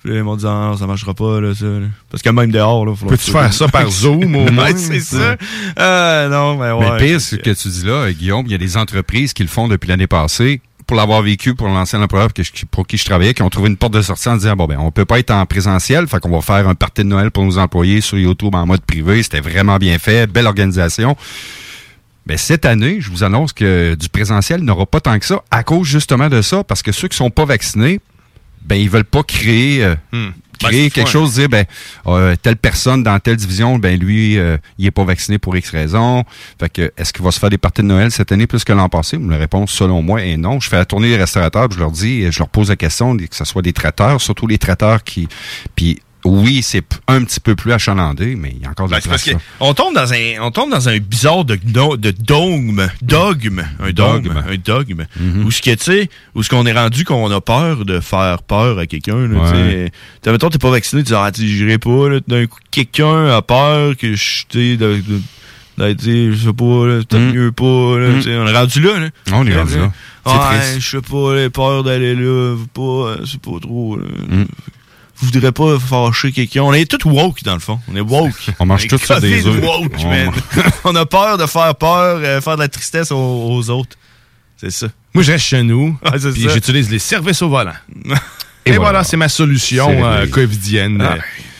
[0.03, 1.65] Puis là, ils m'ont dit Ah, ça marchera pas, là, ça.
[1.65, 1.87] là.
[2.11, 4.77] Parce que même dehors, là, faut Peux-tu faire ça par Zoom, au moins?
[4.77, 5.37] C'est ça.
[5.79, 6.91] Euh, non, mais ouais.
[7.01, 9.49] Mais pire, ce que tu dis là, Guillaume, il y a des entreprises qui le
[9.49, 10.61] font depuis l'année passée.
[10.87, 13.69] Pour l'avoir vécu, pour l'ancien employeur que je- pour qui je travaillais, qui ont trouvé
[13.71, 16.21] une porte de sortie en disant, bon, ben, on peut pas être en présentiel, fait
[16.21, 19.23] qu'on va faire un party de Noël pour nos employés sur YouTube en mode privé.
[19.23, 21.17] C'était vraiment bien fait, belle organisation.
[22.27, 25.63] Mais cette année, je vous annonce que du présentiel n'aura pas tant que ça, à
[25.63, 28.01] cause justement de ça, parce que ceux qui sont pas vaccinés,
[28.63, 30.31] ben, ils veulent pas créer, euh, Hmm.
[30.59, 31.65] Créer Ben, c'est quelque chose, dire, ben,
[32.07, 35.71] euh, telle personne dans telle division, ben, lui, euh, il est pas vacciné pour X
[35.71, 36.25] raison.
[36.59, 38.73] Fait que, est-ce qu'il va se faire des parties de Noël cette année plus que
[38.73, 39.19] l'an passé?
[39.19, 40.61] La réponse, selon moi, est non.
[40.61, 43.17] Je fais la tournée des restaurateurs, puis je leur dis, je leur pose la question,
[43.17, 45.29] que ce soit des traiteurs, surtout les traiteurs qui,
[45.75, 49.01] puis, oui, c'est un petit peu plus achalandé, mais il y a encore de Ben,
[49.05, 49.37] la parce place.
[49.37, 54.29] que on tombe dans un on tombe dans un bizarre de dogme dogme un dogme
[54.29, 54.43] Dogme.
[54.49, 55.45] un dogme Mhm.
[55.45, 58.43] où ce que tu sais où ce qu'on est rendu qu'on a peur de faire
[58.43, 59.91] peur à quelqu'un Ouais.
[60.23, 63.97] tu mettons t'es pas vacciné tu dis ah j'irai pas d'un coup quelqu'un a peur
[63.97, 65.21] que je tu sais, de, de-
[65.77, 69.09] d'être, je sais pas, là, peut-être mieux pas, là, sais, on est rendu là, là.
[69.33, 69.93] On est rendu là.
[70.25, 70.81] C'est triste.
[70.81, 74.05] je sais pas, les peurs d'aller là, pas, euh, c'est pas trop, là.
[74.29, 74.45] Mm.
[75.27, 76.63] Je voudrais pas fâcher quelqu'un.
[76.63, 77.79] On est tous woke, dans le fond.
[77.91, 78.33] On est woke.
[78.59, 79.63] On mange tous sur des œufs.
[79.63, 80.31] woke, On man.
[80.85, 83.97] On a peur de faire peur, euh, faire de la tristesse aux, aux autres.
[84.57, 84.87] C'est ça.
[85.15, 86.49] Moi, je reste chez nous, c'est puis ça.
[86.55, 87.73] j'utilise les services au volant.
[88.67, 90.31] Et, voilà, c'est ma solution C'est euh, réglé.
[90.31, 91.01] covidienne.
[91.03, 91.17] Ah,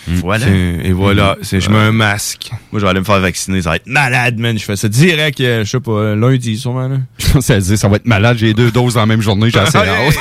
[0.07, 0.47] Euh, voilà.
[0.49, 2.51] Et voilà, c'est- je mets un masque.
[2.71, 3.63] Moi, je vais aller me faire vacciner.
[3.63, 4.59] Ça va être malade, man.
[4.59, 6.97] Je fais ça direct, euh, je sais pas, lundi, sûrement, là.
[7.19, 9.79] Je à dire, ça va être malade, j'ai deux doses la même journée, j'ai assez
[9.79, 10.15] hâte.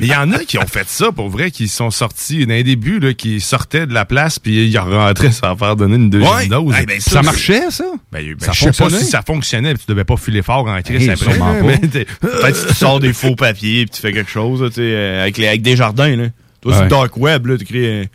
[0.00, 2.62] Mais il y en a qui ont fait ça, pour vrai, qui sont sortis d'un
[2.62, 6.32] début, là, qui sortaient de la place, puis ils rentraient sans faire donner une deuxième
[6.34, 6.46] Ouais.
[6.48, 6.74] dose.
[6.86, 7.84] Ben, ça, Ça c'est- marchait, ça?
[8.10, 10.66] Ben, ben, Ça je sais pas si ça fonctionnait, puis tu devais pas filer fort
[10.66, 11.32] en crise Hey, après.
[11.32, 11.78] sûrement pas.
[11.78, 14.80] Peut-être si tu sors des faux papiers puis tu fais quelque chose, là, tu sais,
[14.82, 16.24] euh, avec, les, avec des jardins, là.
[16.60, 16.88] Toi, sur Ouais.
[16.88, 18.08] dark web, là, tu crées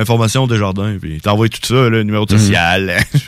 [0.00, 2.96] information des jardins, puis t'envoies tout ça, là, numéro de social.
[3.14, 3.20] tu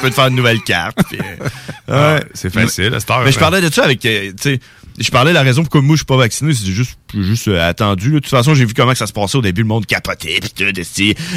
[0.00, 0.98] peux te faire une nouvelle carte.
[1.08, 1.48] puis, euh,
[1.88, 2.24] Ah, ouais.
[2.34, 3.22] c'est facile, à cette heure.
[3.24, 3.40] Mais je hein.
[3.40, 4.60] parlais de ça avec, euh, tu sais,
[4.98, 7.68] je parlais de la raison pourquoi moi je suis pas vacciné, c'est juste, juste euh,
[7.68, 8.08] attendu.
[8.08, 8.14] là.
[8.14, 10.40] De toute façon, j'ai vu comment que ça se passait au début, le monde capotait,
[10.40, 10.64] pis tout,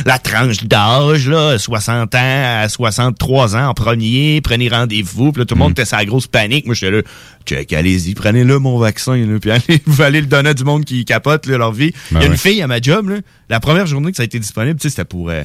[0.06, 5.46] la tranche d'âge, là, 60 ans à 63 ans en premier, prenez rendez-vous, puis là,
[5.46, 6.66] tout le monde était sa grosse panique.
[6.66, 7.02] Moi, j'étais là,
[7.46, 10.86] check, allez-y, prenez-le, mon vaccin, là, puis allez, vous allez le donner à du monde
[10.86, 11.94] qui capote, là, leur vie.
[12.12, 12.38] Il Ben y a une ouais.
[12.38, 13.18] fille à ma job, là,
[13.50, 15.30] la première journée que ça a été disponible, tu sais, c'était pour...
[15.30, 15.44] euh,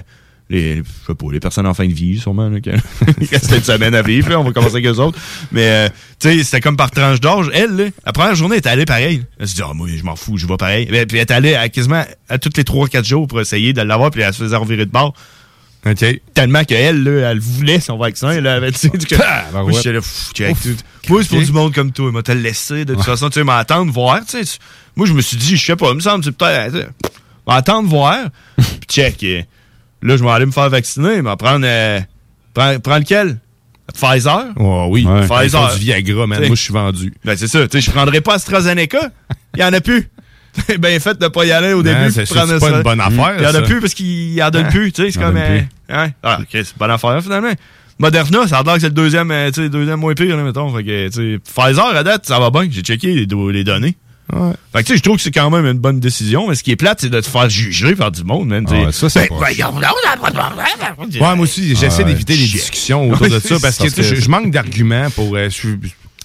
[0.51, 2.69] les, je sais pas, les personnes en fin de vie, sûrement, là, qui
[3.55, 5.19] une semaine à vivre, là, on va commencer avec eux autres.
[5.53, 5.89] Mais, euh,
[6.21, 7.47] tu sais, c'était comme par tranche d'âge.
[7.55, 9.25] Elle, là, la première journée, elle est allée pareil.
[9.39, 10.85] Elle se dit, ah, moi, je m'en fous, je vais pareil.
[10.85, 14.11] Puis elle est allée à, quasiment à tous les 3-4 jours pour essayer de l'avoir,
[14.11, 15.15] puis elle se faisait revirer de bord.
[15.87, 16.21] OK.
[16.33, 19.63] Tellement qu'elle, là, elle voulait son vaccin, elle avait, tu sais, du que, Ah, ben
[19.63, 19.73] ouais.
[19.73, 20.63] là, pff, check, Ouf.
[20.63, 20.77] tout.
[21.11, 22.11] Moi, c'est pour du monde comme toi.
[22.25, 22.85] T'as le laissé.
[22.85, 24.59] De toute façon, tu sais, m'attendre, voir, tu sais.
[24.97, 26.89] Moi, je me suis dit, je sais pas, il me semble, c'est peut-être, tu sais,
[27.47, 28.19] m'attendre, voir.
[28.57, 29.23] Puis check.
[29.25, 29.43] euh,
[30.03, 32.01] Là, je vais aller me faire vacciner, mais prendre, euh,
[32.55, 33.39] prends, prends lequel?
[33.93, 34.47] Pfizer?
[34.57, 35.27] Oh, oui, Ouais.
[35.27, 35.75] Pfizer.
[35.75, 36.39] du Viagra, man.
[36.39, 36.47] T'sais.
[36.49, 37.15] Moi, je suis vendu.
[37.25, 37.67] Ben, c'est ça.
[37.69, 39.11] Tu sais, je prendrais pas AstraZeneca.
[39.57, 40.09] Il y en a plus.
[40.69, 42.11] C'est bien fait de pas y aller au Non, début.
[42.13, 42.55] c'est- pas ça.
[42.77, 44.93] une bonne affaire, Il y en a plus parce qu'il en donne plus.
[44.93, 45.37] Tu sais, c'est comme.
[45.37, 45.61] euh,
[45.91, 46.15] ouais.
[46.23, 47.53] Ah, ok, c'est une bonne affaire, finalement.
[47.99, 50.37] Moderna, ça a l'air que c'est le deuxième, euh, tu sais, le deuxième moins pire,
[50.37, 50.75] là, mettons.
[50.77, 52.67] Fait que, Pfizer, à date, ça va bien.
[52.71, 53.97] J'ai checké les, do- les données.
[54.73, 56.49] Fait que, tu sais, je trouve que c'est quand même une bonne décision.
[56.49, 58.65] Mais ce qui est plate, c'est de te faire juger par du monde, man.
[58.67, 58.85] tu sais.
[58.89, 59.37] Ah, ça, c'est Ben,
[61.21, 62.05] Ouais, moi aussi, j'essaie Ouais.
[62.11, 65.37] d'éviter les discussions autour de ça parce que, je, manque d'arguments pour.
[65.37, 65.49] euh,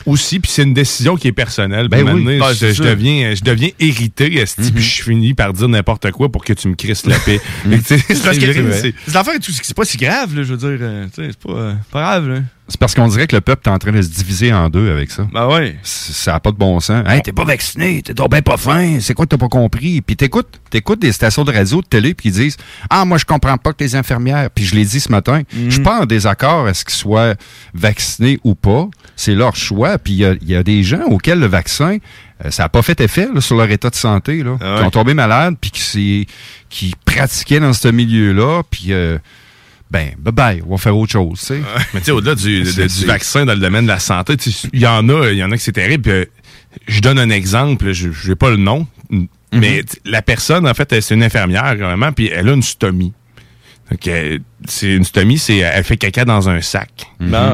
[0.05, 1.87] aussi, puis c'est une décision qui est personnelle.
[1.89, 2.23] Ben oui.
[2.23, 2.83] donné, Ah, je, ça.
[2.83, 6.67] deviens, je deviens irrité, esti, puis je finis par dire n'importe quoi pour que tu
[6.67, 7.39] me crisses la paix.
[7.85, 9.39] Sais, C'est parce que c'est- l'affaire
[9.75, 10.77] pas si grave, là, je veux dire.
[10.81, 12.39] euh, c'est pas, euh, pas grave, là.
[12.69, 14.91] C'est parce qu'on dirait que le peuple est en train de se diviser en deux
[14.91, 15.27] avec ça.
[15.33, 15.75] Ben ouais.
[15.83, 17.03] C- Ça n'a pas de bon sens.
[17.07, 20.01] Hey, t'es pas vacciné, t'es donc ben pas fin, c'est quoi que t'as pas compris?
[20.01, 22.57] Puis t'écoutes, t'écoutes des stations de radio, de télé, puis ils disent
[22.89, 25.69] Ah, moi je comprends pas que les infirmières, puis je l'ai dit ce matin, je
[25.71, 27.33] suis pas en désaccord à ce qu'ils soient
[27.73, 28.87] vaccinés ou pas.
[29.15, 29.97] C'est leur choix.
[29.97, 31.97] Puis il y a, il y a des gens auxquels le vaccin,
[32.45, 34.79] euh, ça n'a pas fait effet là, sur leur état de santé, là, Ah ouais.
[34.81, 36.27] qui ont tombé malades, puis qui,
[36.69, 39.17] qui pratiquaient dans ce milieu-là, puis euh,
[39.91, 41.61] ben, bye bye, on va faire autre chose, tu sais.
[41.93, 44.35] Mais tu sais, au-delà du, de- du vaccin dans le domaine de la santé,
[44.73, 46.03] il y en a, il y en a que c'est terrible.
[46.03, 46.25] puis, euh,
[46.87, 48.85] je donne un exemple, je n'ai pas le nom,
[49.51, 53.13] mais t- la personne, en fait, c'est une infirmière, vraiment, puis elle a une stomie.
[54.67, 56.89] C'est une stomie, c'est elle fait caca dans un sac.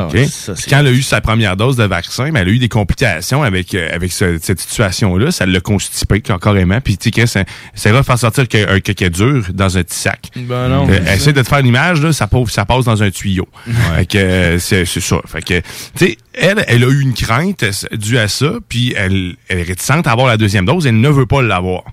[0.08, 0.18] OK?
[0.28, 2.58] ça, c'est- quand elle a eu sa première dose de vaccin, ben, elle a eu
[2.58, 5.32] des complications avec, euh, avec ce- cette situation-là.
[5.32, 6.82] Ça l'a constipé carrément.
[6.82, 7.44] Puis, tu sais, ça,
[7.76, 10.30] ça va faire sortir que- un caca dur dans un petit sac.
[10.36, 10.90] Ben non.
[10.90, 13.48] Euh, c'est essaie de te faire l'image, là, ça, passe, ça passe dans un tuyau.
[13.96, 15.18] Fait que, euh, c'est c'est ça.
[15.28, 15.64] Fait que, tu
[16.08, 17.64] sais, elle, elle a eu une crainte
[17.94, 21.10] due à ça, puis elle, elle est réticente à avoir la deuxième dose, elle ne
[21.10, 21.84] veut pas l'avoir.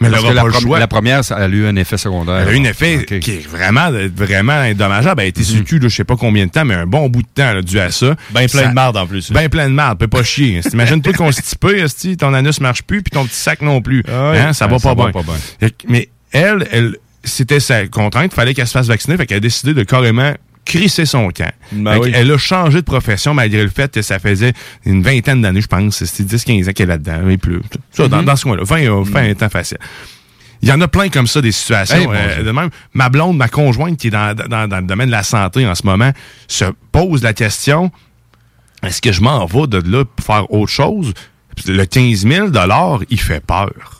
[0.00, 2.40] Mais Parce que la, prom- première, ça a eu un effet secondaire.
[2.40, 5.20] Elle a eu un effet qui est vraiment, vraiment indommageable.
[5.22, 6.86] Elle a été sur le cul, là, je sais pas combien de temps, mais un
[6.86, 8.14] bon bout de temps là, dû à ça.
[8.30, 9.30] Ben plein Ça- de marde en plus.
[9.32, 10.60] Ben plein de marde, peut pas chier.
[10.68, 14.02] T'imagines-toi constipé, esti, ton anus marche plus, puis ton petit sac non plus.
[14.12, 14.32] Ah.
[14.32, 15.22] Hein, ça va ça pas va bien.
[15.22, 15.70] pas bien.
[15.88, 19.74] Mais elle, elle, c'était sa contrainte, fallait qu'elle se fasse vacciner, fait qu'elle a décidé
[19.74, 20.32] de carrément
[20.64, 21.52] crisser son camp.
[21.72, 22.12] Ben oui.
[22.14, 24.52] Elle a changé de profession malgré le fait que ça faisait
[24.86, 26.04] une vingtaine d'années, je pense.
[26.04, 27.60] C'était 10-15 ans qu'elle est là-dedans, mais plus.
[27.90, 28.08] Ça, Mm-hmm.
[28.08, 28.62] dans, dans ce coin-là.
[28.64, 29.78] 20, euh, 20 ans facile.
[30.62, 31.96] Il y en a plein comme ça, des situations.
[31.96, 34.86] Hey, mon euh, de même, ma blonde, ma conjointe qui est dans, dans, dans le
[34.86, 36.12] domaine de la santé en ce moment,
[36.46, 37.90] se pose la question
[38.82, 41.12] est-ce que je m'en vais de là pour faire autre chose?
[41.66, 42.48] Le 15 000
[43.10, 43.91] il fait peur.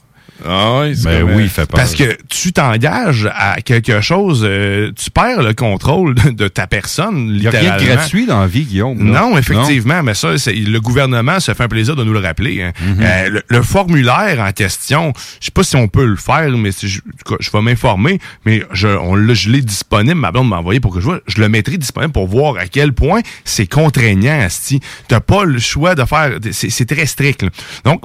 [0.44, 1.78] Ah oui, Ben comme, oui, euh, il fait peur.
[1.80, 6.66] Parce que tu t'engages à quelque chose, euh, tu perds le contrôle de, de ta
[6.66, 7.94] personne, Il n'y a rien de littéralement.
[7.94, 9.12] gratuit dans la vie, Guillaume.
[9.12, 9.20] là.
[9.20, 12.62] Non, effectivement, mais ça, c'est- le gouvernement se fait un plaisir de nous le rappeler.
[12.62, 12.72] hein.
[12.80, 12.96] Mhm.
[13.00, 16.72] Euh, le, le formulaire en question, je sais pas si on peut le faire, mais
[16.72, 17.00] si je,
[17.52, 21.04] vais m'informer, mais je, on, je l'ai disponible, ma blonde m'a envoyé pour que je
[21.04, 24.80] vois, je le mettrai disponible pour voir à quel point c'est contraignant, Asti.
[25.08, 27.42] T'as pas le choix de faire, c'est c'est très strict.
[27.42, 27.48] là.
[27.84, 28.02] Donc,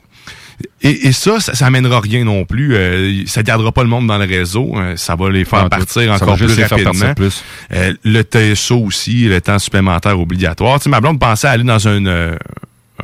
[0.82, 2.76] et, et ça, ça, ça amènera rien non plus.
[2.76, 4.74] Euh, ça gardera pas le monde dans le réseau.
[4.76, 7.14] Euh, ça va les faire Non, partir encore plus rapidement.
[7.14, 7.44] plus.
[7.74, 10.80] Euh, le TSO aussi, le temps supplémentaire obligatoire.
[10.80, 12.36] Tu sais, ma blonde pensait aller dans une, euh,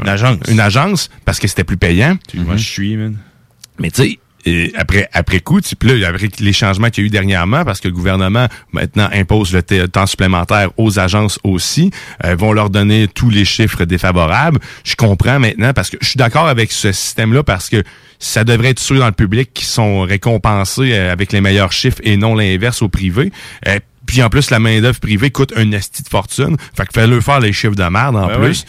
[0.01, 0.37] Une agence.
[0.49, 2.17] une agence parce que c'était plus payant.
[2.35, 3.17] Moi, je suis, man.
[3.79, 7.07] Mais tu sais, et après, après coup, puis là, avec les changements qu'il y a
[7.07, 11.91] eu dernièrement, parce que le gouvernement maintenant impose le temps supplémentaire aux agences aussi,
[12.25, 14.59] euh, vont leur donner tous les chiffres défavorables.
[14.83, 17.83] Je comprends maintenant parce que je suis d'accord avec ce système-là parce que
[18.19, 21.99] ça devrait être ceux dans le public qui sont récompensés euh, avec les meilleurs chiffres
[22.03, 23.31] et non l'inverse au privé.
[23.67, 26.57] Euh, puis en plus, la main-d'œuvre privée coûte un esti de fortune.
[26.75, 28.65] Fait que fallait faire les chiffres de merde en Ben plus.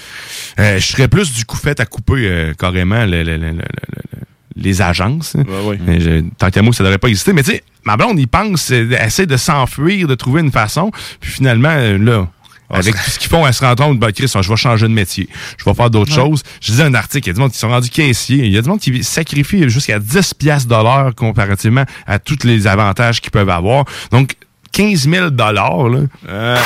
[0.61, 3.51] Euh, je serais plus du coup fait à couper euh, carrément le- le- le- le-
[3.51, 4.21] le- le-
[4.57, 5.35] les agences.
[5.67, 5.79] ouais.
[5.87, 7.33] Mais je- tant qu'à moi, ça devrait pas exister.
[7.33, 10.91] Mais tu sais, ma blonde, il pense, euh, essaie de s'enfuir, de trouver une façon.
[11.21, 12.29] Puis finalement, euh, là,
[12.71, 14.89] Ah, avec tout ce qu'ils font, elle se rend compte, ben, Chris, je vais changer
[14.89, 15.29] de métier.
[15.59, 16.25] Je vais faire d'autres Ouais.
[16.25, 16.43] choses.
[16.63, 18.47] Je disais un article, il y a du monde qui sont rendus caissiers.
[18.47, 22.67] Il y a du monde qui sacrifie jusqu'à 10 piastres l'heure comparativement à tous les
[22.67, 23.85] avantages qu'ils peuvent avoir.
[24.11, 24.35] Donc,
[24.73, 26.01] 15 000 dollars, là.
[26.29, 26.57] Euh,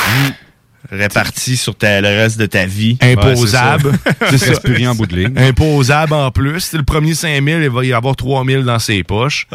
[0.91, 2.97] réparti sur ta- le reste de ta vie.
[3.01, 3.89] Imposable.
[3.89, 4.47] Ouais, c'est ça.
[4.51, 5.33] Reste plus rien en bout de ligne.
[5.37, 6.73] Imposable en plus.
[6.73, 9.47] Le premier 5 000, il va y avoir 3 000 dans ses poches.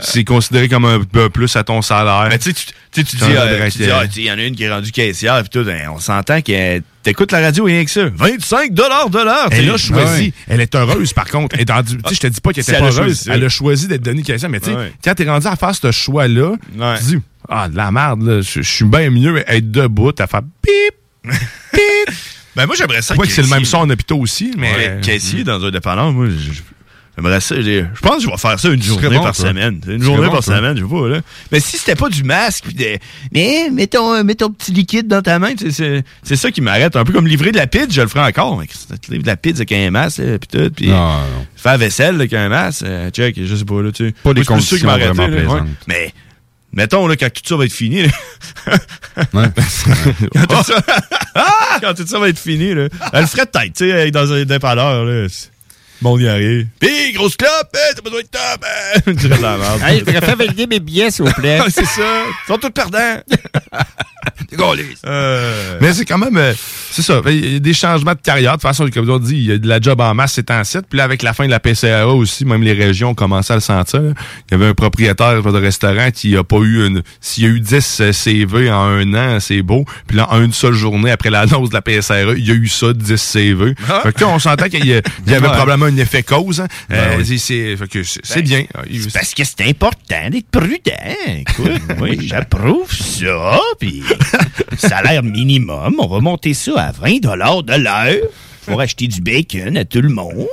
[0.00, 2.26] c'est considéré comme un peu plus à ton salaire.
[2.30, 4.54] Mais tu sais, tu- tu sais, tu dis, euh, ah, il y en a une
[4.54, 7.90] qui est rendue caissière, puis tout, ben, on s'entend que t'écoutes la radio rien que
[7.90, 8.02] ça.
[8.14, 9.48] 25 dollars de l'heure.
[9.50, 10.24] Elle a choisi.
[10.24, 10.32] Ouais.
[10.48, 11.56] Elle est heureuse, par contre.
[11.58, 13.28] Elle dans du- tu sais, je te dis pas qu'elle était pas choisi heureuse.
[13.32, 14.50] Elle a choisi d'être donnée caissière.
[14.50, 14.92] Mais tu sais, Ouais.
[15.02, 16.52] quand t'es rendu à faire ce choix-là,
[16.98, 20.26] tu dis, ah, de la merde, là, je je suis bien mieux être debout à
[20.26, 20.94] faire bip,
[21.24, 21.32] bip.
[22.54, 23.14] Ben, moi, j'aimerais ça.
[23.14, 24.70] Pas que c'est le même son en hôpital aussi, mais.
[24.74, 26.60] Ouais, caissier dans un dépanneur, moi, je- je-
[27.16, 27.54] j'aimerais ça.
[27.58, 29.48] Je pense que je vais faire ça une journée bon, par toi.
[29.48, 29.80] semaine.
[29.88, 30.56] Une journée bon, par toi.
[30.58, 31.20] semaine, je pas, là.
[31.50, 32.98] Mais si c'était pas du masque, pis de,
[33.32, 36.04] mais mets ton, mets ton petit liquide dans ta main, c'est-
[36.36, 36.94] ça qui m'arrête.
[36.94, 38.58] Un peu comme livrer de la pizza, je le ferai encore.
[38.58, 38.66] Mais
[39.08, 41.20] livres de la pizza avec un masque, pis tout, non.
[41.56, 44.14] faire la vaisselle là, avec un masque, euh, check, je sais pas, là, tu sais.
[44.22, 45.60] Pas des qui conditions m'arrêtait, vraiment ouais.
[45.86, 46.12] Mais,
[46.72, 48.08] mettons, là, quand tout ça va être fini, là,
[49.34, 49.46] Ouais.
[50.34, 50.82] quand, tout ça,
[51.34, 51.78] Ah!
[51.80, 55.04] quand tout ça va être fini, là, elle ferait tête, tu sais, dans un dépanneur,
[55.04, 55.26] là.
[56.02, 56.66] Bon, y arrive.
[56.80, 59.00] Pis, grosse clope, hein, t'as besoin de top, hein.
[59.06, 59.80] Je dirais de la merde.
[59.86, 61.60] Hey, je valider mes billets, s'il vous plaît.
[61.62, 62.02] Ah, c'est ça.
[62.02, 63.20] Ils sont tous perdants.
[65.06, 66.52] Euh, Mais c'est quand même, euh,
[66.90, 67.20] c'est ça.
[67.26, 68.52] Il y a des changements de carrière.
[68.52, 70.50] De toute façon, comme on dit, il y a de la job en masse, c'est
[70.50, 70.82] en site.
[70.88, 73.56] Puis là, avec la fin de la PCAA aussi, même les régions ont commencé à
[73.56, 74.00] le sentir.
[74.00, 77.50] Il y avait un propriétaire de restaurant qui a pas eu une, s'il y a
[77.50, 79.84] eu 10 euh, CV en un an, c'est beau.
[80.06, 82.68] Puis là, en une seule journée, après l'annonce de la PSRE, il y a eu
[82.68, 83.74] ça, 10 CV.
[83.88, 84.00] Ah.
[84.02, 86.60] Fait que là, on s'entend qu'il y, avait probablement un effet cause.
[86.60, 86.68] hein.
[86.88, 87.38] Ben Euh, oui.
[87.38, 88.64] c'est- Ben, bien.
[88.90, 91.16] c'est parce que c'est important d'être prudent.
[91.26, 93.58] Écoute, oui, j'approuve ça.
[93.78, 94.02] Puis,
[94.78, 98.28] salaire minimum, on va monter ça à 20 de l'heure
[98.66, 100.46] pour acheter du bacon à tout le monde.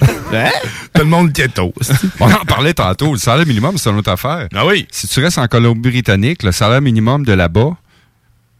[0.32, 0.50] Hein?
[0.92, 1.72] Tout le monde keto.
[2.18, 3.12] On en parlait tantôt.
[3.12, 4.48] Le salaire minimum, c'est une autre affaire.
[4.52, 4.84] Ah oui.
[4.90, 7.76] Si tu restes en Colombie-Britannique, le salaire minimum de là-bas,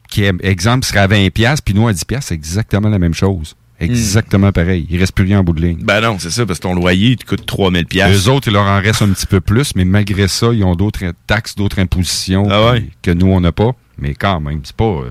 [0.09, 3.01] qui, est, exemple, serait à 20$, piastres, puis nous, à 10$, piastres, c'est exactement la
[3.01, 3.57] même chose.
[3.81, 4.87] Exactement pareil.
[4.91, 5.79] Il reste plus rien en bout de ligne.
[5.83, 8.27] Ben non, c'est ça, parce que ton loyer il te coûte 3000 pièces.
[8.27, 10.75] Eux autres, il leur en reste un petit peu plus, mais malgré ça, ils ont
[10.75, 12.89] d'autres taxes, d'autres impositions Ah ouais?
[13.03, 13.73] que nous, on n'a pas.
[13.99, 14.85] Mais quand même, c'est pas...
[14.85, 15.11] euh,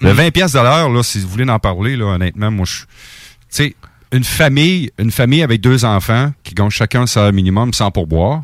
[0.00, 0.18] Le Mm.
[0.18, 2.80] 20$ piastres de l'heure, là, si vous voulez en parler, là, honnêtement, moi, je...
[2.82, 2.86] Tu
[3.50, 3.74] sais,
[4.12, 8.42] une famille, une famille avec deux enfants qui gagnent chacun le salaire minimum sans pourboire,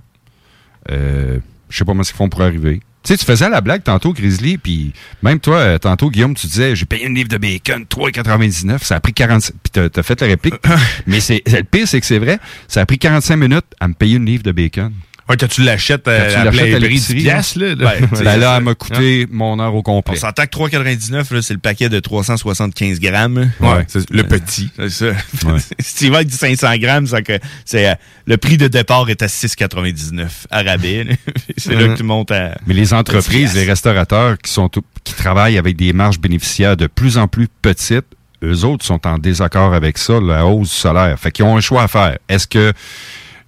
[0.91, 2.81] euh, je sais pas comment ils font pour arriver.
[3.07, 4.93] Tu sais, tu faisais la blague tantôt, Grizzly, puis
[5.23, 8.97] même toi, euh, tantôt, Guillaume, tu disais, j'ai payé une livre de bacon, 3,99, ça
[8.97, 9.55] a pris 45...
[9.63, 10.57] Puis t'as, t'as fait la réplique.
[11.07, 13.95] mais c'est, le pire, c'est que c'est vrai, ça a pris 45 minutes à me
[13.95, 14.93] payer une livre de bacon.
[15.29, 17.75] Ouais, quand tu l'achètes euh, à l'achètes plein à prix, 10 l'épicerie, piastres, là.
[17.75, 17.75] là.
[17.75, 20.17] Ben, ben là, elle m'a coûté mon heure au On complet.
[20.17, 23.51] s'entend que 3,99, là, c'est le paquet de 375 grammes.
[23.61, 24.71] Ouais, le petit.
[24.77, 25.07] C'est ça.
[25.81, 27.95] si tu vas avec du 500 grammes, c'est que c'est, euh,
[28.27, 31.07] le prix de départ est à 6,99 à rabais.
[31.57, 32.57] c'est là que tu montes à...
[32.67, 34.71] Mais les entreprises, les restaurateurs qui sont
[35.05, 38.07] qui travaillent avec des marges bénéficiaires de plus en plus petites,
[38.43, 41.19] eux autres sont en désaccord avec ça, la hausse du salaire.
[41.19, 42.19] Fait qu'ils ont un choix à faire.
[42.29, 42.73] Est-ce que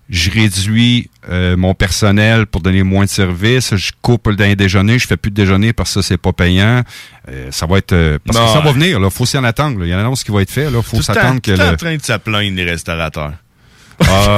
[0.08, 4.98] je réduis euh, mon personnel pour donner moins de services, je coupe le dernier déjeuner,
[4.98, 6.82] je fais plus de déjeuner parce que ça c'est pas payant.
[7.30, 8.46] Euh, ça va être euh, parce Non.
[8.46, 9.78] que ça va venir là, faut s'y en attendre.
[9.80, 9.84] là.
[9.86, 11.76] Il y a une annonce qui va être faite là, faut s'attendre que le en
[11.76, 13.32] train de se plaindre, les restaurateurs.
[14.06, 14.36] Ah.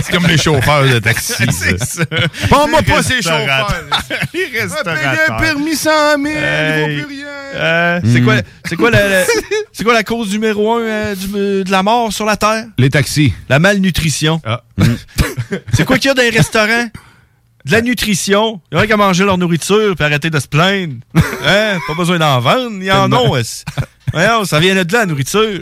[0.00, 1.32] c'est comme les chauffeurs de taxi.
[1.50, 2.04] c'est ça.
[2.48, 3.74] Prends-moi pas ces chauffeurs.
[4.32, 4.60] Les Payer
[5.28, 7.26] un permis 100 000, il vaut plus rien.
[7.54, 8.34] Euh, C'est quoi,
[8.64, 9.24] c'est quoi, la, la-
[9.72, 12.66] c'est quoi la cause numéro un euh, du- de la mort sur la Terre?
[12.78, 13.32] Les taxis.
[13.48, 14.40] La malnutrition.
[15.72, 16.88] c'est quoi qu'il y a dans les restaurants?
[17.66, 18.60] De la nutrition.
[18.72, 20.94] Il y en a qui manger leur nourriture puis arrêter de se plaindre.
[21.44, 21.78] Hein?
[21.86, 22.70] Pas besoin d'en vendre.
[22.80, 23.18] Il y en a.
[24.14, 24.26] ouais.
[24.26, 25.60] Voyons, ça vient de là, la nourriture.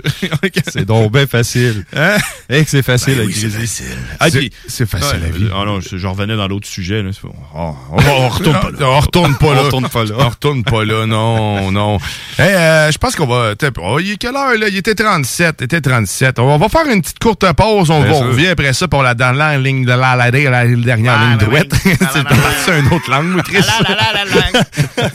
[0.73, 1.85] C'est donc bien facile.
[1.97, 2.17] Hein?
[2.49, 3.87] Eh que c'est facile Ben à oui, c'est facile.
[4.21, 5.57] Ah, C'est- puis- c'est facile Ouais, à vivre.
[5.61, 7.03] Ah non, je, je revenais dans l'autre sujet.
[7.03, 7.11] Là.
[7.55, 8.87] Oh, on, va- on retourne pas là.
[8.89, 9.61] On retourne pas là.
[9.61, 10.15] On retourne pas là.
[10.19, 11.99] On retourne pas là, non, non.
[12.39, 13.53] Hey, euh, je pense qu'on va...
[13.83, 14.69] oh, il est quelle heure, là?
[14.69, 15.57] Il était 37.
[15.61, 16.39] Il était 37.
[16.39, 17.91] On va faire une petite courte pause.
[17.91, 20.77] On, va, on revient après ça pour la dernière ligne de la, la, la, la
[20.77, 21.69] dernière ligne droite.
[21.83, 23.63] C'est parti une autre langue, Chris.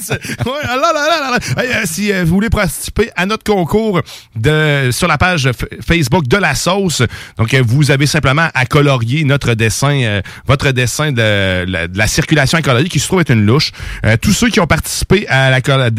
[0.02, 1.64] C'est- Ouais, ah là, là, là, là, là.
[1.64, 4.02] Hey, euh, si euh, vous voulez participer à notre concours
[4.36, 5.50] de, sur la page
[5.86, 7.02] Facebook de la sauce,
[7.38, 11.98] donc euh, vous avez simplement à colorier notre dessin, euh, votre dessin de la, de
[11.98, 13.72] la circulation à colorier qui se trouve être une louche.
[14.06, 15.90] Euh, tous ceux qui ont participé à la, à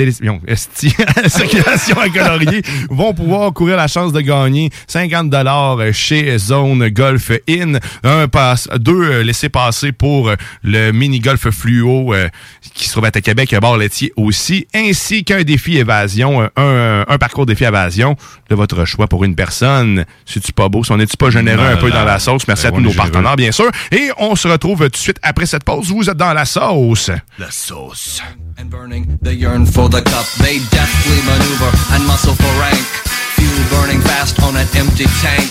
[1.23, 6.89] la circulation à colorier vont pouvoir courir la chance de gagner 50 dollars chez Zone
[6.89, 10.31] Golf In, un passe, deux laissés passer pour
[10.63, 12.29] le mini golf fluo euh,
[12.75, 17.14] qui se trouve à Québec, à bord laitier aussi, ainsi qu'un défi évasion, euh, un,
[17.15, 18.17] un parcours défi évasion
[18.51, 20.05] de votre choix pour une personne.
[20.27, 20.85] C'est-tu pas beau?
[20.85, 22.47] Si on n'est-tu pas généreux un peu dans la sauce?
[22.47, 23.11] Merci Ben, à tous nos généreux.
[23.11, 23.71] partenaires, bien sûr.
[23.93, 25.89] Et on se retrouve tout de suite après cette pause.
[25.89, 27.11] Vous êtes dans la sauce.
[27.39, 28.23] La sauce.
[28.61, 29.19] and burning.
[29.23, 30.27] They yearn for the cup.
[30.39, 32.85] They deftly maneuver and muscle for rank.
[33.37, 35.51] Fuel burning fast on an empty tank.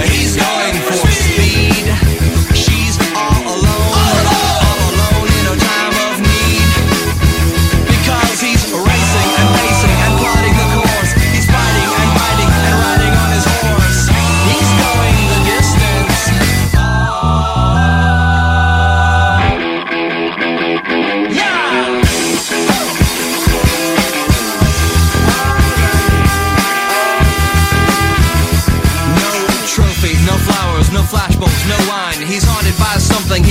[0.00, 0.61] He's going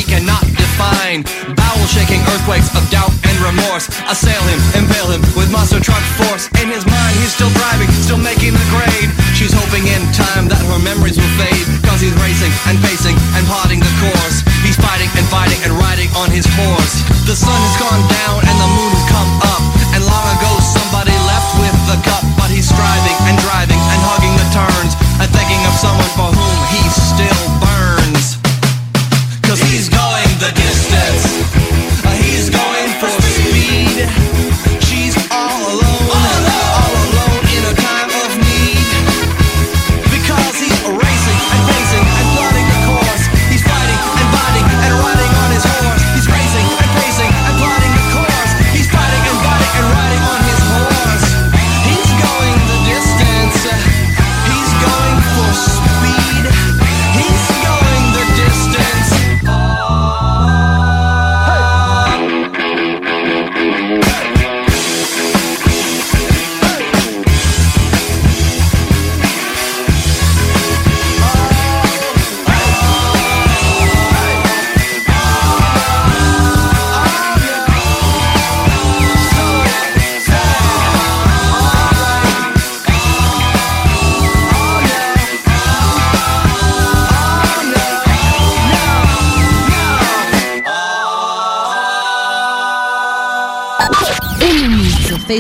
[0.01, 1.21] he cannot define.
[1.53, 6.49] Bowel shaking earthquakes of doubt and remorse assail him, impale him with monster truck force.
[6.57, 9.09] In his mind, he's still driving, still making the grade.
[9.37, 11.65] She's hoping in time that her memories will fade.
[11.85, 14.41] Cause he's racing and pacing and plotting the course.
[14.65, 17.05] He's fighting and fighting and riding on his horse.
[17.29, 19.63] The sun has gone down and the moon has come up.
[19.93, 22.25] And long ago somebody left with the cup.
[22.41, 24.97] But he's striving and driving and hugging the turns.
[25.21, 26.40] And thinking of someone for whom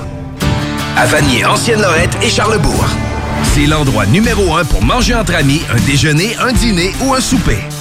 [0.97, 2.85] À Vanier, Ancienne-Lorette et Charlebourg.
[3.55, 7.59] C'est l'endroit numéro un pour manger entre amis, un déjeuner, un dîner ou un souper.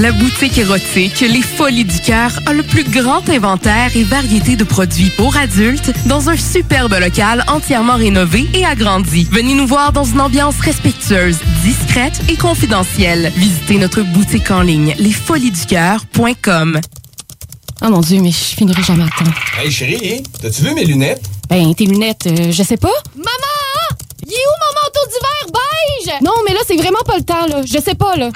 [0.00, 4.62] La boutique érotique Les Folies du Cœur a le plus grand inventaire et variété de
[4.62, 9.26] produits pour adultes dans un superbe local entièrement rénové et agrandi.
[9.32, 13.32] Venez nous voir dans une ambiance respectueuse, discrète et confidentielle.
[13.34, 16.80] Visitez notre boutique en ligne lesfoliesducoeur.com.
[17.82, 19.30] Oh mon Dieu, mais je finirai jamais à temps.
[19.60, 21.24] Hey chérie, t'as-tu vu mes lunettes?
[21.48, 22.94] Ben, tes lunettes, euh, je sais pas.
[23.16, 24.07] Maman!
[24.28, 25.60] Il est où mon manteau d'hiver
[26.06, 26.22] beige?
[26.22, 27.62] Non, mais là, c'est vraiment pas le temps, là.
[27.64, 28.28] Je sais pas, là.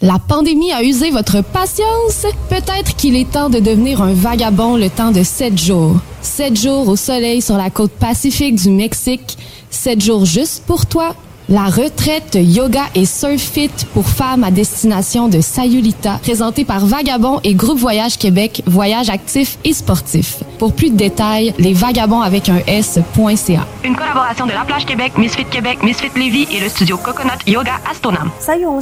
[0.00, 2.26] La pandémie a usé votre patience?
[2.48, 5.96] Peut-être qu'il est temps de devenir un vagabond le temps de sept jours.
[6.20, 9.38] Sept jours au soleil sur la côte pacifique du Mexique.
[9.70, 11.16] Sept jours juste pour toi.
[11.48, 17.54] La retraite yoga et surfit pour femmes à destination de Sayulita, présentée par Vagabond et
[17.54, 20.42] Groupe Voyage Québec, voyage actif et sportif.
[20.58, 23.66] Pour plus de détails, les vagabonds avec un S.ca.
[23.84, 27.74] Une collaboration de La Plage Québec, Misfit Québec, Misfit Lévis et le studio Coconut Yoga
[27.90, 28.30] Astonam.
[28.38, 28.80] Salut vous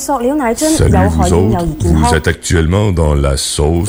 [1.83, 3.89] vous êtes actuellement dans la sauce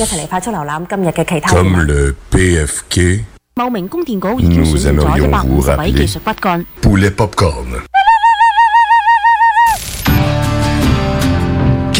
[1.49, 3.26] comme le PFK.
[3.57, 6.06] Nous aimerions vous rappeler
[6.81, 7.81] Poulet Popcorn.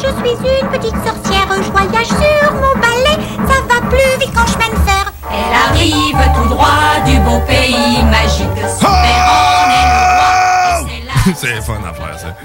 [0.00, 3.16] Je suis une petite sorcière, je voyage sur mon balai,
[3.46, 5.12] ça va plus vite qu'en chemin de fer.
[5.30, 9.00] Elle arrive tout droit du beau pays magique, est le roi.
[11.28, 12.36] et c'est fun à faire, ça.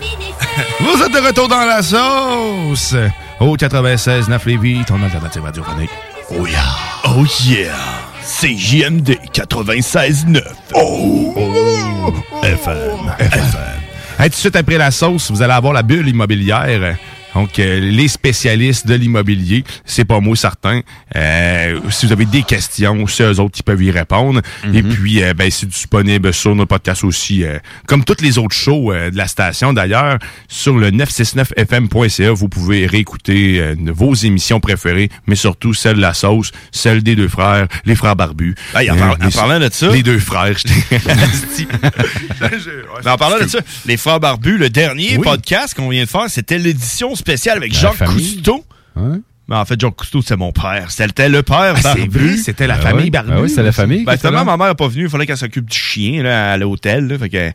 [0.79, 2.95] Vous êtes de retour dans la sauce.
[3.39, 5.91] Au 96 9 Lévis, ton alternative radiophonique.
[6.31, 6.59] Oh yeah!
[7.05, 7.75] Oh yeah!
[8.21, 10.41] C'est JMD 96.9.
[10.73, 11.33] Oh!
[12.43, 13.13] FM.
[13.19, 13.41] FM.
[14.17, 16.95] Hey, tout de suite après la sauce, vous allez avoir la bulle immobilière.
[17.35, 20.81] Donc, euh, les spécialistes de l'immobilier, c'est pas moi certain.
[21.15, 24.41] Euh, si vous avez des questions, c'est eux autres qui peuvent y répondre.
[24.73, 28.55] Et puis, euh, ben, c'est disponible sur nos podcasts aussi, euh, comme toutes les autres
[28.55, 30.17] shows euh, de la station d'ailleurs,
[30.47, 32.31] sur le 969fm.ca.
[32.31, 37.27] Vous pouvez réécouter vos émissions préférées, mais surtout celle de la sauce, celle des deux
[37.27, 38.55] frères, les frères barbus.
[38.73, 39.89] Hey, en, les- parlant de ça.
[39.89, 40.65] Les deux frères, je
[43.09, 46.57] en parlant de ça, les Frères Barbus, le dernier podcast qu'on vient de faire, c'était
[46.57, 48.05] l'édition spéciale avec Jacques.
[48.05, 48.63] Cousteau.
[49.47, 50.89] Mais en fait, Jacques Cousteau, c'est mon père.
[50.89, 52.09] C'était le père Ah, c'est barbu.
[52.29, 53.09] vrai, c'était la Ah famille ouais?
[53.11, 53.31] Barbu.
[53.31, 55.03] Ah oui, c'était la famille Ben, finalement, ma mère n'est pas venue.
[55.03, 57.05] Il fallait qu'elle s'occupe du chien là, à l'hôtel.
[57.07, 57.17] là.
[57.19, 57.51] Fait que,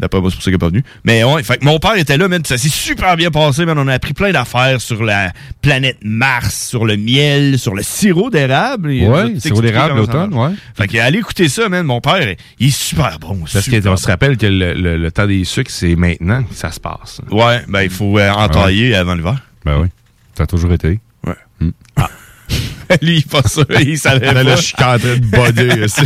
[0.00, 0.82] D'après moi, c'est pour ça qu'elle n'est pas venue.
[1.04, 2.44] Mais ouais, fait que mon père était là, man.
[2.44, 3.78] Ça s'est super bien passé, man.
[3.78, 8.28] On a appris plein d'affaires sur la planète Mars, sur le miel, sur le sirop
[8.28, 8.88] d'érable.
[8.88, 10.50] Ouais, euh, tout sirop d'érable l'automne, ouais.
[10.76, 11.86] Fait que allez écouter ça, man.
[11.86, 13.38] Mon père, il est super bon.
[13.52, 16.72] Parce qu'on se rappelle que le, le- le temps des sucres, c'est maintenant que ça
[16.72, 17.20] se passe.
[17.30, 19.36] Ouais, ben il faut euh, entailler avant l'hiver.
[19.64, 19.86] Ben oui.
[20.36, 20.98] Ça a toujours été.
[21.62, 21.72] Ouais.
[21.98, 22.21] Hmm.
[23.02, 26.00] Lui, pas ça, il savait Là, là, je suis en train de boder aussi.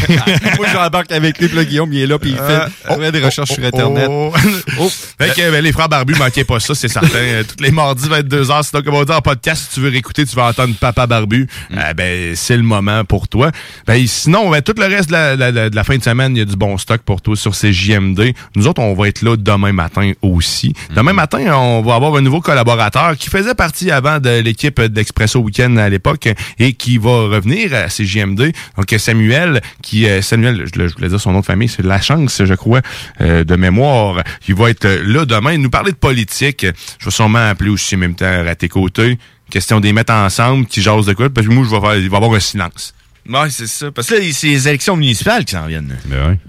[0.56, 3.20] Moi, j'embarque avec lui, puis là, Guillaume, il est là, puis il fait, fait des
[3.24, 4.06] recherches sur Internet.
[4.10, 4.32] Oh,
[4.80, 4.90] oh.
[5.20, 7.08] Fait que ben, les frères barbus, manquez pas ça, c'est certain.
[7.18, 10.24] Euh, Tous les mardis, 22h, sinon, comme on dit en podcast, si tu veux réécouter,
[10.26, 11.48] tu vas entendre Papa Barbu.
[11.76, 13.50] Euh, ben, c'est le moment pour toi.
[13.86, 16.34] Ben, sinon, ben, tout le reste de la, la- la- de la fin de semaine,
[16.36, 18.32] il y a du bon stock pour toi sur ces JMD.
[18.54, 20.72] Nous autres, on va être là demain matin aussi.
[20.94, 25.40] Demain matin, on va avoir un nouveau collaborateur qui faisait partie avant de l'équipe d'Expresso
[25.40, 28.52] Weekend à l'époque et qui va revenir à CJMD.
[28.76, 32.42] Donc, Samuel, qui euh, Samuel, je, voulais dire son nom de famille, c'est La Chance,
[32.44, 32.80] je crois,
[33.20, 34.22] euh, de mémoire.
[34.48, 36.66] Il va être là demain, nous parler de politique.
[36.98, 39.18] Je vais sûrement appeler aussi en même temps à tes côtés.
[39.50, 42.10] Question des mettre ensemble, qui jasent de quoi, parce que moi, je vais faire, il
[42.10, 42.94] va y avoir un silence.
[43.28, 43.90] Ouais, c'est ça.
[43.90, 45.96] Parce que là, c'est les élections municipales qui s'en viennent.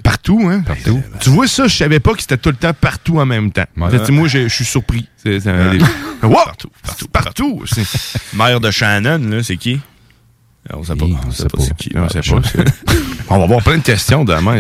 [0.03, 0.61] Partout, hein?
[0.65, 1.01] Partout.
[1.19, 3.65] Tu vois ça, je savais pas que c'était tout le temps partout en même temps.
[3.77, 4.11] Ouais.
[4.11, 5.07] Moi, je suis surpris.
[5.17, 5.79] C'est- c'est- Ouais.
[6.23, 6.45] Wow!
[6.45, 7.63] Partout, partout, partout.
[8.33, 9.79] Maire de Shannon, là, c'est qui?
[10.73, 11.06] On sait pas.
[11.06, 11.91] On sait pas qui.
[11.95, 12.41] On sait pas.
[13.30, 14.60] On va avoir plein de questions demain.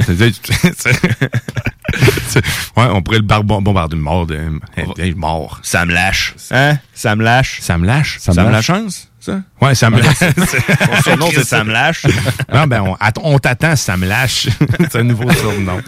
[2.75, 4.27] Ouais, on pourrait le bar- bombarder de mort.
[4.27, 5.59] De, mort.
[5.63, 6.35] Ça me lâche.
[6.51, 6.77] Hein?
[6.93, 7.59] Ça me lâche.
[7.61, 8.17] Ça me lâche.
[8.19, 9.41] Ça me la chance, ça?
[9.61, 10.17] Ouais, ça me lâche.
[11.03, 12.07] Son c'est.
[12.53, 14.47] Non, ben, on, on t'attend, ça me lâche.
[14.89, 15.79] c'est un nouveau surnom.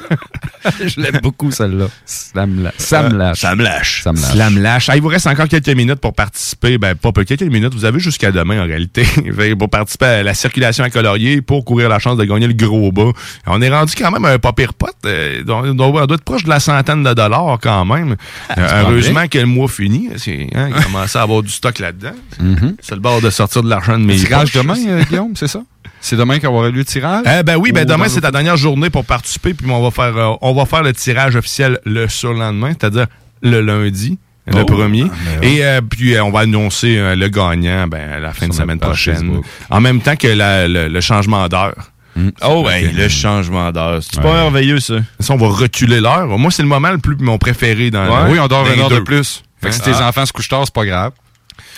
[0.86, 1.86] Je l'aime beaucoup, celle-là.
[2.06, 2.74] Ça me lâche.
[2.78, 3.40] Ça me lâche.
[3.40, 4.04] Ça me lâche.
[4.04, 4.32] Ça me lâche.
[4.32, 4.90] Slam lâche.
[4.90, 6.78] Ah, il vous reste encore quelques minutes pour participer.
[6.78, 7.74] Ben, pas peu, quelques minutes.
[7.74, 9.06] Vous avez jusqu'à demain, en réalité,
[9.58, 12.92] pour participer à la circulation à colorier pour courir la chance de gagner le gros
[12.92, 13.12] bas.
[13.48, 14.96] On est rendu quand même un pas pire pote.
[15.06, 18.16] Euh, on, doit être proche de la centaine de dollars quand même.
[18.52, 20.10] Euh, pas heureusement que le mois finit.
[20.18, 22.16] C'est, hein, il commence à avoir du stock là-dedans.
[22.82, 24.62] C'est le bord de sortir de l'argent de mes Tirage poches.
[24.62, 25.62] demain, euh, Guillaume, c'est ça?
[26.02, 27.26] C'est demain qu'il va avoir lieu le tirage?
[27.26, 30.16] Eh ben oui, ben demain c'est ta dernière journée pour participer, puis on va faire
[30.18, 33.08] euh, on va faire le tirage officiel le surlendemain, c'est-à-dire
[33.42, 34.18] le lundi.
[34.48, 35.04] Le Oh, premier.
[35.04, 35.10] ben
[35.42, 35.48] ouais.
[35.52, 38.54] Et euh, puis, euh, on va annoncer euh, le gagnant ben, la fin Sur de
[38.56, 39.16] semaine prochaine.
[39.18, 39.46] Facebook.
[39.70, 41.76] En même temps que la- le, le changement d'heure.
[42.44, 44.00] Oh, ouais, le changement d'heure.
[44.02, 44.96] C'est pas merveilleux, ça.
[45.20, 46.26] Ça, on va reculer l'heure.
[46.40, 48.32] Moi, c'est le moment le plus mon préféré dans Ouais.
[48.32, 49.44] Oui, on dort une heure de plus.
[49.62, 50.08] Fait que si tes Ah.
[50.10, 51.12] enfants se couchent tard, c'est pas grave.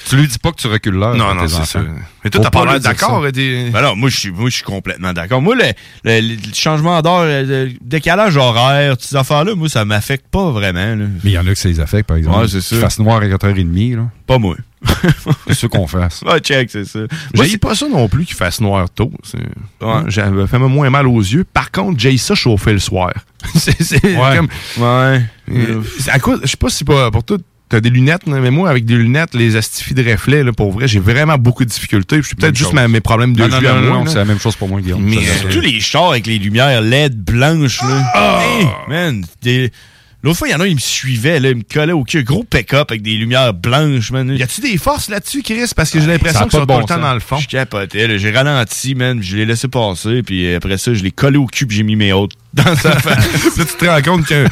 [0.10, 1.16] Tu lui dis pas que tu recules l'heure.
[1.16, 1.80] Non, non, c'est ça.
[2.24, 3.24] Mais toi, t'as pas l'air d'accord.
[3.24, 5.42] euh, t'es- Ben non, moi, je suis, moi, je suis complètement d'accord.
[5.42, 5.64] Moi, le,
[6.04, 10.96] le- le changement d'heure, le décalage horaire, toutes ces affaires-là, moi, ça m'affecte pas vraiment.
[10.96, 11.06] là.
[11.24, 12.38] Mais il y en a que ça les affecte, par exemple.
[12.40, 14.04] Ouais, c'est fasse noir à 4h30, là.
[14.28, 14.56] Pas moi.
[15.48, 16.24] C'est ce qu'on fasse.
[16.24, 17.00] Ouais, check, c'est ça.
[17.36, 19.12] Moi, J'ai pas ça non plus qu'il fasse noir tôt.
[19.80, 19.94] Ouais.
[20.08, 21.44] J'avais fait moins mal aux yeux.
[21.44, 23.12] Par contre, j'ai ça chauffer le soir.
[23.56, 24.38] c'est Ouais.
[24.38, 24.48] comme.
[24.78, 25.22] Ouais.
[25.52, 27.38] Euh, c'est à cause, je sais pas si pas pour toi,
[27.72, 30.72] t'as des lunettes, là, mais moi, avec des lunettes, les astifies de reflets, là, pour
[30.72, 32.18] vrai, j'ai vraiment beaucoup de difficultés.
[32.18, 34.04] Je suis peut-être juste ma- mes problèmes de Non, non, vue à moi.
[34.08, 35.02] c'est la même chose pour moi, Guillaume.
[35.04, 38.42] Mais, euh, Tous les chars avec les lumières LED blanches, là.
[38.44, 39.72] Hey, man, des-
[40.24, 42.24] L'autre fois, il y en a, il me suivait, là, il me collait au cul.
[42.24, 44.30] Gros pick-up avec des lumières blanches, man.
[44.38, 45.72] Y a-tu des forces là-dessus, Chris?
[45.76, 47.02] Parce que j'ai Ça l'impression qu'ils pas sont tout bon le temps sens.
[47.02, 47.38] dans le fond.
[47.38, 48.18] Je capotais, là.
[48.20, 49.18] J'ai ralenti, man.
[49.24, 50.22] Je l'ai laissé passer.
[50.22, 52.92] Puis après ça, je l'ai collé au cul puis j'ai mis mes autres dans sa
[53.00, 53.58] face.
[53.58, 54.46] là, tu te rends compte que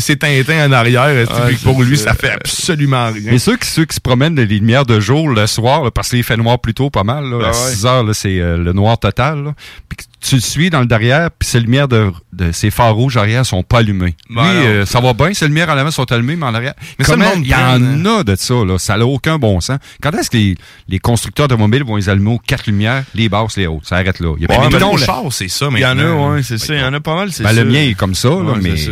[0.00, 1.06] c'est Tintin en arrière.
[1.08, 2.10] Ouais, pour lui, ça.
[2.10, 3.32] ça fait absolument rien?
[3.32, 5.90] Mais ceux qui, ceux qui se promènent dans les lumières de jour le soir, là,
[5.90, 7.74] parce qu'il fait noir plus tôt pas mal, là, Ah à ouais.
[7.74, 9.44] 6 heures, c'est euh, le noir total.
[9.44, 9.54] là.
[9.88, 13.16] Puis tu le suis dans le derrière, puis ces lumières de, de ces phares rouges
[13.16, 14.16] arrière sont pas allumés.
[14.28, 14.66] Ben Lui, non.
[14.66, 16.74] euh, ça va bien, ces lumières en avant sont allumées, mais en arrière.
[16.98, 18.78] Mais ça, Comment le monde il y en prenne, a de ça, là?
[18.78, 19.78] Ça n'a aucun bon sens.
[20.02, 20.56] Quand est-ce que les,
[20.88, 23.86] les constructeurs d'automobiles vont les allumer aux quatre lumières, les basses, les hautes?
[23.86, 24.34] Ça arrête là.
[24.38, 26.58] Il y a Ouais, pas mais chars, c'est ça, Il y en a, ouais, c'est
[26.58, 26.74] ça.
[26.74, 27.62] Il y en a pas mal, c'est Ben, ça.
[27.64, 28.76] le mien est comme ça, là, mais.
[28.76, 28.90] ça.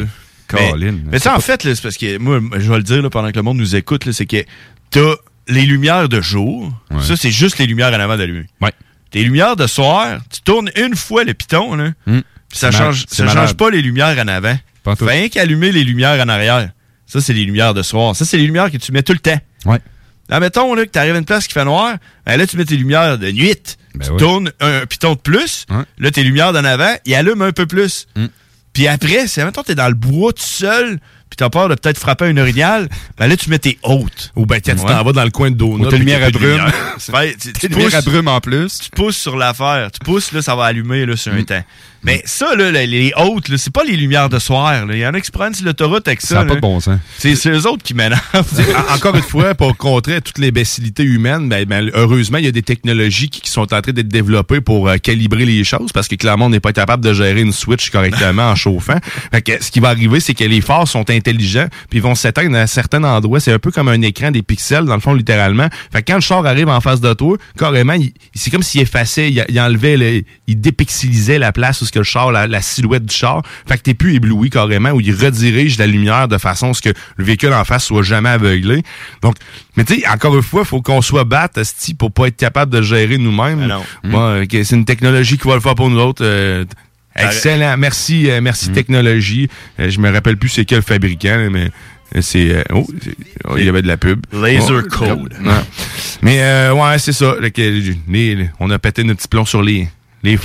[0.48, 3.30] Colin, Mais sais, en fait, c'est parce que moi, je vais le dire là, pendant
[3.32, 4.44] que le monde nous écoute, c'est que
[4.90, 5.14] t'as
[5.48, 6.72] les lumières de jour.
[6.92, 7.02] Ouais.
[7.02, 8.46] Ça, c'est juste les lumières en avant d'allumées.
[8.60, 8.72] Ouais.
[9.10, 12.20] Tes lumières de soir, tu tournes une fois le piton, là, Hmm.
[12.52, 13.38] ça change, ça malade.
[13.48, 14.56] change pas les lumières en avant.
[14.84, 16.70] Fait rien qu'allumer les lumières en arrière.
[17.06, 18.14] Ça, c'est les lumières de soir.
[18.14, 19.38] Ça, c'est les lumières que tu mets tout le temps.
[19.64, 19.78] Ouais.
[20.28, 22.56] Là, mettons là, que tu arrives à une place qui fait noir, ben là, tu
[22.56, 23.56] mets tes lumières de nuit.
[23.96, 24.18] Ben tu ouais.
[24.18, 25.66] tournes un piton de plus.
[25.98, 28.06] Là, tes lumières d'en avant, ils allument un peu plus.
[28.16, 28.26] Mm.
[28.72, 30.98] Puis après, c'est mettons, t'es dans le bois tout seul,
[31.30, 34.32] puis t'as peur de peut-être frapper un orignal, ben là, tu mets tes hautes.
[34.36, 34.76] Ou ben, tu Ouais.
[34.76, 35.88] t'en vas dans le coin de Donut.
[35.88, 36.50] Qu'il y a à brume.
[36.52, 37.94] lumière.
[37.94, 38.78] À brume en plus.
[38.78, 39.90] tu pousses sur l'affaire.
[39.92, 41.38] Tu pousses, là, ça va allumer là, sur Mm.
[41.38, 41.64] un temps.
[42.06, 44.86] Mais ça, là, les, les hautes, c'est pas les lumières de soir.
[44.86, 44.94] là.
[44.94, 46.28] Il y en a qui se prennent sur l'autoroute avec ça.
[46.28, 46.98] Ça n'a pas de bon sens.
[47.18, 48.22] C'est eux autres qui m'énervent.
[48.32, 52.48] En- Encore une fois, pour contrer toutes les imbécilités humaines, ben, ben, heureusement, il y
[52.48, 55.90] a des technologies qui, qui sont en train d'être développées pour euh, calibrer les choses
[55.92, 58.98] parce que clairement, on n'est pas capable de gérer une switch correctement en chauffant.
[59.32, 62.14] Fait que, ce qui va arriver, c'est que les phares sont intelligents puis ils vont
[62.14, 63.40] s'éteindre à certains endroits.
[63.40, 65.68] C'est un peu comme un écran des pixels, dans le fond, littéralement.
[65.92, 67.96] Fait que quand le char arrive en face de toi, carrément,
[68.34, 72.00] c'est comme s'il effaçait, il, il enlevait, le- il dépixelisait la place où ce que
[72.00, 73.42] le char, la, la silhouette du char.
[73.66, 76.82] Fait que t'es plus ébloui carrément, où il redirige la lumière de façon à ce
[76.82, 78.82] que le véhicule en face soit jamais aveuglé.
[79.22, 79.36] Donc,
[79.76, 81.58] mais tu sais, encore une fois, il faut qu'on soit batte,
[81.98, 83.66] pour pas être capable de gérer nous-mêmes.
[83.66, 83.82] Non.
[84.04, 86.24] Bon, euh, ok, c'est une technologie qui va le faire pour nous autres.
[86.24, 86.64] euh,
[87.14, 87.76] excellent.
[87.78, 89.48] Merci, euh, merci technologie.
[89.80, 91.70] Euh, je me rappelle plus c'est quel fabricant, là, mais
[92.20, 93.16] c'est oh, c'est-
[93.48, 94.24] oh, il y avait de la pub.
[94.32, 95.34] Laser Oh, Code.
[95.40, 95.64] non.
[96.22, 97.34] Mais ouais, c'est ça.
[97.40, 99.88] les- les- on a pété notre petit plomb sur les
[100.26, 100.38] Les.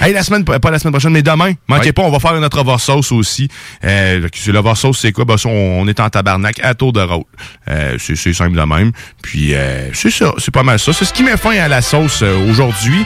[0.00, 2.78] Hey, la semaine, pas la semaine prochaine, mais demain, manquez pas, on va faire notre
[2.78, 3.48] sauce aussi.
[3.84, 5.24] Euh, c'est le sauce, c'est quoi?
[5.24, 5.48] Ben, on,
[5.80, 7.24] on est en tabarnak à tour de rôle.
[7.68, 8.92] Euh, c'est simple de même.
[9.22, 10.92] Puis, euh, c'est ça, c'est pas mal ça.
[10.92, 13.04] C'est ce qui met fin à la sauce euh, aujourd'hui.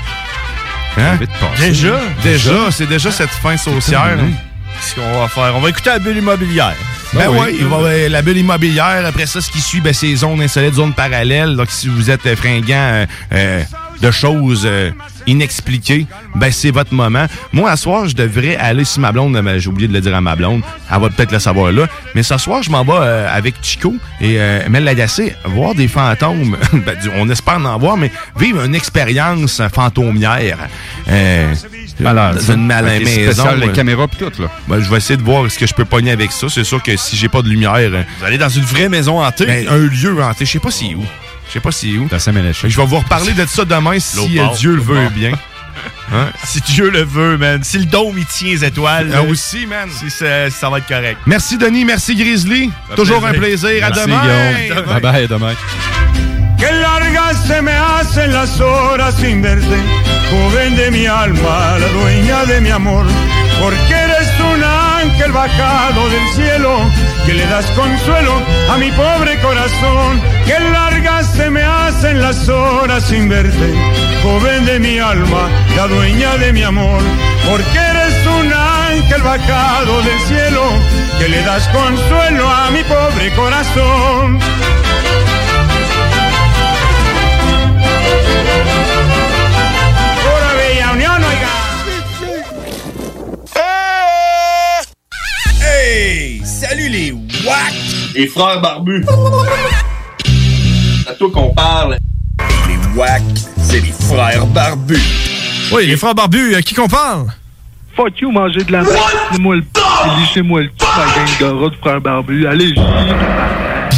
[0.99, 1.19] Hein?
[1.59, 1.99] Déjà?
[2.23, 4.17] Déjà, c'est déjà cette fin saucière.
[4.19, 5.53] Qu'est-ce qu'on va faire?
[5.57, 6.75] On va écouter la bulle immobilière.
[7.15, 9.05] Ben oui, il va, euh, la bulle immobilière.
[9.07, 11.55] Après ça, ce qui suit, ben, c'est zones insolites, zones parallèles.
[11.57, 13.63] Donc, si vous êtes euh, fringant euh, euh,
[14.01, 14.91] de choses euh,
[15.27, 17.27] inexpliquées, ben, c'est votre moment.
[17.53, 20.15] Moi, à soir, je devrais aller si ma blonde, ben, j'ai oublié de le dire
[20.15, 20.63] à ma blonde,
[20.93, 21.87] elle va peut-être le savoir là.
[22.15, 25.89] Mais ce soir, je m'en vais euh, avec Chico et euh, Mel Lagacé voir des
[25.89, 26.57] fantômes.
[26.85, 30.59] Ben, du- on espère en voir, mais vivre une expérience fantômière.
[31.09, 32.53] Euh, ça.
[32.55, 33.55] une malin des maison.
[33.57, 34.49] les euh, caméras pis tout, là.
[34.69, 36.49] ben, je vais essayer de voir ce que je peux pogner avec ça.
[36.51, 37.75] C'est sûr que si j'ai pas de lumière.
[37.77, 39.47] euh, Vous allez dans une vraie maison hantée?
[39.47, 40.45] ben, un lieu hanté.
[40.45, 41.05] Je sais pas c'est où.
[41.55, 42.09] Je sais pas c'est où.
[42.69, 45.31] Je vais vous reparler de ça demain si euh, Dieu le veut bien.
[46.13, 46.29] Hein?
[46.45, 47.65] Si Dieu le veut, man.
[47.65, 49.09] Si le dôme, il tient les étoiles.
[49.11, 49.89] Ah, là, aussi, man.
[49.91, 51.19] si ça, ça va être correct.
[51.27, 52.71] Merci Denis, merci Grizzly.
[52.95, 53.37] Toujours plaisir.
[53.37, 53.85] un plaisir.
[53.85, 54.23] À Merci, demain.
[54.23, 54.85] Guillaume.
[54.87, 55.55] Bye bye, à demain.
[56.59, 59.77] Que largas se me hacen las horas sin verte,
[60.31, 63.07] joven de mi alma, la dueña de mi amor,
[63.61, 66.91] porque eres un ángel bajado del cielo,
[67.27, 70.21] que le das consuelo a mi pobre corazón.
[70.47, 73.75] Que largas se me hacen las horas sin verte,
[74.23, 77.03] joven de mi alma, la dueña de mi amor,
[77.49, 80.63] porque eres un ángel bajado del cielo,
[81.19, 84.39] que le das consuelo a mi pobre corazón.
[96.45, 97.73] Salut les WAC!
[98.15, 99.07] Les frères barbus!
[101.03, 101.97] C'est à toi qu'on parle.
[102.69, 103.23] Les WAC,
[103.57, 105.01] c'est les frères barbus.
[105.73, 107.29] Oui, les frères barbus, à qui qu'on parle?
[107.97, 108.95] Fuck you, manger de la merde.
[109.31, 109.81] Lissez-moi le p.
[110.19, 112.47] Lissez-moi le p, ma gang de rats de frères barbus.
[112.47, 112.75] Allez,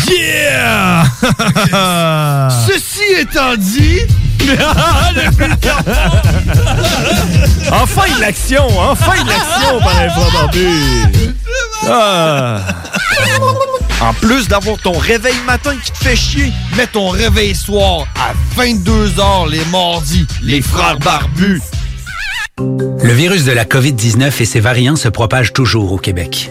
[0.09, 1.03] Yeah!
[2.69, 4.03] Ceci étant dit.
[7.73, 8.69] enfin de l'action!
[8.79, 11.35] Enfin de l'action par les frères barbus!
[11.89, 12.61] Ah.
[14.01, 18.35] En plus d'avoir ton réveil matin qui te fait chier, mets ton réveil soir à
[18.61, 20.27] 22h les mardis.
[20.43, 21.63] Les frères barbus.
[22.59, 26.51] Le virus de la COVID-19 et ses variants se propagent toujours au Québec.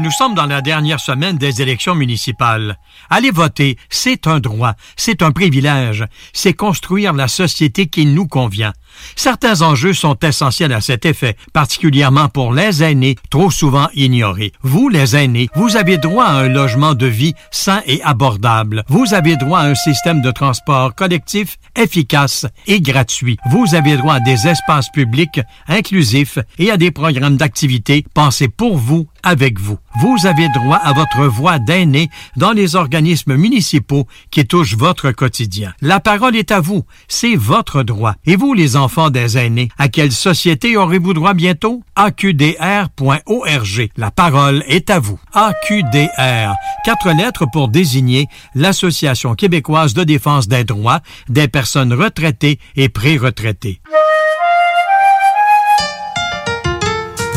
[0.00, 2.78] Nous sommes dans la dernière semaine des élections municipales.
[3.10, 8.72] Aller voter, c'est un droit, c'est un privilège, c'est construire la société qui nous convient.
[9.16, 14.52] Certains enjeux sont essentiels à cet effet, particulièrement pour les aînés, trop souvent ignorés.
[14.62, 18.84] Vous, les aînés, vous avez droit à un logement de vie sain et abordable.
[18.88, 23.38] Vous avez droit à un système de transport collectif efficace et gratuit.
[23.50, 28.76] Vous avez droit à des espaces publics inclusifs et à des programmes d'activité pensés pour
[28.76, 29.78] vous, avec vous.
[30.00, 35.72] Vous avez droit à votre voix d'aîné dans les organismes municipaux qui touchent votre quotidien.
[35.80, 36.84] La parole est à vous.
[37.08, 38.14] C'est votre droit.
[38.24, 41.82] Et vous, les enfants des aînés, à quelle société aurez-vous droit bientôt?
[41.94, 43.88] AQDR.org.
[43.96, 45.20] La parole est à vous.
[45.32, 46.54] AQDR.
[46.84, 53.80] Quatre lettres pour désigner l'Association québécoise de défense des droits des personnes retraitées et pré-retraitées.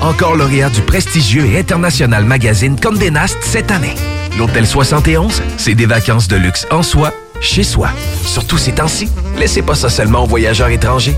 [0.00, 3.94] Encore lauréat du prestigieux et international magazine Condé Nast cette année.
[4.38, 7.12] L'Hôtel 71, c'est des vacances de luxe en soi,
[7.42, 7.90] chez soi.
[8.24, 11.16] Surtout ces temps-ci, laissez pas ça seulement aux voyageurs étrangers.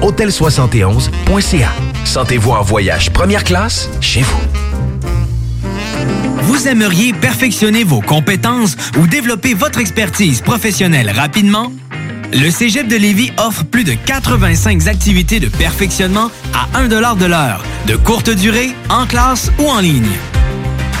[0.00, 1.68] Hôtel71.ca.
[2.04, 4.40] Sentez-vous en voyage première classe chez vous.
[6.42, 11.70] Vous aimeriez perfectionner vos compétences ou développer votre expertise professionnelle rapidement?
[12.32, 17.62] Le Cégep de Lévis offre plus de 85 activités de perfectionnement à 1 de l'heure,
[17.86, 20.08] de courte durée, en classe ou en ligne.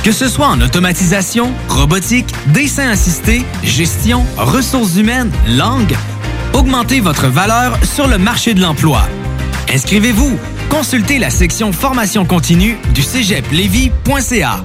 [0.02, 5.96] Que ce soit en automatisation, robotique, dessin assisté, gestion, ressources humaines, langue,
[6.52, 9.02] augmentez votre valeur sur le marché de l'emploi.
[9.72, 10.38] Inscrivez-vous.
[10.68, 14.64] Consultez la section formation continue du cégeplevy.ca.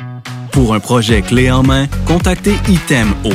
[0.51, 3.31] Pour un projet clé en main, contactez ITEM au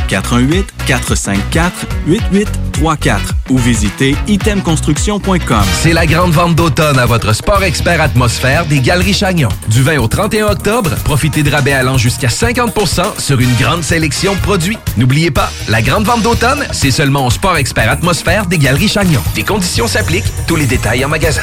[0.87, 3.19] 418-454-8834
[3.51, 5.65] ou visitez itemconstruction.com.
[5.81, 9.49] C'est la grande vente d'automne à votre Sport Expert Atmosphère des Galeries Chagnon.
[9.69, 14.35] Du 20 au 31 octobre, profitez de rabais allant jusqu'à 50% sur une grande sélection
[14.35, 14.77] de produits.
[14.99, 19.23] N'oubliez pas, la grande vente d'automne, c'est seulement au Sport Expert Atmosphère des Galeries Chagnon.
[19.35, 21.43] Des conditions s'appliquent, tous les détails en magasin.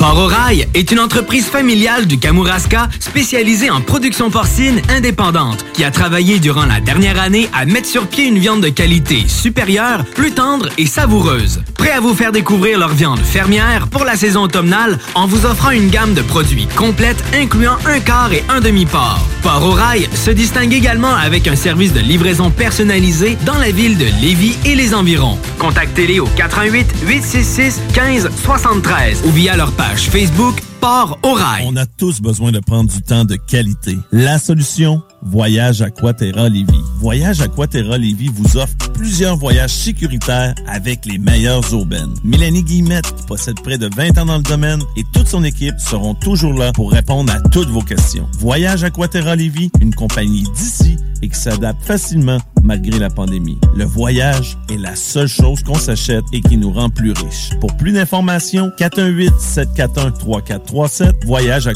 [0.00, 0.30] Port au
[0.72, 6.64] est une entreprise familiale du Kamouraska spécialisée en production porcine indépendante qui a travaillé durant
[6.64, 10.86] la dernière année à mettre sur pied une viande de qualité supérieure, plus tendre et
[10.86, 11.62] savoureuse.
[11.76, 15.70] Prêt à vous faire découvrir leur viande fermière pour la saison automnale en vous offrant
[15.70, 19.20] une gamme de produits complète incluant un quart et un demi-port.
[19.42, 19.78] Port
[20.14, 24.74] se distingue également avec un service de livraison personnalisé dans la ville de Lévis et
[24.74, 25.38] les environs.
[25.58, 30.69] Contactez-les au 88 866 15 73 ou via leur page Facebook
[31.66, 33.98] On a tous besoin de prendre du temps de qualité.
[34.12, 36.82] La solution Voyage Aquaterra Lévis.
[36.98, 42.14] Voyage Aquaterra Lévis vous offre plusieurs voyages sécuritaires avec les meilleures aubaines.
[42.24, 46.14] Mélanie Guillemette, possède près de 20 ans dans le domaine, et toute son équipe seront
[46.14, 48.26] toujours là pour répondre à toutes vos questions.
[48.38, 53.58] Voyage Aquaterra Lévis, une compagnie d'ici et qui s'adapte facilement malgré la pandémie.
[53.76, 57.50] Le voyage est la seule chose qu'on s'achète et qui nous rend plus riches.
[57.60, 58.70] Pour plus d'informations,
[60.70, 61.68] 418-741-3437, voyage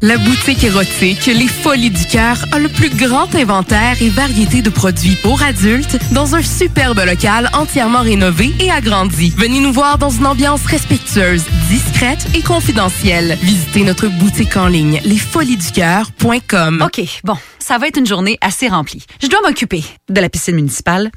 [0.00, 4.70] La boutique érotique Les Folies du Cœur a le plus grand inventaire et variété de
[4.70, 9.32] produits pour adultes dans un superbe local entièrement rénové et agrandi.
[9.36, 13.38] Venez nous voir dans une ambiance respectueuse, discrète et confidentielle.
[13.42, 16.82] Visitez notre boutique en ligne lesfoliesducoeur.com.
[16.84, 19.04] OK, bon, ça va être une journée assez remplie.
[19.22, 21.10] Je dois m'occuper de la piscine municipale,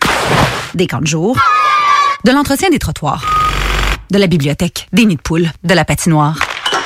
[0.76, 1.38] des camps de jour,
[2.24, 3.24] de l'entretien des trottoirs,
[4.12, 6.38] de la bibliothèque, des nids de poules, de la patinoire,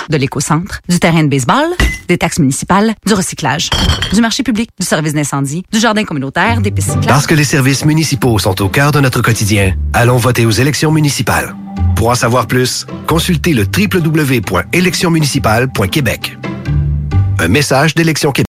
[0.09, 1.67] de l'éco-centre, du terrain de baseball,
[2.07, 3.69] des taxes municipales, du recyclage,
[4.11, 7.07] du marché public, du service d'incendie, du jardin communautaire, des pistes cyclables.
[7.07, 10.91] Parce que les services municipaux sont au cœur de notre quotidien, allons voter aux élections
[10.91, 11.55] municipales.
[11.95, 16.37] Pour en savoir plus, consultez le www.électionsmunicipales.québec.
[17.39, 18.45] Un message d'Élection Québec.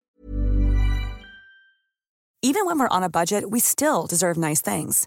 [2.42, 5.06] Even when we're on a budget, we still deserve nice things.